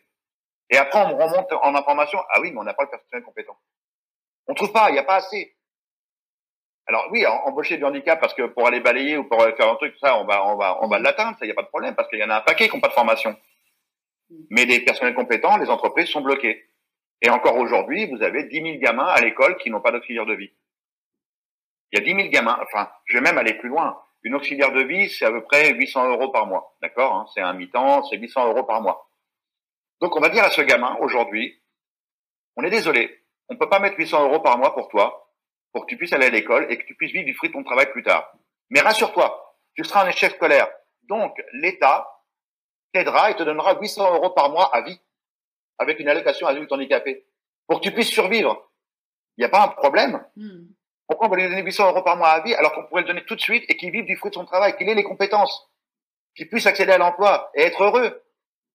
Et 0.70 0.76
après, 0.76 1.00
on 1.00 1.08
me 1.08 1.22
remonte 1.22 1.52
en 1.52 1.74
information, 1.74 2.18
ah 2.30 2.40
oui, 2.40 2.52
mais 2.52 2.60
on 2.60 2.64
n'a 2.64 2.74
pas 2.74 2.84
le 2.84 2.90
personnel 2.90 3.24
compétent. 3.24 3.56
On 4.46 4.54
trouve 4.54 4.72
pas, 4.72 4.88
il 4.88 4.92
n'y 4.92 4.98
a 4.98 5.04
pas 5.04 5.16
assez. 5.16 5.56
Alors 6.86 7.08
oui, 7.10 7.24
embaucher 7.26 7.76
du 7.76 7.84
handicap 7.84 8.20
parce 8.20 8.34
que 8.34 8.46
pour 8.46 8.66
aller 8.66 8.80
balayer 8.80 9.16
ou 9.16 9.24
pour 9.24 9.40
faire 9.42 9.68
un 9.68 9.76
truc, 9.76 9.94
ça, 10.00 10.18
on 10.18 10.24
va, 10.24 10.44
on 10.46 10.56
va, 10.56 10.82
on 10.82 10.88
va 10.88 10.98
l'atteindre, 10.98 11.36
ça, 11.38 11.44
il 11.44 11.48
n'y 11.48 11.52
a 11.52 11.54
pas 11.54 11.62
de 11.62 11.68
problème 11.68 11.94
parce 11.94 12.08
qu'il 12.08 12.18
y 12.18 12.24
en 12.24 12.30
a 12.30 12.36
un 12.36 12.40
paquet 12.40 12.68
qui 12.68 12.74
n'ont 12.74 12.80
pas 12.80 12.88
de 12.88 12.94
formation. 12.94 13.36
Mais 14.48 14.64
les 14.64 14.80
personnels 14.80 15.14
compétents, 15.14 15.56
les 15.56 15.70
entreprises 15.70 16.08
sont 16.08 16.20
bloquées. 16.20 16.68
Et 17.22 17.30
encore 17.30 17.56
aujourd'hui, 17.56 18.06
vous 18.06 18.22
avez 18.22 18.44
10 18.44 18.62
000 18.62 18.78
gamins 18.78 19.06
à 19.06 19.20
l'école 19.20 19.56
qui 19.58 19.70
n'ont 19.70 19.80
pas 19.80 19.90
d'auxiliaire 19.90 20.26
de 20.26 20.34
vie. 20.34 20.52
Il 21.92 21.98
y 21.98 22.02
a 22.02 22.04
10 22.04 22.14
000 22.14 22.28
gamins, 22.30 22.58
enfin, 22.62 22.90
je 23.06 23.18
vais 23.18 23.22
même 23.22 23.38
aller 23.38 23.54
plus 23.54 23.68
loin. 23.68 24.00
Une 24.22 24.34
auxiliaire 24.34 24.72
de 24.72 24.82
vie, 24.82 25.08
c'est 25.10 25.24
à 25.24 25.30
peu 25.30 25.42
près 25.42 25.72
800 25.72 26.10
euros 26.10 26.30
par 26.30 26.46
mois. 26.46 26.76
D'accord 26.82 27.14
hein 27.14 27.26
C'est 27.34 27.40
un 27.40 27.52
mi-temps, 27.52 28.04
c'est 28.04 28.16
800 28.16 28.48
euros 28.48 28.64
par 28.64 28.80
mois. 28.82 29.09
Donc 30.00 30.16
on 30.16 30.20
va 30.20 30.28
dire 30.28 30.44
à 30.44 30.50
ce 30.50 30.60
gamin, 30.62 30.96
aujourd'hui, 31.00 31.62
on 32.56 32.64
est 32.64 32.70
désolé, 32.70 33.24
on 33.48 33.54
ne 33.54 33.58
peut 33.58 33.68
pas 33.68 33.80
mettre 33.80 33.98
800 33.98 34.24
euros 34.24 34.40
par 34.40 34.58
mois 34.58 34.74
pour 34.74 34.88
toi, 34.88 35.30
pour 35.72 35.84
que 35.84 35.90
tu 35.90 35.96
puisses 35.96 36.12
aller 36.12 36.26
à 36.26 36.30
l'école 36.30 36.66
et 36.70 36.78
que 36.78 36.86
tu 36.86 36.94
puisses 36.94 37.12
vivre 37.12 37.26
du 37.26 37.34
fruit 37.34 37.50
de 37.50 37.54
ton 37.54 37.64
travail 37.64 37.90
plus 37.90 38.02
tard. 38.02 38.32
Mais 38.70 38.80
rassure-toi, 38.80 39.56
tu 39.74 39.84
seras 39.84 40.04
un 40.04 40.08
échec 40.08 40.32
scolaire. 40.32 40.68
Donc 41.02 41.36
l'État 41.52 42.08
t'aidera 42.92 43.30
et 43.30 43.36
te 43.36 43.42
donnera 43.42 43.78
800 43.80 44.14
euros 44.14 44.30
par 44.30 44.50
mois 44.50 44.74
à 44.74 44.82
vie 44.82 45.00
avec 45.78 45.98
une 45.98 46.08
allocation 46.08 46.46
adulte 46.46 46.70
handicapé 46.72 47.24
pour 47.66 47.80
que 47.80 47.88
tu 47.88 47.92
puisses 47.92 48.10
survivre. 48.10 48.70
Il 49.36 49.42
n'y 49.42 49.46
a 49.46 49.48
pas 49.48 49.64
un 49.64 49.68
problème. 49.68 50.24
Hmm. 50.36 50.66
Pourquoi 51.06 51.26
on 51.26 51.30
va 51.30 51.36
lui 51.36 51.48
donner 51.48 51.62
800 51.62 51.88
euros 51.88 52.02
par 52.02 52.16
mois 52.16 52.28
à 52.28 52.40
vie 52.40 52.54
alors 52.54 52.72
qu'on 52.72 52.84
pourrait 52.84 53.02
le 53.02 53.08
donner 53.08 53.24
tout 53.24 53.34
de 53.34 53.40
suite 53.40 53.64
et 53.68 53.76
qu'il 53.76 53.90
vive 53.90 54.04
du 54.04 54.16
fruit 54.16 54.30
de 54.30 54.34
son 54.34 54.44
travail, 54.44 54.76
qu'il 54.76 54.88
ait 54.88 54.94
les 54.94 55.02
compétences, 55.02 55.68
qu'il 56.36 56.48
puisse 56.48 56.66
accéder 56.66 56.92
à 56.92 56.98
l'emploi 56.98 57.50
et 57.54 57.62
être 57.62 57.82
heureux? 57.82 58.22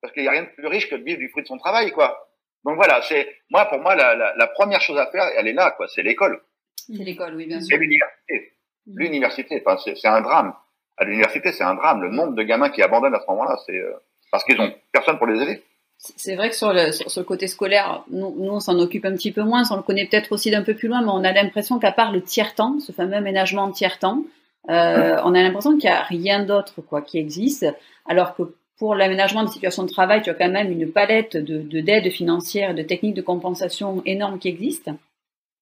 Parce 0.02 0.14
qu'il 0.14 0.24
n'y 0.24 0.30
a 0.30 0.32
rien 0.32 0.44
de 0.44 0.50
plus 0.50 0.68
riche 0.68 0.90
que 0.90 0.96
de 0.96 1.04
vivre 1.04 1.20
du 1.20 1.30
fruit 1.30 1.44
de 1.44 1.48
son 1.48 1.58
travail, 1.58 1.92
quoi. 1.92 2.30
Donc 2.64 2.76
voilà, 2.76 3.02
c'est 3.04 3.28
moi 3.50 3.66
pour 3.66 3.80
moi 3.80 3.96
la, 3.96 4.16
la, 4.16 4.36
la, 4.36 4.48
première 4.48 4.82
chose 4.82 4.98
à 4.98 5.06
faire, 5.12 5.28
elle 5.38 5.48
est 5.48 5.54
là, 5.54 5.72
quoi. 5.72 5.88
C'est 5.88 6.02
l'école. 6.02 6.42
C'est 6.76 7.04
l'école, 7.04 7.36
oui, 7.36 7.46
bien 7.46 7.60
sûr. 7.60 7.68
C'est 7.70 7.78
l'université. 7.78 8.54
Hmm. 8.88 8.94
L'université, 8.98 9.64
enfin, 9.66 9.78
c'est 9.78 10.08
un 10.08 10.22
drame. 10.22 10.54
À 10.98 11.06
l'université, 11.06 11.52
c'est 11.52 11.64
un 11.64 11.76
drame. 11.76 12.02
Le 12.02 12.10
nombre 12.10 12.34
de 12.34 12.44
gamins 12.44 12.70
qui 12.70 12.82
abandonnent 12.82 13.16
à 13.16 13.20
ce 13.20 13.26
moment-là, 13.30 13.58
c'est 13.66 13.78
euh, 13.78 13.94
parce 14.32 14.44
qu'ils 14.44 14.60
ont 14.60 14.74
personne 14.92 15.18
pour 15.18 15.28
les 15.28 15.42
aider. 15.42 15.64
C'est 15.98 16.36
vrai 16.36 16.50
que 16.50 16.56
sur 16.56 16.74
le, 16.74 16.92
sur, 16.92 17.08
le 17.16 17.26
côté 17.26 17.48
scolaire, 17.48 18.04
nous, 18.10 18.36
nous 18.38 18.52
on 18.52 18.60
s'en 18.60 18.78
occupe 18.80 19.06
un 19.06 19.14
petit 19.14 19.32
peu 19.32 19.44
moins, 19.44 19.64
on 19.72 19.78
le 19.78 19.82
connaît 19.82 20.06
peut-être 20.06 20.32
aussi 20.32 20.52
d'un 20.52 20.62
peu 20.62 20.76
plus 20.76 20.88
loin, 20.88 21.02
mais 21.02 21.12
on 21.12 21.24
a 21.24 21.32
l'impression 21.32 21.80
qu'à 21.80 21.92
part 21.92 22.12
le 22.12 22.22
tiers-temps, 22.22 22.80
ce 22.80 22.92
fameux 22.92 23.16
aménagement 23.16 23.72
tiers-temps, 23.72 24.24
euh, 24.70 25.22
on 25.24 25.34
a 25.34 25.42
l'impression 25.42 25.78
qu'il 25.78 25.90
n'y 25.90 25.96
a 25.96 26.04
rien 26.04 26.44
d'autre 26.44 26.82
quoi 26.82 27.02
qui 27.02 27.18
existe, 27.18 27.66
alors 28.06 28.36
que 28.36 28.44
pour 28.78 28.96
l'aménagement 28.96 29.44
des 29.44 29.52
situations 29.52 29.84
de 29.84 29.90
travail, 29.90 30.22
tu 30.22 30.30
as 30.30 30.34
quand 30.34 30.50
même 30.50 30.72
une 30.72 30.92
palette 30.92 31.38
de, 31.38 31.62
de 31.62 31.80
d'aides 31.80 32.12
financières 32.12 32.76
de 32.76 32.82
techniques 32.82 33.16
de 33.16 33.22
compensation 33.22 34.02
énormes 34.06 34.40
qui 34.40 34.50
existent. 34.50 34.96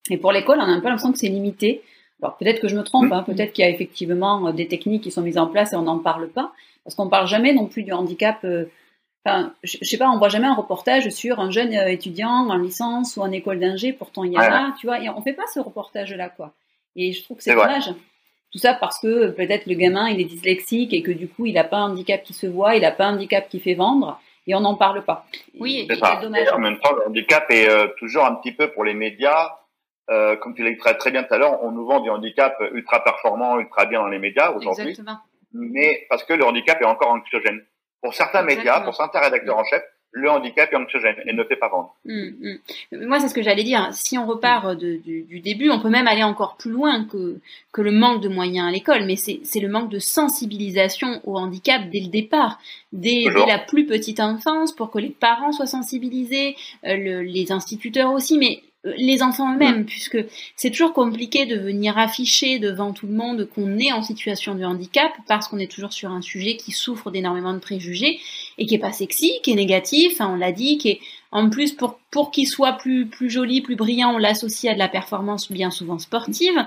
Et 0.10 0.18
pour 0.18 0.32
l'école, 0.32 0.60
on 0.60 0.64
a 0.64 0.66
un 0.66 0.80
peu 0.80 0.88
l'impression 0.88 1.12
que 1.12 1.20
c'est 1.20 1.28
limité. 1.28 1.82
Alors 2.22 2.38
peut-être 2.38 2.62
que 2.62 2.68
je 2.68 2.76
me 2.76 2.84
trompe, 2.84 3.12
hein, 3.12 3.24
peut-être 3.24 3.54
qu'il 3.54 3.64
y 3.64 3.68
a 3.68 3.72
effectivement 3.72 4.52
des 4.52 4.68
techniques 4.68 5.04
qui 5.04 5.12
sont 5.12 5.22
mises 5.22 5.38
en 5.38 5.48
place 5.48 5.74
et 5.74 5.76
on 5.76 5.84
n'en 5.84 6.00
parle 6.00 6.30
pas, 6.30 6.54
parce 6.84 6.96
qu'on 6.96 7.10
parle 7.10 7.28
jamais 7.28 7.54
non 7.54 7.68
plus 7.68 7.84
du 7.84 7.92
handicap. 7.92 8.40
Euh, 8.44 8.66
Enfin, 9.26 9.54
je, 9.64 9.78
sais 9.82 9.98
pas, 9.98 10.10
on 10.10 10.18
voit 10.18 10.28
jamais 10.28 10.48
un 10.48 10.54
reportage 10.54 11.10
sur 11.10 11.40
un 11.40 11.50
jeune 11.50 11.74
euh, 11.74 11.88
étudiant 11.88 12.50
en 12.50 12.58
licence 12.58 13.16
ou 13.16 13.22
en 13.22 13.32
école 13.32 13.60
d'ingé, 13.60 13.94
pourtant 13.94 14.26
il 14.26 14.34
y 14.34 14.38
en 14.38 14.42
a, 14.42 14.76
tu 14.78 14.86
vois, 14.86 15.02
et 15.02 15.10
on 15.10 15.22
fait 15.22 15.34
pas 15.34 15.48
ce 15.54 15.62
reportage-là, 15.62 16.30
quoi. 16.30 16.54
Et 16.96 17.14
je 17.14 17.24
trouve 17.24 17.38
que 17.38 17.44
c'est 17.44 17.56
dommage. 17.56 17.90
Tout 18.54 18.60
ça 18.60 18.76
parce 18.76 19.00
que 19.00 19.08
euh, 19.08 19.32
peut-être 19.32 19.66
le 19.66 19.74
gamin 19.74 20.08
il 20.10 20.22
est 20.22 20.26
dyslexique 20.26 20.94
et 20.94 21.02
que 21.02 21.12
du 21.12 21.28
coup 21.28 21.48
il 21.48 21.56
n'a 21.56 21.64
pas 21.64 21.78
un 21.78 21.92
handicap 21.92 22.22
qui 22.24 22.34
se 22.34 22.46
voit, 22.46 22.76
il 22.76 22.84
n'a 22.84 22.92
pas 22.92 23.06
un 23.06 23.16
handicap 23.16 23.50
qui 23.50 23.60
fait 23.60 23.74
vendre 23.74 24.22
et 24.46 24.54
on 24.54 24.60
n'en 24.60 24.76
parle 24.76 25.04
pas. 25.04 25.26
Oui, 25.60 25.88
c'est 25.90 26.22
dommage. 26.22 26.48
en 26.52 26.60
même 26.60 26.78
temps, 26.80 26.94
le 26.94 27.08
handicap 27.08 27.50
est 27.50 27.68
euh, 27.68 27.88
toujours 27.98 28.26
un 28.26 28.36
petit 28.36 28.52
peu 28.52 28.72
pour 28.72 28.84
les 28.84 28.94
médias. 28.94 29.58
Euh, 30.12 30.36
comme 30.36 30.54
tu 30.54 30.64
l'as 30.64 30.70
dit 30.70 30.78
très, 30.78 30.96
très 30.96 31.10
bien 31.10 31.24
tout 31.24 31.34
à 31.34 31.38
l'heure, 31.38 31.64
on 31.64 31.72
nous 31.72 31.86
vend 31.86 32.02
du 32.02 32.10
handicap 32.10 32.56
ultra 32.74 33.04
performant, 33.04 33.58
ultra 33.58 33.86
bien 33.86 34.02
dans 34.02 34.08
les 34.08 34.20
médias 34.20 34.52
aujourd'hui. 34.52 34.96
Mais 35.54 36.06
parce 36.10 36.24
que 36.24 36.34
le 36.34 36.46
handicap 36.46 36.80
est 36.82 36.86
encore 36.86 37.10
anxiogène. 37.10 37.66
Pour 38.02 38.14
certains 38.14 38.44
médias, 38.44 38.82
pour 38.82 38.96
certains 38.96 39.22
rédacteurs 39.22 39.58
en 39.58 39.64
chef, 39.64 39.82
le 40.14 40.30
handicap 40.30 40.72
est 40.72 40.76
anxiogène 40.76 41.16
et 41.26 41.34
ne 41.34 41.44
fait 41.44 41.56
pas 41.56 41.70
vendre. 41.70 41.96
Hum, 42.08 42.34
hum. 42.44 43.08
Moi, 43.08 43.20
c'est 43.20 43.28
ce 43.28 43.34
que 43.34 43.42
j'allais 43.42 43.64
dire. 43.64 43.90
Si 43.92 44.18
on 44.18 44.28
repart 44.28 44.78
du, 44.78 45.00
du, 45.00 45.40
début, 45.40 45.72
on 45.72 45.80
peut 45.80 45.90
même 45.90 46.08
aller 46.08 46.24
encore 46.24 46.56
plus 46.56 46.72
loin 46.72 47.06
que, 47.06 47.40
que 47.72 47.82
le 47.82 47.92
manque 47.92 48.22
de 48.22 48.30
moyens 48.30 48.68
à 48.68 48.72
l'école, 48.72 49.06
mais 49.06 49.16
c'est 49.16 49.60
le 49.60 49.68
manque 49.68 49.90
de 49.90 50.00
sensibilisation 50.00 51.20
au 51.26 51.38
handicap 51.38 51.82
dès 51.92 52.00
le 52.00 52.10
départ, 52.10 52.60
dès, 52.92 53.26
dès, 53.26 53.46
la 53.48 53.58
plus 53.58 53.88
petite 53.88 54.20
enfance, 54.20 54.72
pour 54.72 54.92
que 54.92 55.00
les 55.00 55.10
parents 55.10 55.52
soient 55.52 55.66
sensibilisés, 55.66 56.56
euh, 56.86 56.96
le, 56.96 57.22
les 57.22 57.52
instituteurs 57.52 58.14
aussi, 58.14 58.38
mais 58.38 58.62
les 58.84 59.24
enfants 59.24 59.54
eux-mêmes, 59.54 59.86
puisque 59.86 60.18
c'est 60.56 60.72
toujours 60.72 60.94
compliqué 60.94 61.46
de 61.46 61.58
venir 61.58 61.98
afficher 61.98 62.60
devant 62.60 62.92
tout 62.92 63.08
le 63.08 63.14
monde 63.14 63.48
qu'on 63.56 63.78
est 63.80 63.92
en 63.92 64.04
situation 64.04 64.56
de 64.56 64.64
handicap, 64.64 65.12
parce 65.28 65.48
qu'on 65.48 65.60
est 65.60 65.72
toujours 65.72 65.94
sur 65.94 66.12
un 66.12 66.22
sujet 66.22 66.58
qui 66.58 66.72
souffre 66.72 67.10
d'énormément 67.10 67.54
de 67.54 67.60
préjugés 67.60 68.20
et 68.58 68.66
qui 68.66 68.76
est 68.76 68.80
pas 68.80 68.92
sexy, 68.92 69.34
qui 69.44 69.52
est 69.52 69.56
négatif, 69.56 70.20
hein, 70.20 70.32
on 70.34 70.36
l'a 70.36 70.52
dit, 70.52 70.78
qui 70.78 70.90
est 70.90 71.00
en 71.32 71.50
plus, 71.50 71.72
pour, 71.72 71.98
pour 72.12 72.30
qu'il 72.30 72.48
soit 72.48 72.74
plus, 72.74 73.08
plus 73.08 73.28
joli, 73.28 73.62
plus 73.62 73.76
brillant, 73.76 74.14
on 74.14 74.18
l'associe 74.20 74.72
à 74.72 74.76
de 74.76 74.80
la 74.80 74.88
performance 74.88 75.52
bien 75.52 75.72
souvent 75.72 75.98
sportive. 75.98 76.64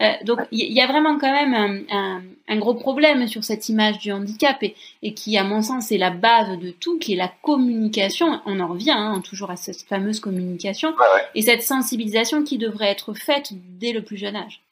Euh, 0.00 0.12
donc, 0.22 0.40
il 0.52 0.72
y, 0.72 0.80
a 0.80 0.86
vraiment 0.86 1.18
quand 1.18 1.32
même 1.32 1.54
un, 1.54 1.80
un, 1.90 2.22
un, 2.46 2.56
gros 2.58 2.74
problème 2.74 3.26
sur 3.26 3.42
cette 3.42 3.68
image 3.68 3.98
du 3.98 4.12
handicap 4.12 4.56
et, 4.62 4.76
et, 5.02 5.12
qui, 5.12 5.36
à 5.36 5.42
mon 5.42 5.60
sens, 5.60 5.90
est 5.90 5.98
la 5.98 6.10
base 6.10 6.56
de 6.58 6.70
tout, 6.70 6.98
qui 6.98 7.14
est 7.14 7.16
la 7.16 7.30
communication. 7.42 8.40
On 8.46 8.60
en 8.60 8.68
revient 8.68 8.94
hein, 8.96 9.20
toujours 9.24 9.50
à 9.50 9.56
cette 9.56 9.82
fameuse 9.82 10.20
communication 10.20 10.94
et 11.34 11.42
cette 11.42 11.62
sensibilisation 11.62 12.44
qui 12.44 12.58
devrait 12.58 12.90
être 12.90 13.12
faite 13.12 13.48
dès 13.52 13.92
le 13.92 14.02
plus 14.02 14.16
jeune 14.16 14.36
âge. 14.36 14.62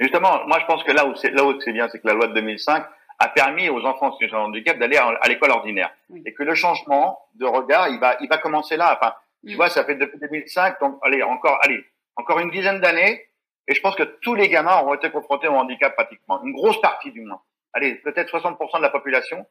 Justement, 0.00 0.46
moi, 0.48 0.58
je 0.60 0.66
pense 0.66 0.82
que 0.82 0.90
là 0.90 1.06
où 1.06 1.14
c'est 1.14 1.30
là 1.30 1.44
où 1.44 1.60
c'est 1.60 1.72
bien, 1.72 1.88
c'est 1.90 2.00
que 2.00 2.06
la 2.08 2.14
loi 2.14 2.26
de 2.26 2.34
2005 2.34 2.84
a 3.18 3.28
permis 3.28 3.68
aux 3.68 3.84
enfants 3.84 4.08
en 4.08 4.12
situation 4.12 4.38
de 4.38 4.44
handicap 4.44 4.78
d'aller 4.78 4.96
à, 4.96 5.28
l'école 5.28 5.52
ordinaire. 5.52 5.90
Et 6.24 6.32
que 6.32 6.42
le 6.42 6.54
changement 6.54 7.18
de 7.36 7.46
regard, 7.46 7.88
il 7.88 8.00
va, 8.00 8.16
il 8.20 8.28
va 8.28 8.38
commencer 8.38 8.76
là. 8.76 8.98
Enfin, 9.00 9.14
tu 9.46 9.54
vois, 9.54 9.68
ça 9.68 9.84
fait 9.84 9.94
depuis 9.94 10.18
2005, 10.18 10.80
donc 10.80 10.98
allez, 11.02 11.22
encore, 11.22 11.58
allez, 11.62 11.84
encore 12.16 12.40
une 12.40 12.50
dizaine 12.50 12.80
d'années, 12.80 13.24
et 13.66 13.74
je 13.74 13.80
pense 13.80 13.96
que 13.96 14.02
tous 14.02 14.34
les 14.34 14.48
gamins 14.48 14.80
auront 14.80 14.94
été 14.94 15.10
confrontés 15.10 15.48
au 15.48 15.54
handicap 15.54 15.94
pratiquement. 15.94 16.42
Une 16.42 16.52
grosse 16.52 16.80
partie 16.80 17.12
du 17.12 17.22
moins. 17.22 17.40
Allez, 17.72 17.96
peut-être 17.96 18.30
60% 18.36 18.76
de 18.76 18.82
la 18.82 18.90
population 18.90 19.46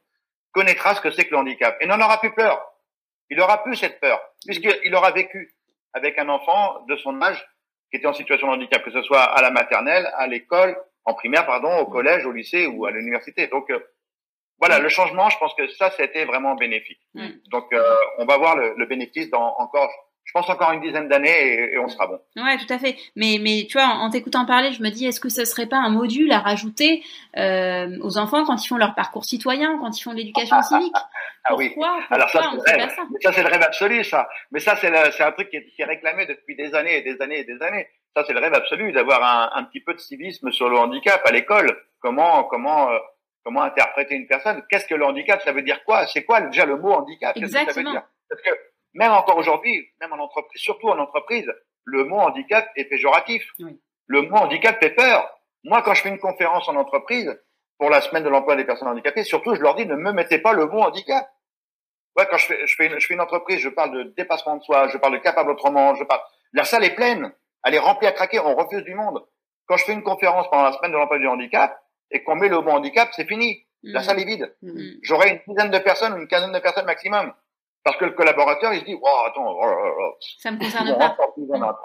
connaîtra 0.52 0.94
ce 0.94 1.00
que 1.00 1.10
c'est 1.10 1.24
que 1.24 1.32
le 1.32 1.38
handicap. 1.38 1.76
Et 1.80 1.86
n'en 1.86 2.00
aura 2.00 2.18
plus 2.20 2.32
peur. 2.32 2.64
Il 3.30 3.40
aura 3.40 3.62
plus 3.62 3.76
cette 3.76 4.00
peur, 4.00 4.20
puisqu'il 4.46 4.94
aura 4.94 5.10
vécu 5.10 5.54
avec 5.92 6.18
un 6.18 6.28
enfant 6.28 6.84
de 6.86 6.96
son 6.96 7.20
âge 7.22 7.44
qui 7.90 7.96
était 7.96 8.06
en 8.06 8.12
situation 8.12 8.48
de 8.48 8.52
handicap, 8.52 8.84
que 8.84 8.90
ce 8.90 9.02
soit 9.02 9.22
à 9.22 9.42
la 9.42 9.50
maternelle, 9.50 10.10
à 10.16 10.26
l'école, 10.26 10.76
en 11.04 11.14
primaire, 11.14 11.46
pardon, 11.46 11.78
au 11.78 11.86
collège, 11.86 12.26
au 12.26 12.32
lycée 12.32 12.66
ou 12.66 12.86
à 12.86 12.90
l'université. 12.90 13.46
Donc 13.48 13.70
euh, 13.70 13.78
voilà, 14.58 14.78
le 14.78 14.88
changement, 14.88 15.28
je 15.30 15.38
pense 15.38 15.54
que 15.54 15.66
ça, 15.68 15.90
c'était 15.90 16.24
vraiment 16.24 16.54
bénéfique. 16.54 17.00
Donc 17.50 17.72
euh, 17.72 17.96
on 18.18 18.24
va 18.24 18.36
voir 18.38 18.56
le, 18.56 18.74
le, 18.76 18.86
bénéfice 18.86 19.30
dans 19.30 19.56
encore, 19.58 19.90
je 20.24 20.32
pense 20.32 20.48
encore 20.48 20.72
une 20.72 20.80
dizaine 20.80 21.08
d'années 21.08 21.72
et, 21.74 21.78
on 21.78 21.88
sera 21.88 22.06
bon. 22.06 22.18
Ouais, 22.36 22.56
tout 22.56 22.72
à 22.72 22.78
fait. 22.78 22.96
Mais 23.14 23.38
mais 23.40 23.66
tu 23.68 23.78
vois, 23.78 23.86
en, 23.86 24.10
t'écoutant 24.10 24.46
parler, 24.46 24.72
je 24.72 24.82
me 24.82 24.88
dis, 24.88 25.06
est-ce 25.06 25.20
que 25.20 25.28
ce 25.28 25.44
serait 25.44 25.66
pas 25.66 25.76
un 25.76 25.90
module 25.90 26.32
à 26.32 26.40
rajouter 26.40 27.04
euh, 27.36 27.98
aux 28.00 28.16
enfants 28.18 28.44
quand 28.44 28.62
ils 28.62 28.66
font 28.66 28.76
leur 28.76 28.94
parcours 28.94 29.24
citoyen, 29.24 29.78
quand 29.78 29.96
ils 29.96 30.02
font 30.02 30.12
l'éducation 30.12 30.60
civique? 30.62 30.96
Ah 31.44 31.54
oui. 31.54 31.74
Alors 32.10 32.30
ça, 32.30 32.52
c'est 32.66 32.80
ça 33.22 33.32
c'est 33.32 33.42
le 33.42 33.48
rêve 33.48 33.62
absolu, 33.62 34.02
ça. 34.02 34.28
Mais 34.50 34.60
ça, 34.60 34.76
c'est 34.76 35.22
un 35.22 35.32
truc 35.32 35.50
qui 35.50 35.56
est, 35.56 35.66
qui 35.66 35.82
est 35.82 35.84
réclamé 35.84 36.26
depuis 36.26 36.56
des 36.56 36.74
années 36.74 36.96
et 36.96 37.02
des 37.02 37.20
années 37.20 37.40
et 37.40 37.44
des 37.44 37.60
années. 37.60 37.86
Ça, 38.16 38.24
c'est 38.26 38.32
le 38.32 38.40
rêve 38.40 38.54
absolu 38.54 38.92
d'avoir 38.92 39.22
un, 39.22 39.60
un, 39.60 39.64
petit 39.64 39.80
peu 39.80 39.92
de 39.92 39.98
civisme 39.98 40.50
sur 40.52 40.68
le 40.68 40.78
handicap 40.78 41.20
à 41.26 41.32
l'école. 41.32 41.76
Comment, 42.00 42.44
comment, 42.44 42.90
euh, 42.90 42.98
comment 43.44 43.62
interpréter 43.62 44.14
une 44.14 44.26
personne? 44.26 44.62
Qu'est-ce 44.70 44.86
que 44.86 44.94
le 44.94 45.04
handicap 45.04 45.42
Ça 45.42 45.52
veut 45.52 45.62
dire 45.62 45.84
quoi? 45.84 46.06
C'est 46.06 46.24
quoi 46.24 46.40
déjà 46.40 46.64
le 46.64 46.76
mot 46.76 46.92
handicap? 46.92 47.34
Qu'est-ce 47.34 47.52
que 47.52 47.72
ça 47.72 47.80
veut 47.80 47.90
dire? 47.90 48.02
Parce 48.28 48.40
que 48.40 48.50
même 48.94 49.12
encore 49.12 49.36
aujourd'hui, 49.36 49.88
même 50.00 50.12
en 50.12 50.18
entreprise, 50.18 50.60
surtout 50.60 50.88
en 50.88 50.98
entreprise, 50.98 51.52
le 51.84 52.04
mot 52.04 52.16
handicap 52.16 52.68
est 52.76 52.84
péjoratif. 52.84 53.44
Le 54.06 54.22
mot 54.22 54.36
handicap 54.36 54.78
fait 54.80 54.90
peur. 54.90 55.28
Moi, 55.64 55.82
quand 55.82 55.94
je 55.94 56.02
fais 56.02 56.08
une 56.08 56.18
conférence 56.18 56.68
en 56.68 56.76
entreprise 56.76 57.38
pour 57.78 57.90
la 57.90 58.00
semaine 58.00 58.22
de 58.22 58.28
l'emploi 58.28 58.56
des 58.56 58.64
personnes 58.64 58.88
handicapées, 58.88 59.24
surtout, 59.24 59.54
je 59.54 59.60
leur 59.60 59.74
dis 59.74 59.86
ne 59.86 59.96
me 59.96 60.12
mettez 60.12 60.38
pas 60.38 60.52
le 60.52 60.66
mot 60.66 60.80
handicap. 60.80 61.28
Ouais, 62.16 62.26
quand 62.30 62.36
je 62.36 62.46
fais, 62.46 62.66
je 62.66 62.74
fais, 62.76 62.86
une, 62.86 63.00
je 63.00 63.06
fais 63.06 63.14
une 63.14 63.20
entreprise, 63.20 63.58
je 63.58 63.68
parle 63.68 63.92
de 63.92 64.14
dépassement 64.16 64.56
de 64.56 64.62
soi, 64.62 64.88
je 64.88 64.98
parle 64.98 65.14
de 65.14 65.18
capable 65.18 65.50
autrement, 65.50 65.94
je 65.96 66.04
parle. 66.04 66.20
La 66.52 66.64
salle 66.64 66.84
est 66.84 66.94
pleine, 66.94 67.32
elle 67.64 67.74
est 67.74 67.80
remplie 67.80 68.06
à 68.06 68.12
craquer, 68.12 68.38
on 68.38 68.54
refuse 68.54 68.84
du 68.84 68.94
monde. 68.94 69.26
Quand 69.66 69.76
je 69.76 69.84
fais 69.84 69.92
une 69.92 70.02
conférence 70.02 70.48
pendant 70.50 70.64
la 70.64 70.72
semaine 70.72 70.92
de 70.92 70.96
l'emploi 70.96 71.18
du 71.18 71.26
handicap 71.26 71.76
et 72.10 72.22
qu'on 72.22 72.36
met 72.36 72.48
le 72.48 72.60
mot 72.60 72.70
handicap, 72.70 73.08
c'est 73.12 73.26
fini. 73.26 73.66
La 73.82 74.00
mm. 74.00 74.02
salle 74.04 74.20
est 74.20 74.24
vide. 74.24 74.54
Mm. 74.62 74.80
J'aurai 75.02 75.30
une 75.30 75.54
dizaine 75.54 75.70
de 75.70 75.78
personnes 75.78 76.12
ou 76.14 76.18
une 76.18 76.28
quinzaine 76.28 76.52
de 76.52 76.58
personnes 76.58 76.86
maximum. 76.86 77.32
Parce 77.84 77.98
que 77.98 78.06
le 78.06 78.12
collaborateur, 78.12 78.72
il 78.72 78.80
se 78.80 78.84
dit, 78.86 78.96
oh, 79.00 79.06
attends, 79.26 79.46
oh, 79.46 79.62
oh, 79.62 79.90
oh. 80.00 80.14
ça 80.38 80.50
me 80.50 80.58
concerne 80.58 80.96
pas. 80.96 81.16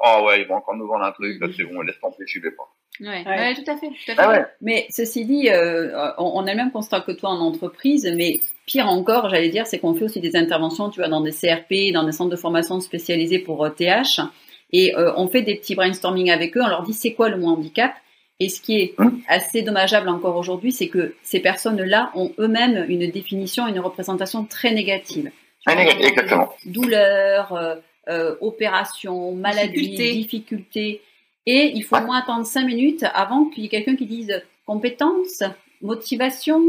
Oh 0.05 0.25
ouais, 0.25 0.41
ils 0.41 0.47
vont 0.47 0.55
encore 0.55 0.75
nous 0.75 0.87
vendre 0.87 1.03
un 1.03 1.11
truc, 1.11 1.41
là, 1.41 1.47
c'est 1.55 1.65
bon, 1.65 1.81
laisse 1.81 1.99
tomber, 1.99 2.15
je 2.25 2.39
vais 2.39 2.51
pas. 2.51 2.69
Ouais, 3.01 3.25
ouais. 3.25 3.53
tout 3.53 3.69
à 3.69 3.75
fait. 3.75 3.89
Tout 3.89 4.11
à 4.17 4.29
ah 4.29 4.33
fait. 4.33 4.47
Mais 4.61 4.87
ceci 4.89 5.25
dit, 5.25 5.49
euh, 5.49 6.13
on, 6.17 6.47
a 6.47 6.51
le 6.51 6.55
même 6.55 6.71
constat 6.71 7.01
que 7.01 7.11
toi 7.11 7.31
en 7.31 7.39
entreprise, 7.41 8.09
mais 8.15 8.39
pire 8.65 8.87
encore, 8.87 9.29
j'allais 9.29 9.49
dire, 9.49 9.67
c'est 9.67 9.79
qu'on 9.79 9.93
fait 9.93 10.05
aussi 10.05 10.21
des 10.21 10.37
interventions, 10.37 10.89
tu 10.89 11.01
vois, 11.01 11.09
dans 11.09 11.19
des 11.19 11.31
CRP, 11.31 11.93
dans 11.93 12.03
des 12.03 12.13
centres 12.13 12.31
de 12.31 12.37
formation 12.37 12.79
spécialisés 12.79 13.39
pour 13.39 13.69
TH, 13.75 14.19
euh, 14.19 14.23
et 14.71 14.95
euh, 14.95 15.11
on 15.17 15.27
fait 15.27 15.41
des 15.41 15.55
petits 15.55 15.75
brainstorming 15.75 16.31
avec 16.31 16.55
eux, 16.55 16.61
on 16.63 16.67
leur 16.67 16.83
dit 16.83 16.93
c'est 16.93 17.13
quoi 17.13 17.27
le 17.27 17.37
mot 17.37 17.47
handicap, 17.47 17.91
et 18.39 18.47
ce 18.47 18.61
qui 18.61 18.79
est 18.79 18.93
hum. 18.99 19.21
assez 19.27 19.63
dommageable 19.63 20.07
encore 20.07 20.37
aujourd'hui, 20.37 20.71
c'est 20.71 20.87
que 20.87 21.13
ces 21.23 21.41
personnes-là 21.41 22.11
ont 22.15 22.31
eux-mêmes 22.39 22.85
une 22.87 23.11
définition, 23.11 23.67
une 23.67 23.81
représentation 23.81 24.45
très 24.45 24.73
négative. 24.73 25.29
Exactement. 25.67 26.53
Douleur, 26.65 27.53
euh, 27.53 27.75
euh, 28.07 28.35
opération, 28.41 29.33
maladie, 29.33 29.95
difficulté. 29.95 31.01
Et 31.45 31.71
il 31.75 31.83
faut 31.83 31.97
au 31.97 32.01
moins 32.01 32.19
attendre 32.19 32.45
cinq 32.45 32.65
minutes 32.65 33.05
avant 33.13 33.45
qu'il 33.45 33.63
y 33.63 33.65
ait 33.65 33.69
quelqu'un 33.69 33.95
qui 33.95 34.05
dise 34.05 34.43
compétence, 34.65 35.43
motivation, 35.81 36.61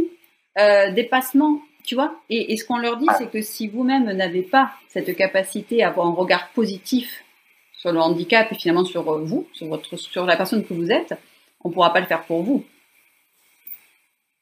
euh, 0.59 0.91
dépassement, 0.93 1.61
tu 1.85 1.95
vois. 1.95 2.15
Et, 2.31 2.57
ce 2.57 2.65
qu'on 2.65 2.79
leur 2.79 2.97
dit, 2.97 3.07
c'est 3.19 3.31
que 3.31 3.43
si 3.43 3.69
vous-même 3.69 4.11
n'avez 4.13 4.43
pas 4.43 4.73
cette 4.89 5.15
capacité 5.17 5.83
à 5.83 5.89
avoir 5.89 6.07
un 6.07 6.15
regard 6.15 6.51
positif 6.51 7.25
sur 7.73 7.93
le 7.93 8.01
handicap 8.01 8.51
et 8.53 8.55
finalement 8.55 8.85
sur 8.85 9.03
vous, 9.03 9.47
sur, 9.53 9.67
votre, 9.67 9.97
sur 9.97 10.25
la 10.27 10.37
personne 10.37 10.65
que 10.65 10.75
vous 10.75 10.91
êtes, 10.91 11.15
on 11.63 11.69
ne 11.69 11.75
pourra 11.75 11.93
pas 11.93 12.01
le 12.01 12.07
faire 12.07 12.25
pour 12.25 12.43
vous. 12.43 12.65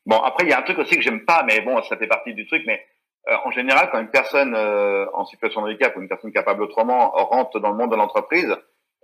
Bon, 0.07 0.17
après, 0.17 0.45
il 0.45 0.51
y 0.51 0.53
a 0.53 0.59
un 0.59 0.63
truc 0.63 0.79
aussi 0.79 0.97
que 0.97 1.03
j'aime 1.03 1.25
pas, 1.25 1.45
mais 1.47 1.61
bon, 1.61 1.81
ça 1.83 1.97
fait 1.97 2.07
partie 2.07 2.33
du 2.33 2.47
truc, 2.47 2.63
mais 2.67 2.85
en 3.27 3.51
général, 3.51 3.91
quand 3.91 4.01
une 4.01 4.11
personne 4.11 4.55
euh, 4.55 5.07
en 5.13 5.25
situation 5.27 5.61
de 5.63 5.67
handicap 5.67 5.97
ou 5.97 6.01
une 6.01 6.09
personne 6.09 6.33
capable 6.33 6.63
autrement 6.63 7.11
rentre 7.11 7.61
dans 7.61 7.71
le 7.71 7.77
monde 7.77 7.91
de 7.91 7.97
l'entreprise, 7.97 8.57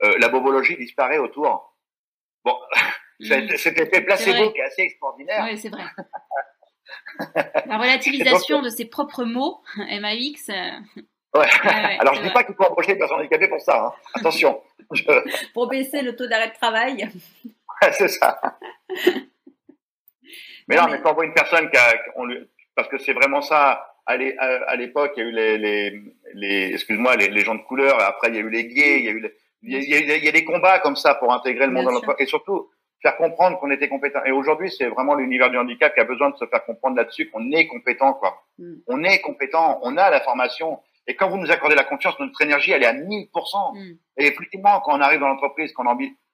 euh, 0.03 0.17
la 0.19 0.29
bobologie 0.29 0.77
disparaît 0.77 1.19
autour. 1.19 1.77
Bon, 2.45 2.57
cet 3.21 3.79
effet 3.79 4.01
placebo 4.03 4.51
qui 4.51 4.59
est 4.59 4.65
assez 4.65 4.83
extraordinaire. 4.83 5.45
Oui, 5.45 5.59
c'est 5.59 5.69
vrai. 5.69 5.85
la 7.67 7.79
relativisation 7.79 8.63
de 8.63 8.69
ses 8.71 8.87
propres 8.87 9.25
mots, 9.25 9.63
MAX. 9.77 10.49
Ouais. 10.49 11.49
Alors, 12.01 12.15
je 12.15 12.23
dis 12.23 12.31
pas 12.31 12.45
qu'il 12.45 12.55
faut 12.55 12.65
approcher 12.65 12.93
une 12.93 12.99
personne 12.99 13.19
handicapée 13.19 13.49
pour 13.49 13.61
ça. 13.61 13.87
Hein. 13.87 13.93
Attention. 14.15 14.63
pour 15.53 15.69
baisser 15.69 16.03
le 16.03 16.17
taux 16.17 16.27
d'arrêt 16.27 16.49
de 16.49 16.55
travail. 16.55 17.09
c'est 17.93 18.09
ça. 18.09 18.41
Mais 20.69 20.77
non, 20.77 20.89
mais, 20.89 21.01
quand 21.01 21.13
on 21.13 21.15
voit 21.15 21.27
une 21.27 21.35
personne 21.35 21.71
qui 21.71 21.77
a, 21.77 21.95
on 22.17 22.25
lui, 22.25 22.39
parce 22.75 22.89
que 22.89 22.99
c'est 22.99 23.13
vraiment 23.13 23.43
ça, 23.43 23.94
à 24.07 24.77
l'époque, 24.77 25.13
il 25.17 25.23
y 25.23 25.27
a 25.27 25.29
eu 25.29 25.33
les, 25.33 25.59
les, 25.59 26.03
les 26.35 26.75
excuse-moi, 26.75 27.17
les, 27.17 27.29
les, 27.29 27.41
gens 27.41 27.55
de 27.55 27.63
couleur. 27.63 28.01
Après, 28.01 28.29
il 28.29 28.35
y 28.35 28.39
a 28.39 28.43
eu 28.43 28.51
les 28.51 28.67
gays. 28.67 28.99
Il 28.99 29.05
y 29.05 29.09
a 29.09 29.13
eu, 29.13 29.31
il, 29.63 29.73
y 29.73 29.95
a, 29.95 30.17
il 30.17 30.25
y 30.25 30.29
a 30.29 30.33
des 30.33 30.45
combats 30.45 30.79
comme 30.81 30.97
ça 30.97 31.15
pour 31.15 31.33
intégrer 31.33 31.67
le 31.67 31.73
monde 31.73 31.87
dans 31.87 31.91
l'emploi 31.91 32.17
et 32.19 32.27
surtout 32.27 32.69
faire 33.05 33.17
comprendre 33.17 33.59
qu'on 33.59 33.71
était 33.71 33.89
compétent. 33.89 34.21
Et 34.25 34.33
aujourd'hui, 34.33 34.71
c'est 34.71 34.89
vraiment 34.89 35.15
l'univers 35.15 35.51
du 35.51 35.59
handicap 35.59 35.95
qui 35.95 36.01
a 36.01 36.05
besoin 36.05 36.31
de 36.31 36.37
se 36.37 36.47
faire 36.47 36.65
comprendre 36.65 36.97
là-dessus 36.97 37.29
qu'on 37.31 37.51
est 37.53 37.67
compétent, 37.67 38.15
quoi. 38.15 38.43
Mm. 38.59 38.75
On 38.87 39.05
est 39.05 39.21
compétent, 39.21 39.79
on 39.83 39.97
a 39.97 40.11
la 40.11 40.21
formation. 40.21 40.81
Et 41.07 41.15
quand 41.15 41.29
vous 41.29 41.37
nous 41.37 41.51
accordez 41.51 41.75
la 41.75 41.85
confiance, 41.85 42.19
notre 42.19 42.41
énergie, 42.41 42.73
elle 42.73 42.83
est 42.83 42.87
à 42.87 42.95
1000%. 42.95 43.29
Mm. 43.77 43.97
Et 44.19 44.27
effectivement, 44.27 44.81
quand 44.81 44.97
on 44.97 45.01
arrive 45.01 45.21
dans 45.21 45.29
l'entreprise, 45.29 45.73
qu'on 45.73 45.85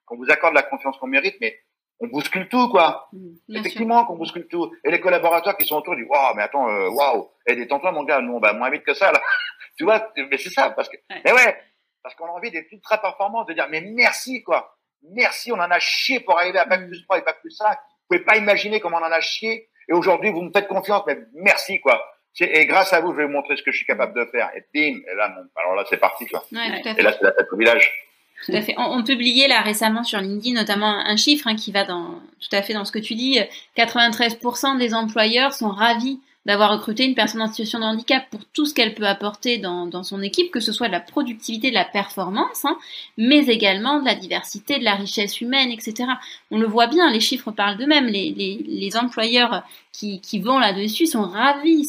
qu'on 0.06 0.16
vous 0.16 0.30
accorde 0.30 0.54
la 0.54 0.62
confiance 0.62 0.96
qu'on 0.98 1.08
mérite, 1.08 1.36
mais 1.40 1.58
on 2.00 2.08
bouscule 2.08 2.48
tout, 2.48 2.68
quoi. 2.68 3.08
Mm, 3.12 3.56
Effectivement, 3.56 4.04
qu'on 4.04 4.16
bouscule 4.16 4.46
tout. 4.48 4.72
Et 4.84 4.90
les 4.90 5.00
collaborateurs 5.00 5.56
qui 5.56 5.66
sont 5.66 5.76
autour 5.76 5.96
disent, 5.96 6.06
waouh, 6.08 6.34
mais 6.34 6.42
attends, 6.42 6.68
euh, 6.68 6.88
waouh, 6.88 7.30
et 7.46 7.54
détends-toi, 7.54 7.92
mon 7.92 8.04
gars, 8.04 8.20
nous, 8.20 8.34
on 8.34 8.40
va 8.40 8.52
moins 8.52 8.70
vite 8.70 8.84
que 8.84 8.94
ça, 8.94 9.12
là. 9.12 9.20
tu 9.76 9.84
vois, 9.84 10.10
mais 10.16 10.38
c'est 10.38 10.50
ça, 10.50 10.70
parce 10.70 10.88
que, 10.88 10.96
mais 11.24 11.32
ouais, 11.32 11.56
parce 12.02 12.14
qu'on 12.14 12.26
a 12.26 12.30
envie 12.30 12.50
d'être 12.50 12.72
ultra 12.72 12.98
performants, 12.98 13.44
de 13.44 13.52
dire, 13.52 13.68
mais 13.70 13.82
merci, 13.82 14.42
quoi. 14.42 14.76
Merci, 15.12 15.52
on 15.52 15.56
en 15.56 15.70
a 15.70 15.78
chié 15.78 16.20
pour 16.20 16.38
arriver 16.38 16.58
à 16.58 16.64
Bac 16.64 16.80
mm. 16.80 16.86
plus 16.88 17.02
3 17.04 17.18
et 17.18 17.22
Bac 17.22 17.40
plus 17.40 17.50
5. 17.50 17.68
Vous 17.68 18.16
pouvez 18.16 18.24
pas 18.24 18.36
imaginer 18.36 18.80
comment 18.80 18.98
on 18.98 19.04
en 19.04 19.12
a 19.12 19.20
chié. 19.20 19.68
Et 19.88 19.92
aujourd'hui, 19.92 20.30
vous 20.30 20.42
me 20.42 20.50
faites 20.50 20.68
confiance, 20.68 21.02
mais 21.06 21.18
merci, 21.34 21.80
quoi. 21.80 22.02
Et 22.38 22.66
grâce 22.66 22.92
à 22.92 23.00
vous, 23.00 23.12
je 23.12 23.18
vais 23.18 23.24
vous 23.24 23.32
montrer 23.32 23.56
ce 23.56 23.62
que 23.62 23.72
je 23.72 23.76
suis 23.76 23.86
capable 23.86 24.14
de 24.14 24.24
faire. 24.30 24.50
Et 24.54 24.64
bim, 24.72 25.00
et 25.10 25.14
là, 25.16 25.34
alors 25.56 25.74
là, 25.74 25.84
c'est 25.88 25.96
parti, 25.98 26.26
quoi. 26.26 26.44
et 26.52 27.02
là, 27.02 27.12
c'est 27.12 27.22
la 27.22 27.32
tête 27.32 27.48
au 27.50 27.56
village. 27.56 28.09
Tout 28.46 28.52
à 28.52 28.62
fait. 28.62 28.74
On, 28.78 29.02
publiait 29.02 29.48
là 29.48 29.60
récemment 29.60 30.02
sur 30.02 30.20
LinkedIn 30.20 30.54
notamment 30.58 30.86
un 30.86 31.16
chiffre 31.16 31.46
hein, 31.46 31.56
qui 31.56 31.72
va 31.72 31.84
dans 31.84 32.20
tout 32.40 32.48
à 32.56 32.62
fait 32.62 32.72
dans 32.72 32.84
ce 32.84 32.92
que 32.92 32.98
tu 32.98 33.14
dis. 33.14 33.38
93% 33.76 34.78
des 34.78 34.94
employeurs 34.94 35.52
sont 35.52 35.70
ravis 35.70 36.18
d'avoir 36.46 36.72
recruté 36.72 37.04
une 37.04 37.14
personne 37.14 37.42
en 37.42 37.48
situation 37.48 37.80
de 37.80 37.84
handicap 37.84 38.24
pour 38.30 38.40
tout 38.54 38.64
ce 38.64 38.72
qu'elle 38.72 38.94
peut 38.94 39.06
apporter 39.06 39.58
dans, 39.58 39.86
dans, 39.86 40.02
son 40.02 40.22
équipe, 40.22 40.50
que 40.50 40.60
ce 40.60 40.72
soit 40.72 40.86
de 40.86 40.92
la 40.92 41.00
productivité, 41.00 41.68
de 41.68 41.74
la 41.74 41.84
performance, 41.84 42.64
hein, 42.64 42.78
mais 43.18 43.46
également 43.46 44.00
de 44.00 44.06
la 44.06 44.14
diversité, 44.14 44.78
de 44.78 44.84
la 44.84 44.94
richesse 44.94 45.42
humaine, 45.42 45.70
etc. 45.70 46.08
On 46.50 46.58
le 46.58 46.66
voit 46.66 46.86
bien, 46.86 47.10
les 47.10 47.20
chiffres 47.20 47.50
parlent 47.50 47.76
d'eux-mêmes. 47.76 48.06
Les, 48.06 48.30
les, 48.30 48.64
les, 48.66 48.96
employeurs 48.96 49.62
qui, 49.92 50.20
qui 50.20 50.38
vont 50.38 50.58
là-dessus 50.58 51.06
sont 51.06 51.24
ravis. 51.24 51.86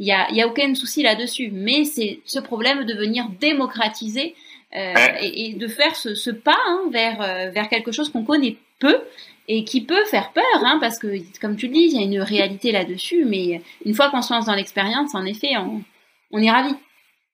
Il 0.00 0.06
y 0.06 0.12
a, 0.12 0.30
y 0.32 0.42
a 0.42 0.48
aucun 0.48 0.74
souci 0.74 1.04
là-dessus. 1.04 1.50
Mais 1.52 1.84
c'est 1.84 2.20
ce 2.24 2.40
problème 2.40 2.84
de 2.84 2.94
venir 2.94 3.26
démocratiser 3.40 4.34
euh, 4.74 4.94
et, 5.20 5.54
de 5.54 5.66
faire 5.66 5.96
ce, 5.96 6.14
ce 6.14 6.30
pas 6.30 6.58
hein, 6.66 6.82
vers, 6.92 7.20
euh, 7.20 7.50
vers 7.50 7.68
quelque 7.68 7.92
chose 7.92 8.08
qu'on 8.08 8.24
connaît 8.24 8.56
peu 8.78 9.00
et 9.48 9.64
qui 9.64 9.84
peut 9.84 10.04
faire 10.04 10.32
peur, 10.32 10.44
hein, 10.64 10.78
parce 10.80 10.98
que, 10.98 11.08
comme 11.40 11.56
tu 11.56 11.66
le 11.66 11.72
dis, 11.72 11.88
il 11.90 11.96
y 11.96 11.98
a 11.98 12.06
une 12.06 12.20
réalité 12.20 12.70
là-dessus, 12.70 13.24
mais 13.24 13.60
une 13.84 13.94
fois 13.94 14.10
qu'on 14.10 14.22
se 14.22 14.32
lance 14.32 14.46
dans 14.46 14.54
l'expérience, 14.54 15.14
en 15.14 15.24
effet, 15.24 15.56
on, 15.56 15.82
on 16.30 16.40
est 16.40 16.50
ravi. 16.50 16.74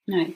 Ouais. 0.07 0.33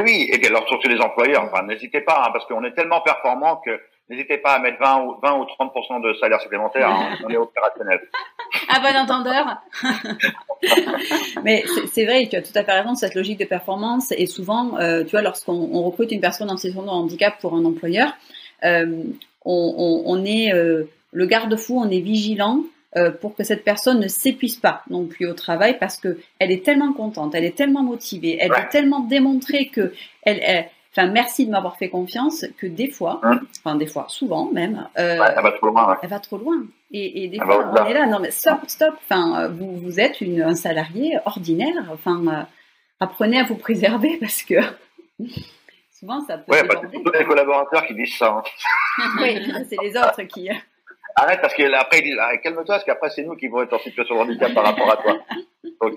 oui, 0.00 0.28
et 0.32 0.38
puis 0.38 0.46
alors 0.46 0.66
surtout 0.68 0.88
les 0.88 1.00
employeurs, 1.00 1.44
enfin, 1.44 1.64
n'hésitez 1.64 2.00
pas, 2.00 2.24
hein, 2.24 2.30
parce 2.32 2.46
qu'on 2.46 2.64
est 2.64 2.72
tellement 2.72 3.02
performant 3.02 3.56
que 3.56 3.78
N'hésitez 4.10 4.38
pas 4.38 4.52
à 4.52 4.58
mettre 4.58 4.78
20 4.80 5.04
ou, 5.04 5.16
20 5.22 5.38
ou 5.38 5.44
30% 5.44 6.02
de 6.02 6.14
salaire 6.14 6.40
supplémentaire, 6.40 6.88
hein, 6.88 7.16
on 7.24 7.28
est 7.28 7.36
opérationnel. 7.36 8.00
à 8.68 8.80
bon 8.80 8.96
entendeur. 8.96 9.62
Mais 11.44 11.64
c'est 11.92 12.06
vrai, 12.06 12.26
tu 12.30 12.36
as 12.36 12.42
tout 12.42 12.52
à 12.54 12.64
fait 12.64 12.72
raison, 12.72 12.94
cette 12.94 13.14
logique 13.14 13.38
de 13.38 13.44
performance. 13.44 14.12
Et 14.12 14.26
souvent, 14.26 14.78
euh, 14.78 15.04
tu 15.04 15.10
vois, 15.10 15.22
lorsqu'on 15.22 15.82
recrute 15.82 16.10
une 16.10 16.20
personne 16.20 16.50
en 16.50 16.56
situation 16.56 16.82
de 16.82 16.88
handicap 16.88 17.38
pour 17.40 17.54
un 17.54 17.64
employeur, 17.64 18.16
euh, 18.64 19.02
on, 19.44 19.74
on, 19.76 20.02
on, 20.06 20.24
est 20.24 20.52
euh, 20.52 20.84
le 21.12 21.26
garde-fou, 21.26 21.78
on 21.78 21.90
est 21.90 22.00
vigilant 22.00 22.62
euh, 22.96 23.10
pour 23.10 23.34
que 23.34 23.44
cette 23.44 23.64
personne 23.64 24.00
ne 24.00 24.08
s'épuise 24.08 24.56
pas 24.56 24.82
non 24.88 25.06
plus 25.06 25.26
au 25.26 25.34
travail 25.34 25.78
parce 25.78 25.98
que 25.98 26.18
elle 26.38 26.50
est 26.50 26.64
tellement 26.64 26.94
contente, 26.94 27.34
elle 27.34 27.44
est 27.44 27.56
tellement 27.56 27.82
motivée, 27.82 28.38
elle 28.40 28.50
ouais. 28.50 28.68
tellement 28.70 29.00
démontré 29.00 29.66
que 29.66 29.92
elle, 30.22 30.40
elle 30.42 30.70
Enfin, 30.98 31.12
merci 31.12 31.46
de 31.46 31.52
m'avoir 31.52 31.76
fait 31.76 31.90
confiance 31.90 32.44
que 32.58 32.66
des 32.66 32.90
fois, 32.90 33.20
hein 33.22 33.38
enfin 33.60 33.76
des 33.76 33.86
fois, 33.86 34.06
souvent 34.08 34.50
même, 34.50 34.88
euh, 34.98 35.18
elle 35.36 35.42
va 35.44 35.52
trop 35.52 35.68
loin. 35.68 35.96
Elle 36.02 36.08
va 36.08 36.18
trop 36.18 36.38
loin. 36.38 36.64
Et, 36.90 37.22
et 37.22 37.28
des 37.28 37.38
fois, 37.38 37.72
on 37.72 37.86
est 37.86 37.94
là, 37.94 38.06
non 38.06 38.18
mais 38.18 38.32
stop, 38.32 38.58
stop. 38.66 38.94
Enfin, 39.04 39.42
euh, 39.42 39.48
vous, 39.48 39.76
vous 39.76 40.00
êtes 40.00 40.20
une, 40.20 40.42
un 40.42 40.56
salarié 40.56 41.16
ordinaire. 41.24 41.84
Enfin, 41.92 42.20
euh, 42.26 42.42
apprenez 42.98 43.38
à 43.38 43.44
vous 43.44 43.54
préserver 43.54 44.16
parce 44.20 44.42
que 44.42 44.56
souvent 45.92 46.20
ça 46.22 46.38
peut. 46.38 46.50
Ouais, 46.50 46.64
bah, 46.64 46.74
c'est 46.82 46.90
tous 46.90 47.12
les 47.12 47.24
collaborateurs 47.24 47.86
qui 47.86 47.94
disent 47.94 48.18
ça. 48.18 48.32
Hein. 48.32 48.42
oui, 49.20 49.52
c'est 49.68 49.80
les 49.80 49.96
autres 49.96 50.22
qui. 50.24 50.50
Arrête 51.14 51.40
parce 51.40 51.54
qu'après 51.54 52.00
ils 52.00 52.06
disent 52.06 52.18
ah, 52.20 52.36
calme-toi 52.38 52.64
parce 52.66 52.84
qu'après 52.84 53.10
c'est 53.10 53.22
nous 53.22 53.36
qui 53.36 53.46
vont 53.46 53.62
être 53.62 53.74
en 53.74 53.78
situation 53.78 54.16
de 54.16 54.20
handicap 54.22 54.52
par 54.52 54.64
rapport 54.64 54.90
à 54.90 54.96
toi. 54.96 55.16
Donc, 55.80 55.94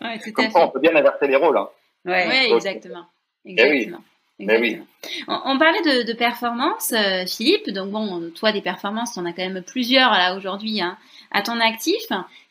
ouais, 0.00 0.32
Comme 0.32 0.50
ça, 0.50 0.60
on 0.60 0.70
peut 0.70 0.80
bien 0.80 0.96
inverser 0.96 1.26
les 1.26 1.36
rôles. 1.36 1.58
Hein. 1.58 1.68
Oui, 2.04 2.54
exactement. 2.54 3.06
Exactement. 3.44 4.02
Oui. 4.40 4.80
On, 5.28 5.58
parlait 5.58 5.82
de, 5.82 6.02
de 6.02 6.12
performance, 6.12 6.92
euh, 6.92 7.24
Philippe. 7.26 7.70
Donc 7.70 7.90
bon, 7.90 8.30
toi 8.34 8.50
des 8.50 8.62
performances, 8.62 9.16
on 9.16 9.24
a 9.26 9.32
quand 9.32 9.48
même 9.48 9.62
plusieurs 9.62 10.10
là 10.10 10.36
aujourd'hui 10.36 10.80
hein, 10.80 10.98
à 11.30 11.42
ton 11.42 11.60
actif. 11.60 12.02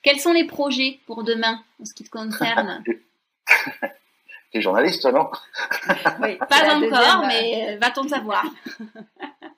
Quels 0.02 0.20
sont 0.20 0.32
les 0.32 0.46
projets 0.46 1.00
pour 1.08 1.24
demain 1.24 1.62
en 1.82 1.86
ce 1.86 1.94
qui 1.94 2.04
te 2.06 2.10
concerne 2.10 2.84
T'es 4.54 4.62
journaliste, 4.62 5.06
non 5.06 5.30
Oui, 6.22 6.38
pas 6.50 6.76
encore, 6.76 7.26
mais 7.28 7.70
euh, 7.70 7.78
va-t-on 7.82 8.08
savoir 8.08 8.46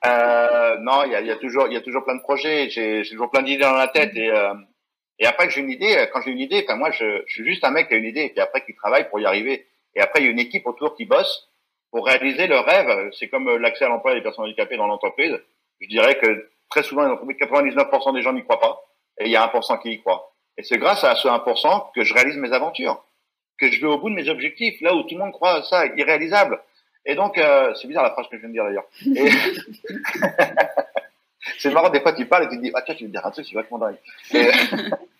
euh, 0.06 0.76
Non, 0.80 1.04
il 1.04 1.12
y 1.12 1.14
a, 1.14 1.20
y 1.20 1.30
a, 1.30 1.36
toujours, 1.36 1.66
il 1.68 1.74
y 1.74 1.76
a 1.76 1.82
toujours 1.82 2.02
plein 2.02 2.16
de 2.16 2.22
projets. 2.22 2.70
J'ai 2.70 3.02
toujours 3.08 3.30
plein 3.30 3.42
d'idées 3.42 3.62
dans 3.62 3.74
la 3.74 3.88
tête 3.88 4.16
et 4.16 4.30
euh, 4.30 4.54
et 5.18 5.26
après 5.26 5.46
que 5.46 5.52
j'ai 5.52 5.62
une 5.62 5.70
idée, 5.70 6.08
quand 6.12 6.20
j'ai 6.22 6.30
une 6.30 6.40
idée, 6.40 6.62
enfin 6.66 6.76
moi 6.76 6.90
je, 6.90 7.22
je, 7.26 7.32
suis 7.32 7.44
juste 7.44 7.64
un 7.64 7.70
mec 7.70 7.88
qui 7.88 7.94
a 7.94 7.96
une 7.96 8.04
idée 8.04 8.22
et 8.22 8.28
puis 8.30 8.40
après 8.40 8.64
qui 8.64 8.74
travaille 8.74 9.08
pour 9.08 9.20
y 9.20 9.26
arriver. 9.26 9.66
Et 9.96 10.00
après, 10.00 10.20
il 10.20 10.26
y 10.26 10.28
a 10.28 10.30
une 10.30 10.38
équipe 10.38 10.66
autour 10.66 10.94
qui 10.94 11.06
bosse 11.06 11.48
pour 11.90 12.06
réaliser 12.06 12.46
le 12.46 12.58
rêve. 12.60 13.10
C'est 13.18 13.28
comme 13.28 13.48
l'accès 13.56 13.86
à 13.86 13.88
l'emploi 13.88 14.14
des 14.14 14.20
personnes 14.20 14.44
handicapées 14.44 14.76
dans 14.76 14.86
l'entreprise. 14.86 15.36
Je 15.80 15.88
dirais 15.88 16.18
que 16.18 16.48
très 16.70 16.82
souvent, 16.82 17.06
99% 17.06 18.14
des 18.14 18.22
gens 18.22 18.32
n'y 18.32 18.44
croient 18.44 18.60
pas. 18.60 18.82
Et 19.18 19.24
il 19.24 19.30
y 19.30 19.36
a 19.36 19.46
1% 19.46 19.80
qui 19.80 19.92
y 19.92 20.00
croient. 20.00 20.32
Et 20.58 20.62
c'est 20.62 20.78
grâce 20.78 21.02
à 21.04 21.14
ce 21.16 21.26
1% 21.28 21.92
que 21.94 22.04
je 22.04 22.14
réalise 22.14 22.36
mes 22.36 22.52
aventures, 22.52 23.04
que 23.58 23.70
je 23.70 23.80
vais 23.80 23.86
au 23.86 23.98
bout 23.98 24.10
de 24.10 24.14
mes 24.14 24.28
objectifs, 24.28 24.80
là 24.80 24.94
où 24.94 25.02
tout 25.02 25.14
le 25.14 25.20
monde 25.20 25.32
croit 25.32 25.62
ça 25.64 25.86
irréalisable. 25.96 26.60
Et 27.04 27.14
donc, 27.14 27.38
euh, 27.38 27.72
c'est 27.74 27.88
bizarre 27.88 28.04
la 28.04 28.10
phrase 28.10 28.26
que 28.28 28.36
je 28.36 28.46
viens 28.46 28.48
de 28.48 28.54
dire 28.54 28.64
d'ailleurs. 28.64 28.86
c'est 31.58 31.70
marrant, 31.70 31.90
des 31.90 32.00
fois 32.00 32.12
tu 32.12 32.26
parles 32.26 32.44
et 32.44 32.48
tu 32.48 32.56
te 32.56 32.62
dis, 32.62 32.72
ah 32.74 32.82
tiens, 32.82 32.94
tu 32.94 33.04
veux 33.04 33.10
dire 33.10 33.24
un 33.24 33.30
truc, 33.30 33.46
c'est 33.46 33.54
vachement 33.54 33.78
dingue. 33.78 33.96
Et, 34.34 34.48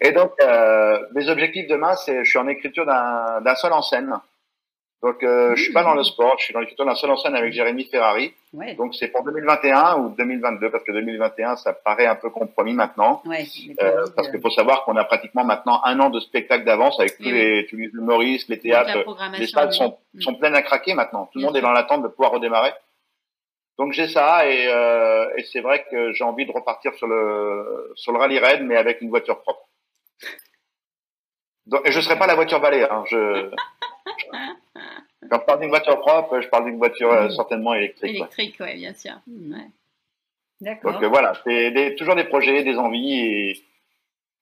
et 0.00 0.12
donc, 0.12 0.32
euh, 0.40 0.98
mes 1.14 1.28
objectifs 1.28 1.68
demain, 1.68 1.94
c'est, 1.94 2.24
je 2.24 2.28
suis 2.28 2.38
en 2.38 2.48
écriture 2.48 2.86
d'un 2.86 3.54
seul 3.56 3.72
en 3.72 3.82
scène. 3.82 4.14
Donc, 5.02 5.22
euh, 5.22 5.54
je 5.56 5.62
suis 5.62 5.72
pas 5.72 5.82
dans 5.82 5.94
le 5.94 6.04
sport, 6.04 6.34
je 6.38 6.44
suis 6.44 6.52
dans 6.52 6.60
l'écriture 6.60 6.84
d'un 6.84 6.94
seul 6.94 7.10
en 7.10 7.16
scène 7.16 7.34
avec 7.34 7.54
Jérémy 7.54 7.84
Ferrari. 7.84 8.34
Ouais. 8.52 8.74
Donc, 8.74 8.94
c'est 8.94 9.08
pour 9.08 9.24
2021 9.24 9.96
ou 9.98 10.08
2022, 10.10 10.70
parce 10.70 10.84
que 10.84 10.92
2021, 10.92 11.56
ça 11.56 11.72
paraît 11.72 12.04
un 12.04 12.16
peu 12.16 12.28
compromis 12.28 12.74
maintenant. 12.74 13.22
Ouais, 13.24 13.46
euh, 13.80 14.04
parce 14.14 14.28
qu'il 14.28 14.42
faut 14.42 14.50
savoir 14.50 14.84
qu'on 14.84 14.96
a 14.96 15.04
pratiquement 15.04 15.44
maintenant 15.44 15.80
un 15.84 15.98
an 16.00 16.10
de 16.10 16.20
spectacle 16.20 16.64
d'avance 16.64 17.00
avec 17.00 17.16
tous, 17.16 17.30
les, 17.30 17.66
tous 17.70 17.76
les 17.76 17.86
humoristes, 17.86 18.48
les 18.50 18.58
théâtres. 18.58 19.04
Les 19.38 19.46
stades 19.46 19.72
sont, 19.72 19.96
sont 20.18 20.34
pleins 20.34 20.52
à 20.52 20.60
craquer 20.60 20.92
maintenant. 20.92 21.30
Tout 21.32 21.38
le 21.38 21.46
monde 21.46 21.56
est 21.56 21.62
dans 21.62 21.72
l'attente 21.72 22.02
de 22.02 22.08
pouvoir 22.08 22.32
redémarrer. 22.32 22.72
Donc 23.78 23.92
j'ai 23.92 24.08
ça 24.08 24.46
et, 24.46 24.66
euh, 24.68 25.26
et 25.38 25.44
c'est 25.44 25.62
vrai 25.62 25.86
que 25.90 26.12
j'ai 26.12 26.22
envie 26.22 26.44
de 26.44 26.52
repartir 26.52 26.92
sur 26.96 27.06
le 27.06 27.92
sur 27.94 28.12
le 28.12 28.18
rallye 28.18 28.38
raid 28.38 28.62
mais 28.62 28.76
avec 28.76 29.00
une 29.00 29.08
voiture 29.08 29.40
propre. 29.40 29.69
Donc, 31.70 31.82
et 31.86 31.92
je 31.92 32.00
serai 32.00 32.18
pas 32.18 32.26
la 32.26 32.34
voiture 32.34 32.60
balai. 32.60 32.82
Hein, 32.82 33.04
je, 33.08 33.50
quand 35.30 35.40
je 35.40 35.46
parle 35.46 35.60
d'une 35.60 35.68
voiture 35.68 35.98
propre, 36.00 36.40
je 36.40 36.48
parle 36.48 36.64
d'une 36.64 36.78
voiture 36.78 37.12
euh, 37.12 37.30
certainement 37.30 37.74
électrique. 37.74 38.16
Électrique, 38.16 38.56
oui, 38.60 38.74
bien 38.74 38.92
sûr. 38.92 39.12
Ouais. 39.28 39.68
D'accord. 40.60 40.92
Donc 40.92 41.02
euh, 41.04 41.08
voilà, 41.08 41.32
c'est 41.44 41.70
des, 41.70 41.94
toujours 41.94 42.16
des 42.16 42.24
projets, 42.24 42.64
des 42.64 42.76
envies 42.76 43.14
et, 43.14 43.64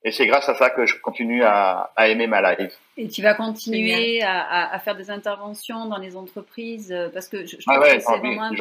et 0.05 0.11
c'est 0.11 0.27
grâce 0.27 0.49
à 0.49 0.55
ça 0.55 0.71
que 0.71 0.87
je 0.87 0.99
continue 1.01 1.45
à, 1.45 1.93
à 1.95 2.09
aimer 2.09 2.27
ma 2.27 2.41
life. 2.55 2.73
Et 2.97 3.09
tu 3.09 3.21
vas 3.21 3.35
continuer 3.35 4.23
à, 4.23 4.73
à, 4.73 4.79
faire 4.79 4.97
des 4.97 5.11
interventions 5.11 5.85
dans 5.85 5.99
les 5.99 6.17
entreprises 6.17 6.91
euh, 6.91 7.11
parce 7.11 7.29
que 7.29 7.45
je, 7.45 7.57
je 7.61 7.65
ah 7.67 7.79
ouais, 7.79 8.01
j'ai 8.01 8.07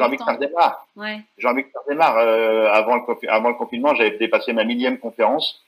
envie, 0.02 0.18
que 0.18 0.24
ça 0.24 0.32
redémarre. 0.34 0.86
Ouais. 0.94 1.20
J'ai 1.38 1.48
envie 1.48 1.64
que 1.64 1.70
ça 1.72 1.80
redémarre. 1.86 2.18
Euh, 2.18 2.70
avant, 2.70 2.96
le, 2.96 3.30
avant 3.30 3.48
le 3.48 3.54
confinement, 3.54 3.94
j'avais 3.94 4.18
dépassé 4.18 4.52
ma 4.52 4.64
millième 4.64 4.98
conférence. 4.98 5.64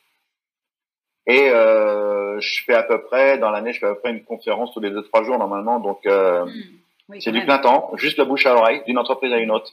Et 1.26 1.50
euh, 1.52 2.19
je 2.38 2.64
fais 2.64 2.74
à 2.74 2.82
peu 2.82 3.02
près, 3.02 3.38
dans 3.38 3.50
l'année, 3.50 3.72
je 3.72 3.80
fais 3.80 3.86
à 3.86 3.94
peu 3.94 4.00
près 4.00 4.10
une 4.10 4.22
conférence 4.22 4.72
tous 4.72 4.80
les 4.80 4.90
deux, 4.90 5.02
trois 5.02 5.24
jours 5.24 5.38
normalement. 5.38 5.80
Donc, 5.80 6.00
euh, 6.06 6.44
hmm. 6.44 7.20
c'est 7.20 7.32
du 7.32 7.42
plein 7.44 7.58
temps, 7.58 7.90
juste 7.96 8.18
la 8.18 8.24
bouche 8.24 8.46
à 8.46 8.54
oreille, 8.54 8.82
d'une 8.86 8.98
entreprise 8.98 9.32
à 9.32 9.38
une 9.38 9.50
autre. 9.50 9.72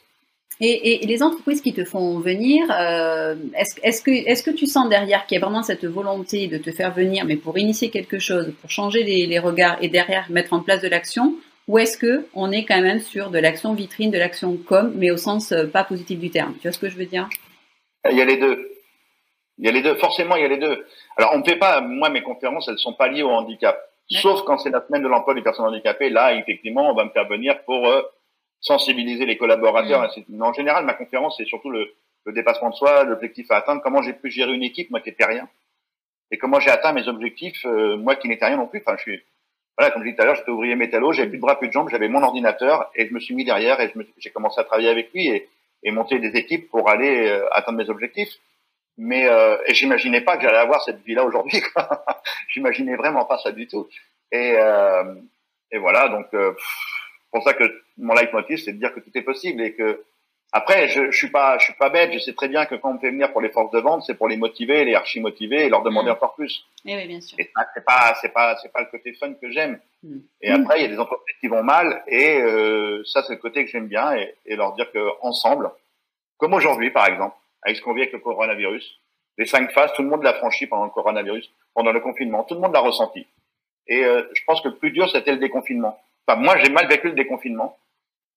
Et, 0.59 1.03
et, 1.03 1.05
les 1.05 1.21
entreprises 1.21 1.61
qui 1.61 1.73
te 1.73 1.85
font 1.85 2.19
venir, 2.19 2.65
euh, 2.71 3.35
est-ce 3.55 3.79
est 3.83 4.03
que, 4.03 4.09
est 4.09 4.43
que 4.43 4.49
tu 4.49 4.65
sens 4.65 4.89
derrière 4.89 5.27
qu'il 5.27 5.37
y 5.37 5.41
a 5.41 5.45
vraiment 5.45 5.61
cette 5.61 5.85
volonté 5.85 6.47
de 6.47 6.57
te 6.57 6.71
faire 6.71 6.91
venir, 6.91 7.25
mais 7.25 7.35
pour 7.35 7.59
initier 7.59 7.91
quelque 7.91 8.17
chose, 8.17 8.51
pour 8.61 8.71
changer 8.71 9.03
les, 9.03 9.27
les 9.27 9.37
regards 9.37 9.77
et 9.81 9.87
derrière 9.87 10.25
mettre 10.31 10.53
en 10.53 10.61
place 10.61 10.81
de 10.81 10.87
l'action? 10.87 11.35
Ou 11.67 11.79
est-ce 11.79 11.97
que 11.97 12.25
on 12.33 12.51
est 12.51 12.65
quand 12.65 12.81
même 12.81 12.99
sur 12.99 13.29
de 13.29 13.39
l'action 13.39 13.73
vitrine, 13.73 14.09
de 14.09 14.17
l'action 14.17 14.57
com, 14.57 14.91
mais 14.95 15.11
au 15.11 15.17
sens 15.17 15.51
euh, 15.51 15.67
pas 15.67 15.83
positif 15.83 16.17
du 16.17 16.31
terme? 16.31 16.53
Tu 16.53 16.63
vois 16.63 16.71
ce 16.71 16.79
que 16.79 16.89
je 16.89 16.97
veux 16.97 17.05
dire? 17.05 17.29
Il 18.09 18.17
y 18.17 18.21
a 18.21 18.25
les 18.25 18.37
deux. 18.37 18.76
Il 19.57 19.65
y 19.65 19.69
a 19.69 19.71
les 19.71 19.81
deux. 19.81 19.95
Forcément, 19.95 20.35
il 20.35 20.43
y 20.43 20.45
a 20.45 20.49
les 20.49 20.57
deux. 20.57 20.85
Alors, 21.17 21.31
on 21.33 21.39
ne 21.39 21.43
fait 21.43 21.55
pas. 21.55 21.81
Moi, 21.81 22.09
mes 22.09 22.21
conférences, 22.21 22.67
elles 22.67 22.77
sont 22.77 22.93
pas 22.93 23.07
liées 23.07 23.23
au 23.23 23.29
handicap. 23.29 23.79
Sauf 24.09 24.43
quand 24.43 24.57
c'est 24.57 24.69
la 24.69 24.85
semaine 24.85 25.03
de 25.03 25.07
l'emploi 25.07 25.33
des 25.33 25.41
personnes 25.41 25.65
handicapées. 25.65 26.09
Là, 26.09 26.33
effectivement, 26.33 26.89
on 26.89 26.93
va 26.93 27.03
me 27.03 27.09
faire 27.09 27.27
venir 27.27 27.61
pour 27.65 27.87
euh, 27.87 28.01
sensibiliser 28.61 29.25
les 29.25 29.37
collaborateurs. 29.37 30.09
Mais 30.29 30.45
en 30.45 30.53
général, 30.53 30.85
ma 30.85 30.93
conférence, 30.93 31.35
c'est 31.37 31.45
surtout 31.45 31.69
le, 31.69 31.93
le, 32.25 32.33
dépassement 32.33 32.69
de 32.69 32.75
soi, 32.75 33.03
l'objectif 33.03 33.49
à 33.51 33.57
atteindre, 33.57 33.81
comment 33.81 34.01
j'ai 34.01 34.13
pu 34.13 34.29
gérer 34.29 34.53
une 34.53 34.63
équipe, 34.63 34.89
moi 34.91 35.01
qui 35.01 35.09
n'étais 35.09 35.25
rien, 35.25 35.47
et 36.31 36.37
comment 36.37 36.59
j'ai 36.59 36.69
atteint 36.69 36.93
mes 36.93 37.07
objectifs, 37.07 37.65
euh, 37.65 37.97
moi 37.97 38.15
qui 38.15 38.27
n'étais 38.27 38.45
rien 38.45 38.57
non 38.57 38.67
plus. 38.67 38.81
Enfin, 38.85 38.97
je 38.97 39.01
suis, 39.03 39.23
voilà, 39.77 39.91
comme 39.91 40.03
je 40.03 40.07
disais 40.07 40.17
tout 40.17 40.23
à 40.23 40.25
l'heure, 40.25 40.35
j'étais 40.35 40.51
ouvrier 40.51 40.75
métallo, 40.75 41.11
j'avais 41.11 41.29
plus 41.29 41.37
de 41.37 41.41
bras, 41.41 41.57
plus 41.57 41.67
de 41.67 41.73
jambes, 41.73 41.89
j'avais 41.89 42.09
mon 42.09 42.23
ordinateur, 42.23 42.89
et 42.95 43.07
je 43.07 43.13
me 43.13 43.19
suis 43.19 43.35
mis 43.35 43.45
derrière 43.45 43.79
et 43.79 43.93
j'ai 44.17 44.29
commencé 44.31 44.59
à 44.59 44.63
travailler 44.63 44.89
avec 44.89 45.11
lui 45.13 45.27
et, 45.27 45.49
et 45.83 45.91
monter 45.91 46.19
des 46.19 46.37
équipes 46.37 46.69
pour 46.69 46.89
aller 46.89 47.27
euh, 47.27 47.47
atteindre 47.51 47.77
mes 47.77 47.89
objectifs. 47.89 48.33
Mais 48.97 49.27
euh, 49.29 49.57
et 49.67 49.73
j'imaginais 49.73 50.21
pas 50.21 50.37
que 50.37 50.43
j'allais 50.43 50.57
avoir 50.57 50.83
cette 50.83 51.03
vie-là 51.03 51.23
aujourd'hui. 51.23 51.61
j'imaginais 52.49 52.95
vraiment 52.95 53.25
pas 53.25 53.37
ça 53.37 53.51
du 53.51 53.67
tout. 53.67 53.87
Et, 54.31 54.53
euh, 54.55 55.15
et 55.71 55.77
voilà, 55.77 56.09
donc 56.09 56.27
euh, 56.33 56.53
pour 57.31 57.43
ça 57.43 57.53
que 57.53 57.63
mon 57.97 58.13
leitmotiv, 58.13 58.57
c'est 58.57 58.73
de 58.73 58.79
dire 58.79 58.93
que 58.93 58.99
tout 58.99 59.11
est 59.15 59.21
possible 59.21 59.61
et 59.61 59.73
que 59.73 60.03
après, 60.53 60.87
je, 60.87 61.11
je 61.11 61.17
suis 61.17 61.29
pas, 61.29 61.57
je 61.57 61.65
suis 61.65 61.73
pas 61.73 61.89
bête. 61.89 62.13
Je 62.13 62.19
sais 62.19 62.33
très 62.33 62.47
bien 62.47 62.65
que 62.65 62.75
quand 62.75 62.91
on 62.91 62.93
me 62.93 62.99
fait 62.99 63.11
venir 63.11 63.31
pour 63.31 63.41
les 63.41 63.49
forces 63.49 63.71
de 63.71 63.79
vente, 63.79 64.03
c'est 64.03 64.15
pour 64.15 64.29
les 64.29 64.37
motiver, 64.37 64.85
les 64.85 64.95
archi 64.95 65.19
motiver 65.19 65.65
et 65.65 65.69
leur 65.69 65.83
demander 65.83 66.09
mmh. 66.09 66.13
encore 66.13 66.35
plus. 66.35 66.65
Et 66.85 66.95
oui, 66.95 67.05
bien 67.05 67.19
sûr. 67.19 67.37
Et 67.37 67.51
c'est 67.73 67.83
pas, 67.83 68.15
c'est 68.21 68.33
pas, 68.33 68.55
c'est 68.61 68.71
pas 68.71 68.79
le 68.79 68.87
côté 68.87 69.13
fun 69.13 69.33
que 69.33 69.51
j'aime. 69.51 69.79
Mmh. 70.03 70.17
Et 70.41 70.49
après, 70.49 70.79
il 70.79 70.83
y 70.83 70.85
a 70.85 70.89
des 70.89 70.99
entreprises 70.99 71.35
qui 71.41 71.47
vont 71.47 71.63
mal 71.63 72.01
et 72.07 72.39
euh, 72.41 73.03
ça, 73.05 73.23
c'est 73.23 73.33
le 73.33 73.39
côté 73.39 73.65
que 73.65 73.71
j'aime 73.71 73.87
bien 73.87 74.15
et, 74.15 74.35
et, 74.45 74.55
leur 74.55 74.73
dire 74.73 74.89
que 74.91 75.09
ensemble, 75.21 75.69
comme 76.37 76.53
aujourd'hui 76.53 76.91
par 76.91 77.07
exemple, 77.07 77.35
avec 77.63 77.77
ce 77.77 77.81
qu'on 77.81 77.93
vit 77.93 78.01
avec 78.01 78.13
le 78.13 78.19
coronavirus, 78.19 78.99
les 79.37 79.45
cinq 79.45 79.71
phases, 79.71 79.93
tout 79.93 80.01
le 80.01 80.09
monde 80.09 80.23
l'a 80.23 80.33
franchi 80.33 80.67
pendant 80.67 80.85
le 80.85 80.89
coronavirus, 80.89 81.51
pendant 81.73 81.91
le 81.91 81.99
confinement, 81.99 82.43
tout 82.43 82.55
le 82.55 82.61
monde 82.61 82.73
l'a 82.73 82.79
ressenti. 82.79 83.27
Et 83.87 84.03
euh, 84.03 84.23
je 84.33 84.41
pense 84.45 84.61
que 84.61 84.69
le 84.69 84.75
plus 84.75 84.91
dur, 84.91 85.09
c'était 85.09 85.31
le 85.31 85.37
déconfinement. 85.37 85.99
Enfin, 86.27 86.39
moi, 86.39 86.57
j'ai 86.57 86.69
mal 86.69 86.87
vécu 86.87 87.07
le 87.07 87.13
déconfinement 87.13 87.77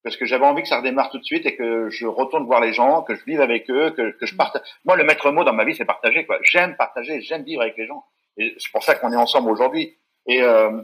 parce 0.03 0.17
que 0.17 0.25
j'avais 0.25 0.47
envie 0.47 0.63
que 0.63 0.69
ça 0.69 0.79
redémarre 0.79 1.11
tout 1.11 1.19
de 1.19 1.25
suite 1.25 1.45
et 1.47 1.57
que 1.57 1.91
je 1.91 2.07
retourne 2.07 2.47
voir 2.47 2.61
les 2.61 2.73
gens, 2.73 3.03
que 3.03 3.15
je 3.15 3.25
vive 3.25 3.41
avec 3.41 3.69
eux, 3.71 3.91
que, 3.91 4.11
que 4.13 4.27
je 4.27 4.35
partage. 4.35 4.63
Moi, 4.85 4.97
le 4.97 5.05
maître 5.05 5.31
mot 5.31 5.45
dans 5.45 5.53
ma 5.53 5.65
vie, 5.65 5.75
c'est 5.75 5.85
partager. 5.85 6.25
Quoi. 6.25 6.39
J'aime 6.43 6.77
partager, 6.77 7.21
j'aime 7.21 7.43
vivre 7.43 7.63
avec 7.63 7.77
les 7.77 7.87
gens. 7.87 8.05
Et 8.37 8.55
c'est 8.59 8.73
pour 8.73 8.83
ça 8.83 8.95
qu'on 8.95 9.13
est 9.13 9.17
ensemble 9.17 9.51
aujourd'hui. 9.51 9.97
Et 10.27 10.43
euh, 10.43 10.83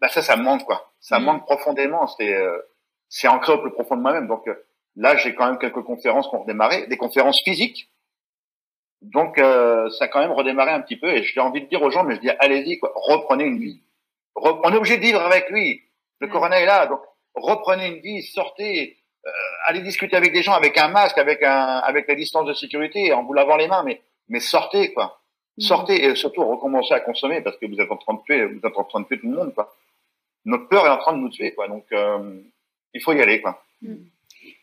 bah 0.00 0.08
ça, 0.08 0.22
ça 0.22 0.36
me 0.36 0.42
manque, 0.42 0.64
quoi. 0.64 0.92
Ça 1.00 1.18
me 1.18 1.22
mmh. 1.22 1.26
manque 1.26 1.44
profondément. 1.44 2.06
C'est 2.06 2.34
euh, 2.34 2.58
c'est 3.08 3.28
ancré 3.28 3.52
au 3.52 3.58
plus 3.58 3.70
profond 3.70 3.96
de 3.96 4.02
moi-même. 4.02 4.26
Donc 4.28 4.46
euh, 4.46 4.54
là, 4.96 5.16
j'ai 5.16 5.34
quand 5.34 5.46
même 5.46 5.58
quelques 5.58 5.82
conférences 5.82 6.28
qui 6.28 6.34
ont 6.34 6.42
redémarré, 6.42 6.86
des 6.86 6.96
conférences 6.96 7.40
physiques. 7.44 7.90
Donc 9.02 9.38
euh, 9.38 9.90
ça 9.90 10.06
a 10.06 10.08
quand 10.08 10.20
même 10.20 10.32
redémarré 10.32 10.70
un 10.70 10.80
petit 10.80 10.96
peu. 10.96 11.08
Et 11.08 11.22
j'ai 11.22 11.40
envie 11.40 11.60
de 11.60 11.66
dire 11.66 11.82
aux 11.82 11.90
gens, 11.90 12.04
mais 12.04 12.16
je 12.16 12.20
dis 12.20 12.30
allez-y, 12.38 12.78
quoi. 12.78 12.92
reprenez 12.94 13.44
une 13.44 13.58
vie. 13.58 13.80
on 14.36 14.72
est 14.72 14.76
obligé 14.76 14.96
de 14.96 15.02
vivre 15.02 15.20
avec 15.20 15.50
lui. 15.50 15.82
Le 16.20 16.28
mmh. 16.28 16.30
corona 16.30 16.60
est 16.60 16.66
là, 16.66 16.86
donc 16.86 17.00
reprenez 17.34 17.88
une 17.88 18.00
vie, 18.00 18.22
sortez, 18.22 18.96
euh, 19.26 19.30
allez 19.66 19.80
discuter 19.80 20.16
avec 20.16 20.32
des 20.32 20.42
gens 20.42 20.52
avec 20.52 20.78
un 20.78 20.88
masque, 20.88 21.18
avec 21.18 21.42
un, 21.42 21.78
avec 21.78 22.08
la 22.08 22.14
distance 22.14 22.46
de 22.46 22.54
sécurité, 22.54 23.12
en 23.12 23.24
vous 23.24 23.32
lavant 23.32 23.56
les 23.56 23.68
mains, 23.68 23.82
mais, 23.84 24.00
mais 24.28 24.40
sortez 24.40 24.92
quoi. 24.92 25.20
Mm. 25.58 25.62
Sortez 25.62 26.04
et 26.04 26.14
surtout 26.14 26.44
recommencez 26.44 26.94
à 26.94 27.00
consommer 27.00 27.40
parce 27.40 27.56
que 27.58 27.66
vous 27.66 27.80
êtes 27.80 27.90
en 27.90 27.96
train 27.96 28.14
de 28.14 28.22
tuer, 28.22 28.44
vous 28.46 28.60
êtes 28.64 28.76
en 28.76 28.84
train 28.84 29.00
de 29.00 29.06
tuer 29.06 29.18
tout 29.18 29.28
le 29.28 29.36
monde 29.36 29.54
quoi. 29.54 29.74
Notre 30.44 30.68
peur 30.68 30.86
est 30.86 30.90
en 30.90 30.98
train 30.98 31.12
de 31.12 31.18
nous 31.18 31.30
tuer 31.30 31.52
quoi. 31.54 31.68
Donc 31.68 31.86
euh, 31.92 32.40
il 32.92 33.02
faut 33.02 33.12
y 33.12 33.20
aller 33.20 33.40
quoi. 33.40 33.62
Mm. 33.82 33.94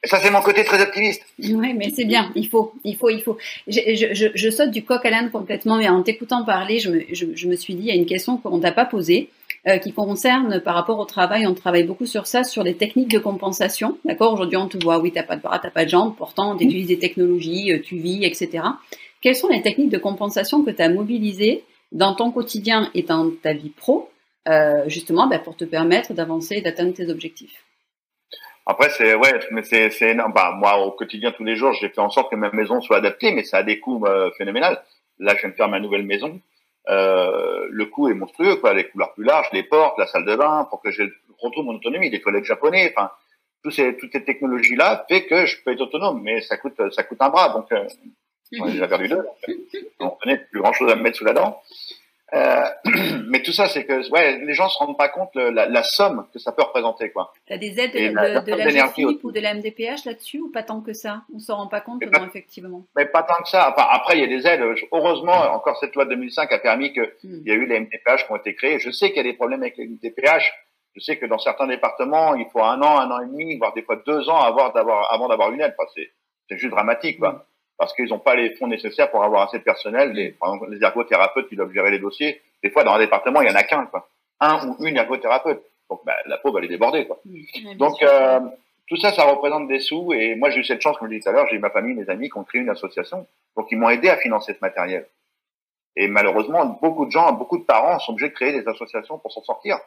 Ça, 0.04 0.20
c'est 0.20 0.32
mon 0.32 0.42
côté 0.42 0.64
très 0.64 0.82
optimiste. 0.82 1.22
Oui, 1.38 1.74
mais 1.76 1.92
c'est 1.96 2.06
bien. 2.06 2.32
Il 2.36 2.48
faut, 2.48 2.74
il 2.84 2.96
faut, 2.96 3.10
il 3.10 3.22
faut. 3.22 3.38
Je, 3.68 3.82
je, 4.14 4.28
je, 4.34 4.50
saute 4.50 4.72
du 4.72 4.84
coq 4.84 5.06
à 5.06 5.12
l'âne 5.12 5.30
complètement, 5.30 5.78
mais 5.78 5.88
en 5.90 6.02
t'écoutant 6.02 6.44
parler, 6.44 6.80
je 6.80 6.90
me, 6.90 7.02
je, 7.12 7.48
me 7.48 7.56
suis 7.56 7.76
dit, 7.76 7.84
il 7.84 7.88
y 7.88 7.92
a 7.92 7.96
une 7.96 8.08
question 8.08 8.38
qu'on 8.38 8.60
t'a 8.60 8.72
pas 8.72 8.86
posée. 8.86 9.30
Euh, 9.68 9.78
qui 9.78 9.94
concerne 9.94 10.60
par 10.60 10.74
rapport 10.74 10.98
au 10.98 11.06
travail, 11.06 11.46
on 11.46 11.54
travaille 11.54 11.84
beaucoup 11.84 12.08
sur 12.08 12.26
ça, 12.26 12.44
sur 12.44 12.64
les 12.64 12.74
techniques 12.74 13.12
de 13.12 13.20
compensation. 13.20 14.00
D'accord? 14.06 14.34
Aujourd'hui, 14.34 14.58
on 14.58 14.68
te 14.68 14.84
voit, 14.84 14.98
oui, 14.98 15.12
t'as 15.12 15.22
pas 15.22 15.36
de 15.36 15.42
bras, 15.44 15.60
t'as 15.60 15.70
pas 15.70 15.86
de 15.86 15.90
jambes, 15.92 16.16
pourtant, 16.18 16.58
tu 16.58 16.64
utilises 16.64 16.88
des 16.88 16.98
technologies, 16.98 17.72
euh, 17.72 17.80
tu 17.80 17.98
vis, 17.98 18.26
etc. 18.26 18.64
Quelles 19.22 19.36
sont 19.36 19.50
les 19.50 19.62
techniques 19.62 19.92
de 19.92 20.00
compensation 20.00 20.64
que 20.64 20.72
tu 20.72 20.82
as 20.82 20.90
mobilisées 20.90 21.64
dans 21.92 22.16
ton 22.16 22.32
quotidien 22.32 22.90
et 22.96 23.04
dans 23.04 23.30
ta 23.30 23.54
vie 23.54 23.70
pro, 23.70 24.10
euh, 24.50 24.84
justement, 24.88 25.28
ben, 25.28 25.38
pour 25.38 25.56
te 25.56 25.66
permettre 25.66 26.16
d'avancer 26.16 26.56
et 26.56 26.62
d'atteindre 26.62 26.96
tes 26.96 27.10
objectifs? 27.10 27.64
Après, 28.72 28.90
c'est 28.90 29.16
ouais, 29.16 29.40
mais 29.52 29.64
c'est 29.64 29.90
c'est 29.90 30.10
énorme. 30.10 30.34
Bah, 30.34 30.54
moi, 30.58 30.78
au 30.78 30.92
quotidien, 30.92 31.32
tous 31.32 31.44
les 31.44 31.56
jours, 31.56 31.74
j'ai 31.74 31.90
fait 31.90 32.00
en 32.00 32.10
sorte 32.10 32.32
que 32.32 32.36
ma 32.36 32.52
maison 32.52 32.82
soit 32.82 32.98
adaptée, 32.98 33.32
mais 33.32 33.44
ça 33.44 33.58
a 33.58 33.64
des 33.64 33.80
coûts 33.80 34.06
euh, 34.06 34.32
phénoménaux. 34.38 34.76
Là, 35.20 35.36
je 35.36 35.42
viens 35.42 35.50
de 35.50 35.56
faire 35.56 35.70
ma 35.70 35.80
nouvelle 35.80 36.06
maison. 36.06 36.40
Euh, 36.90 37.68
le 37.70 37.86
coût 37.86 38.10
est 38.10 38.14
monstrueux, 38.14 38.56
quoi. 38.56 38.74
Les 38.74 38.86
couleurs 38.86 39.14
plus 39.14 39.24
larges, 39.24 39.50
les 39.54 39.64
portes, 39.64 39.98
la 40.00 40.08
salle 40.08 40.26
de 40.26 40.36
bain, 40.36 40.66
pour 40.70 40.82
que 40.82 40.90
je 40.90 41.04
retrouve 41.40 41.66
mon 41.66 41.76
autonomie, 41.76 42.10
les 42.10 42.22
collègues 42.22 42.46
japonais, 42.46 42.94
enfin, 42.96 43.12
toutes 43.64 43.74
ces, 43.74 43.96
toutes 43.98 44.12
ces 44.12 44.24
technologies-là 44.24 45.06
fait 45.08 45.26
que 45.26 45.46
je 45.46 45.58
peux 45.64 45.72
être 45.72 45.82
autonome, 45.82 46.22
mais 46.24 46.42
ça 46.42 46.58
coûte, 46.58 46.82
ça 46.92 47.04
coûte 47.04 47.22
un 47.22 47.30
bras, 47.30 47.50
donc, 47.50 47.72
euh, 47.72 47.88
on 48.60 48.66
a 48.66 48.72
déjà 48.72 48.88
perdu 48.88 49.08
deux. 49.08 49.26
On 50.00 50.10
connaît 50.10 50.38
plus 50.38 50.60
grand 50.60 50.74
chose 50.74 50.92
à 50.92 50.96
me 50.96 51.04
mettre 51.04 51.18
sous 51.18 51.26
la 51.26 51.34
dent. 51.34 51.62
Euh, 52.34 52.64
mais 53.28 53.42
tout 53.42 53.52
ça, 53.52 53.68
c'est 53.68 53.86
que 53.86 54.10
ouais, 54.10 54.40
les 54.40 54.54
gens 54.54 54.70
se 54.70 54.78
rendent 54.78 54.98
pas 54.98 55.10
compte 55.10 55.36
la, 55.36 55.68
la, 55.68 55.84
somme 55.84 56.26
que 56.32 56.40
ça 56.40 56.54
peut 56.54 56.64
représenter, 56.64 57.12
quoi. 57.12 57.34
T'as 57.46 57.58
des 57.58 57.78
aides 57.78 57.94
de, 57.94 58.16
la, 58.16 58.40
de, 58.40 58.54
la 58.54 58.68
GFIP 58.70 59.24
ou 59.24 59.32
de 59.32 59.40
la 59.42 59.54
MDPH 59.54 60.06
là-dessus 60.06 60.40
ou 60.40 60.50
pas 60.50 60.64
tant 60.64 60.80
que 60.82 60.94
ça? 60.94 61.24
On 61.34 61.40
s'en 61.40 61.58
rend 61.58 61.68
pas 61.68 61.82
compte, 61.82 62.02
non, 62.04 62.26
effectivement. 62.26 62.86
Mais 62.96 63.06
pas 63.06 63.24
tant 63.24 63.42
que 63.44 63.50
ça. 63.50 63.74
Enfin, 63.74 63.86
après, 63.92 64.18
il 64.18 64.22
y 64.22 64.24
a 64.24 64.28
des 64.28 64.48
aides. 64.48 64.62
Heureusement, 64.94 65.54
encore 65.54 65.78
cette 65.78 65.94
loi 65.96 66.06
de 66.06 66.12
2005 66.12 66.52
a 66.54 66.60
permis 66.60 66.94
qu'il 66.94 67.04
hmm. 67.24 67.42
y 67.46 67.52
a 67.52 67.56
eu 67.56 67.66
les 67.66 67.80
MDPH 67.82 68.26
qui 68.26 68.32
ont 68.32 68.38
été 68.38 68.56
créés. 68.56 68.80
Je 68.80 68.92
sais 68.92 69.10
qu'il 69.10 69.18
y 69.18 69.22
a 69.22 69.24
des 69.24 69.34
problèmes 69.34 69.62
avec 69.62 69.76
les 69.78 69.88
MDPH. 69.88 70.54
Je 70.96 71.02
sais 71.02 71.18
que 71.18 71.26
dans 71.26 71.38
certains 71.38 71.68
départements, 71.68 72.36
il 72.36 72.46
faut 72.52 72.62
un 72.62 72.82
an, 72.82 73.00
un 73.00 73.12
an 73.12 73.20
et 73.22 73.28
demi, 73.28 73.58
voire 73.58 73.74
des 73.74 73.82
fois 73.82 73.98
deux 74.06 74.30
ans 74.30 74.40
avant 74.40 74.70
d'avoir, 74.70 75.12
avant 75.14 75.28
d'avoir 75.28 75.52
une 75.52 75.62
aide. 75.62 75.74
Enfin, 75.78 75.90
c'est, 75.96 76.12
c'est 76.50 76.58
juste 76.58 76.72
dramatique, 76.72 77.20
quoi. 77.20 77.32
Hmm. 77.32 77.42
Parce 77.78 77.94
qu'ils 77.94 78.10
n'ont 78.10 78.20
pas 78.20 78.36
les 78.36 78.56
fonds 78.56 78.68
nécessaires 78.68 79.10
pour 79.10 79.24
avoir 79.24 79.48
assez 79.48 79.60
de 79.60 79.64
personnel. 79.64 80.12
Les, 80.12 80.30
par 80.30 80.54
exemple, 80.54 80.72
les 80.72 80.84
ergothérapeutes 80.84 81.50
qui 81.50 81.56
doivent 81.56 81.74
gérer 81.74 81.92
les 81.92 82.00
dossiers, 82.00 82.42
des 82.64 82.70
fois 82.70 82.84
dans 82.84 82.94
un 82.94 83.00
département, 83.00 83.42
il 83.42 83.50
y 83.50 83.52
en 83.52 83.56
a 83.56 83.64
qu'un, 83.64 83.86
quoi. 83.86 84.08
Un 84.40 84.68
ou 84.68 84.86
une 84.86 84.98
ergothérapeute. 84.98 85.62
Donc 85.90 86.02
bah, 86.06 86.16
la 86.26 86.38
pauvre, 86.38 86.60
elle 86.60 86.66
est 86.66 86.70
débordée. 86.70 87.06
Quoi. 87.06 87.20
Donc 87.76 88.02
euh, 88.02 88.40
tout 88.88 88.98
ça, 88.98 89.12
ça 89.12 89.24
représente 89.24 89.68
des 89.68 89.80
sous. 89.80 90.14
Et 90.14 90.36
moi, 90.36 90.50
j'ai 90.50 90.60
eu 90.60 90.64
cette 90.64 90.82
chance, 90.82 90.98
comme 90.98 91.08
je 91.10 91.16
disais 91.16 91.24
tout 91.24 91.30
à 91.30 91.32
l'heure, 91.34 91.48
j'ai 91.50 91.58
ma 91.60 91.70
famille, 91.70 91.96
mes 91.96 92.10
amis 92.10 92.30
qui 92.30 92.38
ont 92.38 92.44
créé 92.44 92.62
une 92.62 92.70
association. 92.70 93.28
Donc 93.58 93.68
ils 93.72 93.78
m'ont 93.78 93.90
aidé 93.90 94.10
à 94.10 94.18
financer 94.18 94.54
ce 94.54 94.60
matériel. 94.62 95.08
Et 95.96 96.08
malheureusement, 96.08 96.66
beaucoup 96.82 97.06
de 97.06 97.12
gens, 97.12 97.34
beaucoup 97.34 97.58
de 97.58 97.64
parents 97.64 98.00
sont 98.00 98.14
obligés 98.14 98.30
de 98.30 98.34
créer 98.34 98.54
des 98.54 98.68
associations 98.68 99.18
pour 99.18 99.32
s'en 99.32 99.44
sortir. 99.44 99.78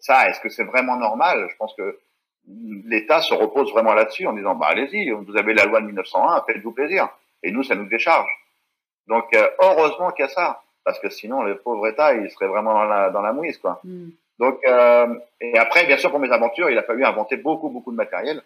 Ça, 0.00 0.28
est-ce 0.28 0.40
que 0.40 0.48
c'est 0.48 0.64
vraiment 0.64 0.96
normal? 0.96 1.46
Je 1.50 1.56
pense 1.56 1.74
que 1.74 1.98
l'État 2.46 3.20
se 3.20 3.34
repose 3.34 3.70
vraiment 3.72 3.94
là-dessus 3.94 4.26
en 4.26 4.32
disant 4.32 4.54
bah 4.54 4.68
allez-y, 4.70 5.10
vous 5.10 5.36
avez 5.36 5.54
la 5.54 5.64
loi 5.64 5.80
de 5.80 5.86
1901, 5.86 6.44
faites-vous 6.46 6.72
plaisir. 6.72 7.08
Et 7.42 7.50
nous, 7.50 7.62
ça 7.62 7.74
nous 7.74 7.86
décharge. 7.86 8.28
Donc 9.08 9.34
euh, 9.34 9.46
heureusement 9.60 10.10
qu'il 10.10 10.24
y 10.24 10.28
a 10.28 10.30
ça, 10.30 10.62
parce 10.84 10.98
que 10.98 11.10
sinon 11.10 11.42
le 11.42 11.58
pauvre 11.58 11.86
État, 11.88 12.14
il 12.14 12.30
serait 12.30 12.48
vraiment 12.48 12.74
dans 12.74 12.84
la 12.84 13.10
dans 13.10 13.22
la 13.22 13.32
mouise 13.32 13.58
quoi. 13.58 13.80
Mm. 13.84 14.08
Donc 14.38 14.60
euh, 14.66 15.14
et 15.40 15.58
après, 15.58 15.86
bien 15.86 15.96
sûr, 15.96 16.10
pour 16.10 16.20
mes 16.20 16.30
aventures, 16.30 16.70
il 16.70 16.78
a 16.78 16.82
fallu 16.82 17.04
inventer 17.04 17.36
beaucoup 17.36 17.68
beaucoup 17.68 17.90
de 17.90 17.96
matériel. 17.96 18.42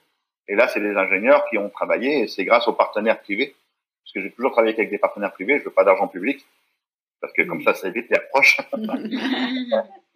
Et 0.49 0.57
là, 0.57 0.67
c'est 0.69 0.81
des 0.81 0.97
ingénieurs 0.97 1.45
qui 1.49 1.59
ont 1.59 1.69
travaillé, 1.69 2.21
et 2.21 2.29
c'est 2.29 2.45
grâce 2.45 2.67
aux 2.67 2.73
partenaires 2.73 3.21
privés, 3.21 3.55
parce 4.03 4.13
que 4.15 4.23
j'ai 4.23 4.33
toujours 4.33 4.51
travaillé 4.51 4.75
avec 4.75 4.91
des 4.91 4.99
partenaires 4.99 5.33
privés. 5.33 5.59
Je 5.61 5.65
veux 5.65 5.71
pas 5.71 5.85
d'argent 5.85 6.09
public, 6.09 6.45
parce 7.21 7.33
que 7.33 7.43
comme 7.43 7.59
mm. 7.59 7.65
ça, 7.65 7.75
ça 7.75 7.89
évite 7.89 8.11
les 8.11 8.17
approches. 8.17 8.59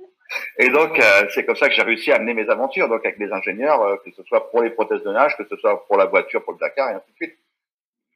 Et 0.58 0.68
donc, 0.68 0.98
euh, 0.98 1.28
c'est 1.30 1.44
comme 1.44 1.56
ça 1.56 1.68
que 1.68 1.74
j'ai 1.74 1.82
réussi 1.82 2.10
à 2.12 2.16
amener 2.16 2.34
mes 2.34 2.48
aventures, 2.48 2.88
donc 2.88 3.04
avec 3.04 3.18
des 3.18 3.30
ingénieurs, 3.30 3.82
euh, 3.82 3.96
que 4.04 4.10
ce 4.10 4.22
soit 4.24 4.50
pour 4.50 4.62
les 4.62 4.70
prothèses 4.70 5.02
de 5.02 5.12
nage, 5.12 5.36
que 5.36 5.44
ce 5.48 5.56
soit 5.56 5.86
pour 5.86 5.96
la 5.96 6.06
voiture, 6.06 6.42
pour 6.44 6.54
le 6.54 6.58
Dakar, 6.58 6.90
et 6.90 6.94
ainsi 6.94 7.10
de 7.10 7.16
suite. 7.16 7.38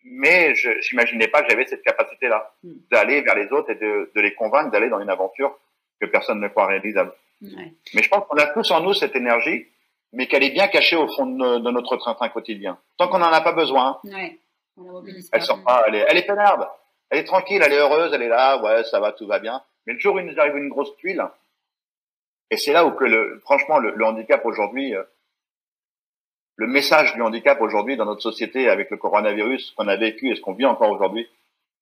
Mais 0.04 0.54
je 0.54 0.70
n'imaginais 0.92 1.28
pas 1.28 1.42
que 1.42 1.50
j'avais 1.50 1.66
cette 1.66 1.82
capacité-là, 1.82 2.52
hmm. 2.62 2.72
d'aller 2.90 3.20
vers 3.20 3.34
les 3.34 3.52
autres 3.52 3.70
et 3.70 3.74
de, 3.74 4.11
de 4.14 4.20
les 4.20 4.34
convaincre 4.34 4.70
d'aller 4.70 4.88
dans 4.88 5.00
une 5.00 5.11
aventure 5.11 5.59
que 6.00 6.06
personne 6.06 6.40
ne 6.40 6.48
croit 6.48 6.66
réalisable. 6.66 7.12
Ouais. 7.42 7.72
Mais 7.94 8.02
je 8.02 8.09
pense 8.09 8.24
qu'on 8.26 8.36
a 8.36 8.46
tous 8.46 8.70
en 8.70 8.80
nous 8.80 8.94
cette 8.94 9.14
énergie, 9.14 9.66
mais 10.12 10.26
qu'elle 10.26 10.44
est 10.44 10.50
bien 10.50 10.68
cachée 10.68 10.96
au 10.96 11.06
fond 11.09 11.26
de, 11.26 11.59
de 11.59 11.70
notre 11.70 11.96
train-train 11.96 12.30
quotidien. 12.30 12.78
Tant 12.96 13.09
qu'on 13.09 13.18
n'en 13.18 13.32
a 13.32 13.40
pas 13.42 13.52
besoin, 13.52 14.00
ouais. 14.04 14.38
elle 15.32 15.42
sort 15.42 15.62
pas, 15.62 15.84
elle 15.86 15.96
est, 15.96 16.06
elle 16.09 16.16
est 16.16 16.26
pénarde, 16.26 16.66
elle 17.11 17.18
est 17.18 17.24
tranquille, 17.24 17.61
elle 17.64 17.72
est 17.72 17.78
heureuse, 17.78 18.12
elle 18.14 18.22
est 18.22 18.28
là, 18.28 18.62
ouais, 18.62 18.84
ça 18.84 19.00
va, 19.00 19.12
tout 19.12 19.26
va 19.26 19.38
bien. 19.38 19.62
Mais 19.86 19.92
le 19.92 19.98
jour 19.98 20.14
où 20.14 20.18
il 20.18 20.26
nous 20.26 20.38
arrive 20.40 20.56
une 20.56 20.68
grosse 20.68 20.96
tuile, 20.96 21.22
et 22.51 22.57
c'est 22.57 22.72
là 22.72 22.86
où 22.86 22.92
que 22.92 23.05
le, 23.05 23.40
franchement, 23.40 23.78
le, 23.78 24.05
handicap 24.05 24.44
aujourd'hui, 24.44 24.94
euh, 24.94 25.03
le 26.57 26.66
message 26.66 27.14
du 27.14 27.22
handicap 27.22 27.61
aujourd'hui 27.61 27.96
dans 27.96 28.05
notre 28.05 28.22
société 28.22 28.68
avec 28.68 28.90
le 28.90 28.96
coronavirus 28.96 29.72
qu'on 29.72 29.88
a 29.88 29.96
vécu 29.96 30.30
et 30.30 30.34
ce 30.34 30.40
qu'on 30.40 30.55
vit 30.55 30.66
encore 30.66 30.90
aujourd'hui, 30.90 31.28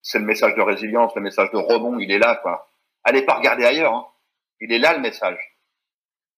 c'est 0.02 0.18
le 0.18 0.24
message 0.24 0.54
de 0.54 0.62
résilience, 0.62 1.14
le 1.14 1.22
message 1.22 1.50
de 1.50 1.56
rebond, 1.56 1.98
il 1.98 2.10
est 2.12 2.18
là, 2.18 2.36
quoi. 2.42 2.68
Allez 3.04 3.22
pas 3.22 3.34
regarder 3.34 3.64
ailleurs, 3.64 3.94
hein. 3.94 4.06
il 4.60 4.72
est 4.72 4.78
là 4.78 4.94
le 4.94 5.00
message. 5.00 5.38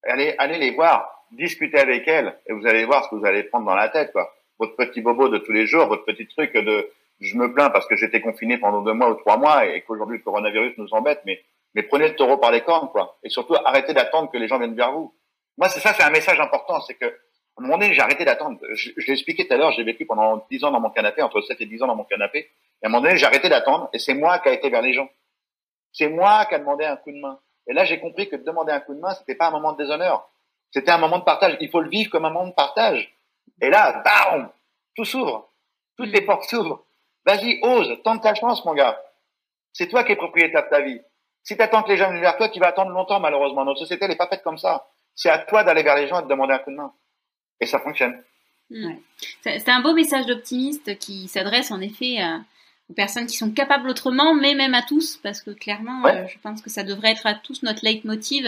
Allez, 0.05 0.35
allez 0.39 0.59
les 0.59 0.71
voir, 0.71 1.27
discutez 1.33 1.79
avec 1.79 2.07
elles, 2.07 2.39
et 2.47 2.53
vous 2.53 2.67
allez 2.67 2.85
voir 2.85 3.05
ce 3.05 3.11
que 3.11 3.17
vous 3.17 3.27
allez 3.27 3.43
prendre 3.45 3.67
dans 3.67 3.75
la 3.75 3.89
tête, 3.89 4.13
quoi. 4.13 4.33
Votre 4.59 4.77
petit 4.77 5.01
bobo 5.01 5.29
de 5.29 5.39
tous 5.39 5.53
les 5.53 5.67
jours, 5.67 5.87
votre 5.87 6.05
petit 6.05 6.27
truc 6.27 6.53
de, 6.53 6.91
je 7.21 7.37
me 7.37 7.53
plains 7.53 7.71
parce 7.71 7.87
que 7.87 7.97
j'étais 7.97 8.21
confiné 8.21 8.59
pendant 8.59 8.83
deux 8.83 8.93
mois 8.93 9.11
ou 9.11 9.15
trois 9.15 9.37
mois 9.37 9.67
et 9.67 9.83
qu'aujourd'hui 9.83 10.19
le 10.19 10.25
coronavirus 10.25 10.77
nous 10.79 10.93
embête, 10.93 11.21
mais 11.25 11.43
mais 11.75 11.83
prenez 11.83 12.09
le 12.09 12.17
taureau 12.17 12.39
par 12.39 12.51
les 12.51 12.63
cornes, 12.63 12.89
quoi. 12.91 13.19
Et 13.23 13.29
surtout, 13.29 13.55
arrêtez 13.65 13.95
d'attendre 13.95 14.31
que 14.31 14.37
les 14.39 14.49
gens 14.49 14.59
viennent 14.59 14.75
vers 14.75 14.93
vous. 14.93 15.15
Moi, 15.57 15.69
c'est 15.69 15.81
ça, 15.81 15.93
c'est 15.93 16.03
un 16.03 16.11
message 16.11 16.41
important, 16.41 16.81
c'est 16.81 16.95
que, 16.95 17.07
à 17.07 17.61
un 17.61 17.63
moment 17.63 17.79
donné, 17.79 17.93
j'ai 17.95 18.01
arrêté 18.01 18.25
d'attendre. 18.25 18.59
Je, 18.71 18.91
je 18.97 19.07
l'ai 19.07 19.13
expliqué 19.13 19.47
tout 19.47 19.55
à 19.55 19.57
l'heure, 19.57 19.73
j'ai 19.73 19.83
vécu 19.85 20.07
pendant 20.07 20.47
10 20.51 20.65
ans 20.65 20.71
dans 20.71 20.81
mon 20.81 20.91
canapé, 20.91 21.23
entre 21.23 21.41
7 21.41 21.61
et 21.61 21.67
10 21.67 21.83
ans 21.83 21.87
dans 21.89 21.97
mon 21.97 22.05
canapé. 22.05 22.39
Et 22.39 22.87
à 22.87 22.89
un 22.89 22.91
moment 22.91 23.03
donné, 23.03 23.17
j'ai 23.17 23.27
arrêté 23.27 23.49
d'attendre, 23.49 23.89
et 23.93 23.99
c'est 23.99 24.15
moi 24.15 24.39
qui 24.39 24.49
a 24.49 24.53
été 24.53 24.71
vers 24.71 24.83
les 24.83 24.93
gens. 24.93 25.09
C'est 25.93 26.09
moi 26.09 26.47
qui 26.47 26.55
a 26.55 26.59
demandé 26.59 26.85
un 26.85 26.97
coup 26.97 27.11
de 27.11 27.19
main. 27.19 27.41
Et 27.67 27.73
là, 27.73 27.85
j'ai 27.85 28.01
compris 28.01 28.29
que 28.29 28.37
demander 28.37 28.73
un 28.73 28.81
coup 28.81 28.95
de 28.95 29.01
main, 29.01 29.15
c'était 29.15 29.35
pas 29.35 29.49
un 29.49 29.51
moment 29.51 29.73
de 29.73 29.83
déshonneur. 29.83 30.29
C'était 30.71 30.91
un 30.91 30.99
moment 30.99 31.19
de 31.19 31.25
partage. 31.25 31.57
Il 31.61 31.71
faut 31.71 31.81
le 31.81 31.91
vivre 31.91 32.11
comme 32.11 32.25
un 32.25 32.31
moment 32.31 32.49
de 32.49 32.55
partage. 32.55 33.15
Et 33.61 33.71
là, 33.71 34.03
bam, 34.05 34.51
tout 34.95 35.05
s'ouvre. 35.05 35.51
Toutes 35.97 36.11
les 36.11 36.21
portes 36.23 36.45
s'ouvrent. 36.45 36.85
Vas-y, 37.27 37.59
ose, 37.63 38.01
tente 38.05 38.23
ta 38.23 38.35
chance, 38.35 38.65
mon 38.65 38.75
gars. 38.75 39.01
C'est 39.73 39.89
toi 39.89 40.05
qui 40.05 40.13
es 40.13 40.17
propriétaire 40.17 40.65
de 40.65 40.71
ta 40.71 40.81
vie. 40.81 41.01
Si 41.49 41.57
tu 41.57 41.63
attends 41.63 41.83
que 41.83 41.89
les 41.89 41.97
gens 41.97 42.11
viennent 42.11 42.21
vers 42.21 42.37
toi, 42.37 42.51
tu 42.51 42.61
vas 42.61 42.67
attendre 42.67 42.91
longtemps, 42.91 43.21
malheureusement. 43.21 43.65
Notre 43.65 43.79
société, 43.79 44.07
n'est 44.07 44.17
pas 44.17 44.27
faite 44.27 44.43
comme 44.45 44.59
ça. 44.59 44.87
C'est 45.15 45.31
à 45.31 45.39
toi 45.39 45.65
d'aller 45.65 45.83
vers 45.83 45.97
les 45.97 46.07
gens 46.07 46.21
et 46.21 46.23
de 46.23 46.29
demander 46.29 46.53
un 46.53 46.59
coup 46.59 46.71
de 46.71 46.77
main. 46.77 46.93
Et 47.59 47.65
ça 47.65 47.79
fonctionne. 47.79 48.23
C'est 49.43 49.71
un 49.71 49.81
beau 49.81 49.95
message 49.95 50.27
d'optimiste 50.27 50.99
qui 50.99 51.27
s'adresse 51.27 51.71
en 51.71 51.81
effet 51.81 52.19
aux 52.91 52.93
personnes 52.93 53.27
qui 53.27 53.39
sont 53.39 53.51
capables 53.51 53.89
autrement, 53.89 54.35
mais 54.35 54.55
même 54.55 54.75
à 54.75 54.83
tous, 54.83 55.17
parce 55.23 55.41
que 55.41 55.51
clairement, 55.53 56.05
euh, 56.05 56.27
je 56.27 56.39
pense 56.39 56.61
que 56.61 56.69
ça 56.69 56.83
devrait 56.83 57.13
être 57.13 57.27
à 57.27 57.33
tous 57.33 57.63
notre 57.63 57.83
leitmotiv 57.83 58.47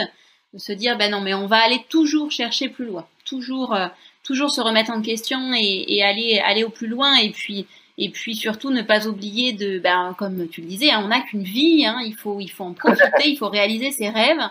de 0.53 0.59
se 0.59 0.71
dire, 0.71 0.95
ben 0.95 1.09
non, 1.09 1.21
mais 1.21 1.33
on 1.33 1.47
va 1.47 1.57
aller 1.57 1.83
toujours 1.89 2.29
chercher 2.29 2.69
plus 2.69 2.85
loin, 2.85 3.07
toujours, 3.25 3.73
euh, 3.73 3.87
toujours 4.23 4.51
se 4.51 4.61
remettre 4.61 4.91
en 4.91 5.01
question 5.01 5.55
et, 5.55 5.85
et, 5.87 6.03
aller, 6.03 6.39
aller 6.39 6.63
au 6.63 6.69
plus 6.69 6.87
loin, 6.87 7.15
et 7.15 7.31
puis 7.31 7.65
et 8.01 8.09
puis 8.09 8.33
surtout 8.33 8.71
ne 8.71 8.81
pas 8.81 9.07
oublier 9.07 9.53
de, 9.53 9.77
ben, 9.77 10.15
comme 10.17 10.47
tu 10.49 10.61
le 10.61 10.67
disais, 10.67 10.89
hein, 10.89 11.01
on 11.05 11.09
n'a 11.09 11.21
qu'une 11.21 11.43
vie, 11.43 11.85
hein, 11.85 11.99
il, 12.03 12.15
faut, 12.15 12.39
il 12.39 12.49
faut 12.49 12.63
en 12.63 12.73
profiter, 12.73 13.27
il 13.27 13.37
faut 13.37 13.47
réaliser 13.47 13.91
ses 13.91 14.09
rêves, 14.09 14.41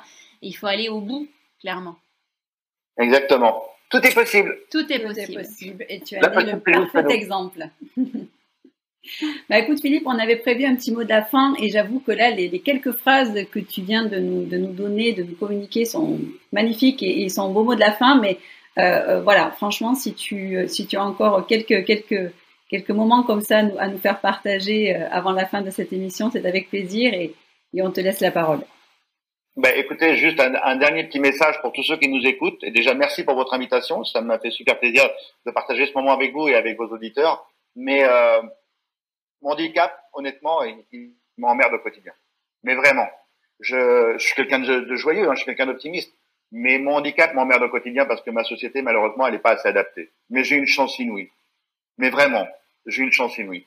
et 0.41 0.47
il 0.47 0.53
faut 0.53 0.69
aller 0.69 0.89
au 0.89 1.01
bout, 1.01 1.27
clairement. 1.61 1.97
Exactement. 2.97 3.61
Tout 3.91 3.99
est 4.07 4.15
possible. 4.15 4.57
Tout 4.71 4.87
est 4.93 5.01
possible. 5.01 5.85
Et 5.89 6.01
tu 6.01 6.15
as 6.15 6.29
mis 6.31 6.53
le 6.53 6.61
parfait 6.61 7.13
exemple. 7.13 7.67
bah 9.49 9.59
écoute 9.59 9.81
Philippe, 9.81 10.05
on 10.07 10.17
avait 10.17 10.37
prévu 10.37 10.65
un 10.65 10.77
petit 10.77 10.93
mot 10.93 11.03
de 11.03 11.09
la 11.09 11.25
fin 11.25 11.55
et 11.61 11.71
j'avoue 11.71 11.99
que 11.99 12.13
là, 12.13 12.31
les, 12.31 12.57
quelques 12.61 12.93
phrases 12.93 13.35
que 13.51 13.59
tu 13.59 13.83
viens 13.83 14.07
de 14.07 14.21
nous, 14.21 14.45
de 14.45 14.59
nous 14.59 14.73
donner, 14.73 15.13
de 15.13 15.25
nous 15.25 15.35
communiquer 15.35 15.87
sont 15.87 16.21
magnifiques 16.53 17.03
et, 17.03 17.25
et 17.25 17.29
sont 17.29 17.51
beaux 17.53 17.65
mots 17.65 17.75
de 17.75 17.81
la 17.81 17.91
fin. 17.91 18.21
Mais 18.21 18.39
euh, 18.79 18.83
euh, 18.83 19.23
voilà, 19.23 19.51
franchement, 19.51 19.97
si 19.97 20.15
tu, 20.15 20.57
si 20.69 20.87
tu 20.87 20.97
as 20.97 21.05
encore 21.05 21.49
quelques, 21.49 21.85
quelques, 21.85 22.33
quelques 22.71 22.91
moments 22.91 23.25
comme 23.25 23.41
ça 23.41 23.59
à 23.59 23.89
nous, 23.89 23.99
faire 23.99 24.21
partager 24.21 24.97
euh, 24.97 25.09
avant 25.11 25.33
la 25.33 25.47
fin 25.47 25.61
de 25.61 25.71
cette 25.71 25.93
émission, 25.93 26.31
c'est 26.31 26.47
avec 26.47 26.71
plaisir 26.71 27.13
et, 27.13 27.35
on 27.83 27.91
te 27.91 28.01
laisse 28.01 28.21
la 28.21 28.31
parole. 28.31 28.61
Ben, 29.57 29.73
écoutez, 29.77 30.17
juste 30.17 30.41
un, 30.41 30.77
dernier 30.77 31.05
petit 31.05 31.21
message 31.21 31.61
pour 31.61 31.73
tous 31.73 31.83
ceux 31.83 31.97
qui 31.99 32.09
nous 32.09 32.25
écoutent. 32.27 32.63
Et 32.65 32.71
déjà, 32.73 32.95
merci 32.95 33.25
pour 33.25 33.35
votre 33.35 33.55
invitation. 33.55 34.05
Ça 34.05 34.21
m'a 34.21 34.39
fait 34.39 34.51
super 34.51 34.79
plaisir 34.79 35.09
de 35.47 35.51
partager 35.53 35.87
ce 35.87 35.93
moment 35.95 36.13
avec 36.13 36.33
vous 36.33 36.49
et 36.49 36.55
avec 36.55 36.77
vos 36.77 36.87
auditeurs. 36.87 37.49
Mais 37.77 38.03
euh, 38.05 38.43
mon 39.43 39.51
handicap, 39.51 39.93
honnêtement, 40.15 40.65
il, 40.65 41.13
m'emmerde 41.37 41.75
au 41.75 41.79
quotidien. 41.79 42.13
Mais 42.65 42.75
vraiment, 42.75 43.09
je, 43.61 44.17
suis 44.19 44.35
quelqu'un 44.35 44.59
de, 44.59 44.97
joyeux, 44.97 45.29
hein, 45.29 45.35
je 45.35 45.43
suis 45.43 45.47
quelqu'un 45.47 45.67
d'optimiste. 45.67 46.13
Mais 46.51 46.79
mon 46.79 46.97
handicap 46.97 47.35
m'emmerde 47.35 47.63
au 47.63 47.69
quotidien 47.69 48.07
parce 48.07 48.23
que 48.23 48.31
ma 48.31 48.43
société, 48.43 48.83
malheureusement, 48.83 49.29
elle 49.29 49.35
n'est 49.35 49.41
pas 49.41 49.53
assez 49.53 49.69
adaptée. 49.69 50.11
Mais 50.29 50.43
j'ai 50.43 50.57
une 50.57 50.67
chance 50.67 50.99
inouïe. 50.99 51.31
Mais 52.01 52.11
vraiment, 52.11 52.49
j'ai 52.87 53.03
une 53.03 53.13
chance 53.13 53.37
inouïe. 53.37 53.67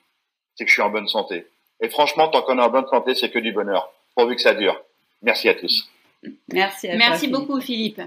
C'est 0.56 0.64
que 0.66 0.70
je 0.70 0.74
suis 0.74 0.82
en 0.82 0.90
bonne 0.90 1.08
santé. 1.08 1.46
Et 1.80 1.88
franchement, 1.88 2.30
tant 2.30 2.42
qu'on 2.42 2.58
est 2.58 2.64
en 2.64 2.70
bonne 2.70 2.88
santé, 2.88 3.14
c'est 3.14 3.30
que 3.30 3.38
du 3.38 3.54
bonheur. 3.54 3.94
Pourvu 4.16 4.36
que 4.36 4.42
ça 4.42 4.56
dure. 4.56 4.76
Merci 5.22 5.50
à 5.50 5.54
tous. 5.54 5.88
Merci 6.52 6.90
à 6.90 6.98
Merci 6.98 7.28
beaucoup, 7.28 7.62
Philippe. 7.62 8.02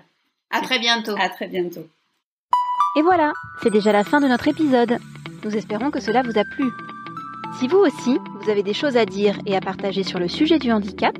À 0.50 0.62
très 0.62 0.80
bientôt. 0.80 1.14
À 1.18 1.28
très 1.28 1.46
bientôt. 1.46 1.86
Et 2.96 3.02
voilà, 3.02 3.32
c'est 3.62 3.70
déjà 3.70 3.92
la 3.92 4.02
fin 4.02 4.20
de 4.20 4.26
notre 4.26 4.48
épisode. 4.48 4.98
Nous 5.44 5.56
espérons 5.56 5.92
que 5.92 6.00
cela 6.00 6.22
vous 6.22 6.36
a 6.36 6.42
plu. 6.44 6.72
Si 7.60 7.68
vous 7.68 7.78
aussi, 7.78 8.18
vous 8.40 8.50
avez 8.50 8.64
des 8.64 8.74
choses 8.74 8.96
à 8.96 9.04
dire 9.04 9.38
et 9.46 9.56
à 9.56 9.60
partager 9.60 10.02
sur 10.02 10.18
le 10.18 10.26
sujet 10.26 10.58
du 10.58 10.72
handicap, 10.72 11.16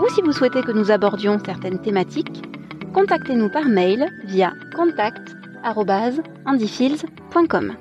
ou 0.00 0.08
si 0.10 0.22
vous 0.22 0.30
souhaitez 0.32 0.62
que 0.62 0.70
nous 0.70 0.92
abordions 0.92 1.40
certaines 1.44 1.82
thématiques, 1.82 2.44
contactez-nous 2.92 3.48
par 3.48 3.64
mail 3.64 4.08
via 4.24 4.52
contact@andyfields.com. 4.76 7.76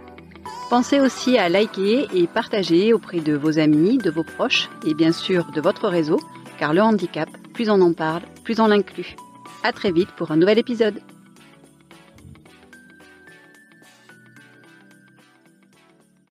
Pensez 0.73 0.99
aussi 0.99 1.37
à 1.37 1.49
liker 1.49 2.07
et 2.15 2.25
partager 2.25 2.93
auprès 2.93 3.19
de 3.19 3.33
vos 3.35 3.59
amis, 3.59 3.99
de 3.99 4.09
vos 4.09 4.23
proches 4.23 4.71
et 4.87 4.95
bien 4.95 5.11
sûr 5.11 5.51
de 5.51 5.61
votre 5.61 5.87
réseau, 5.87 6.19
car 6.57 6.73
le 6.73 6.81
handicap, 6.81 7.29
plus 7.53 7.69
on 7.69 7.79
en 7.79 7.93
parle, 7.93 8.23
plus 8.43 8.59
on 8.59 8.65
l'inclut. 8.65 9.15
À 9.61 9.71
très 9.71 9.91
vite 9.91 10.09
pour 10.17 10.31
un 10.31 10.35
nouvel 10.35 10.57
épisode. 10.57 10.99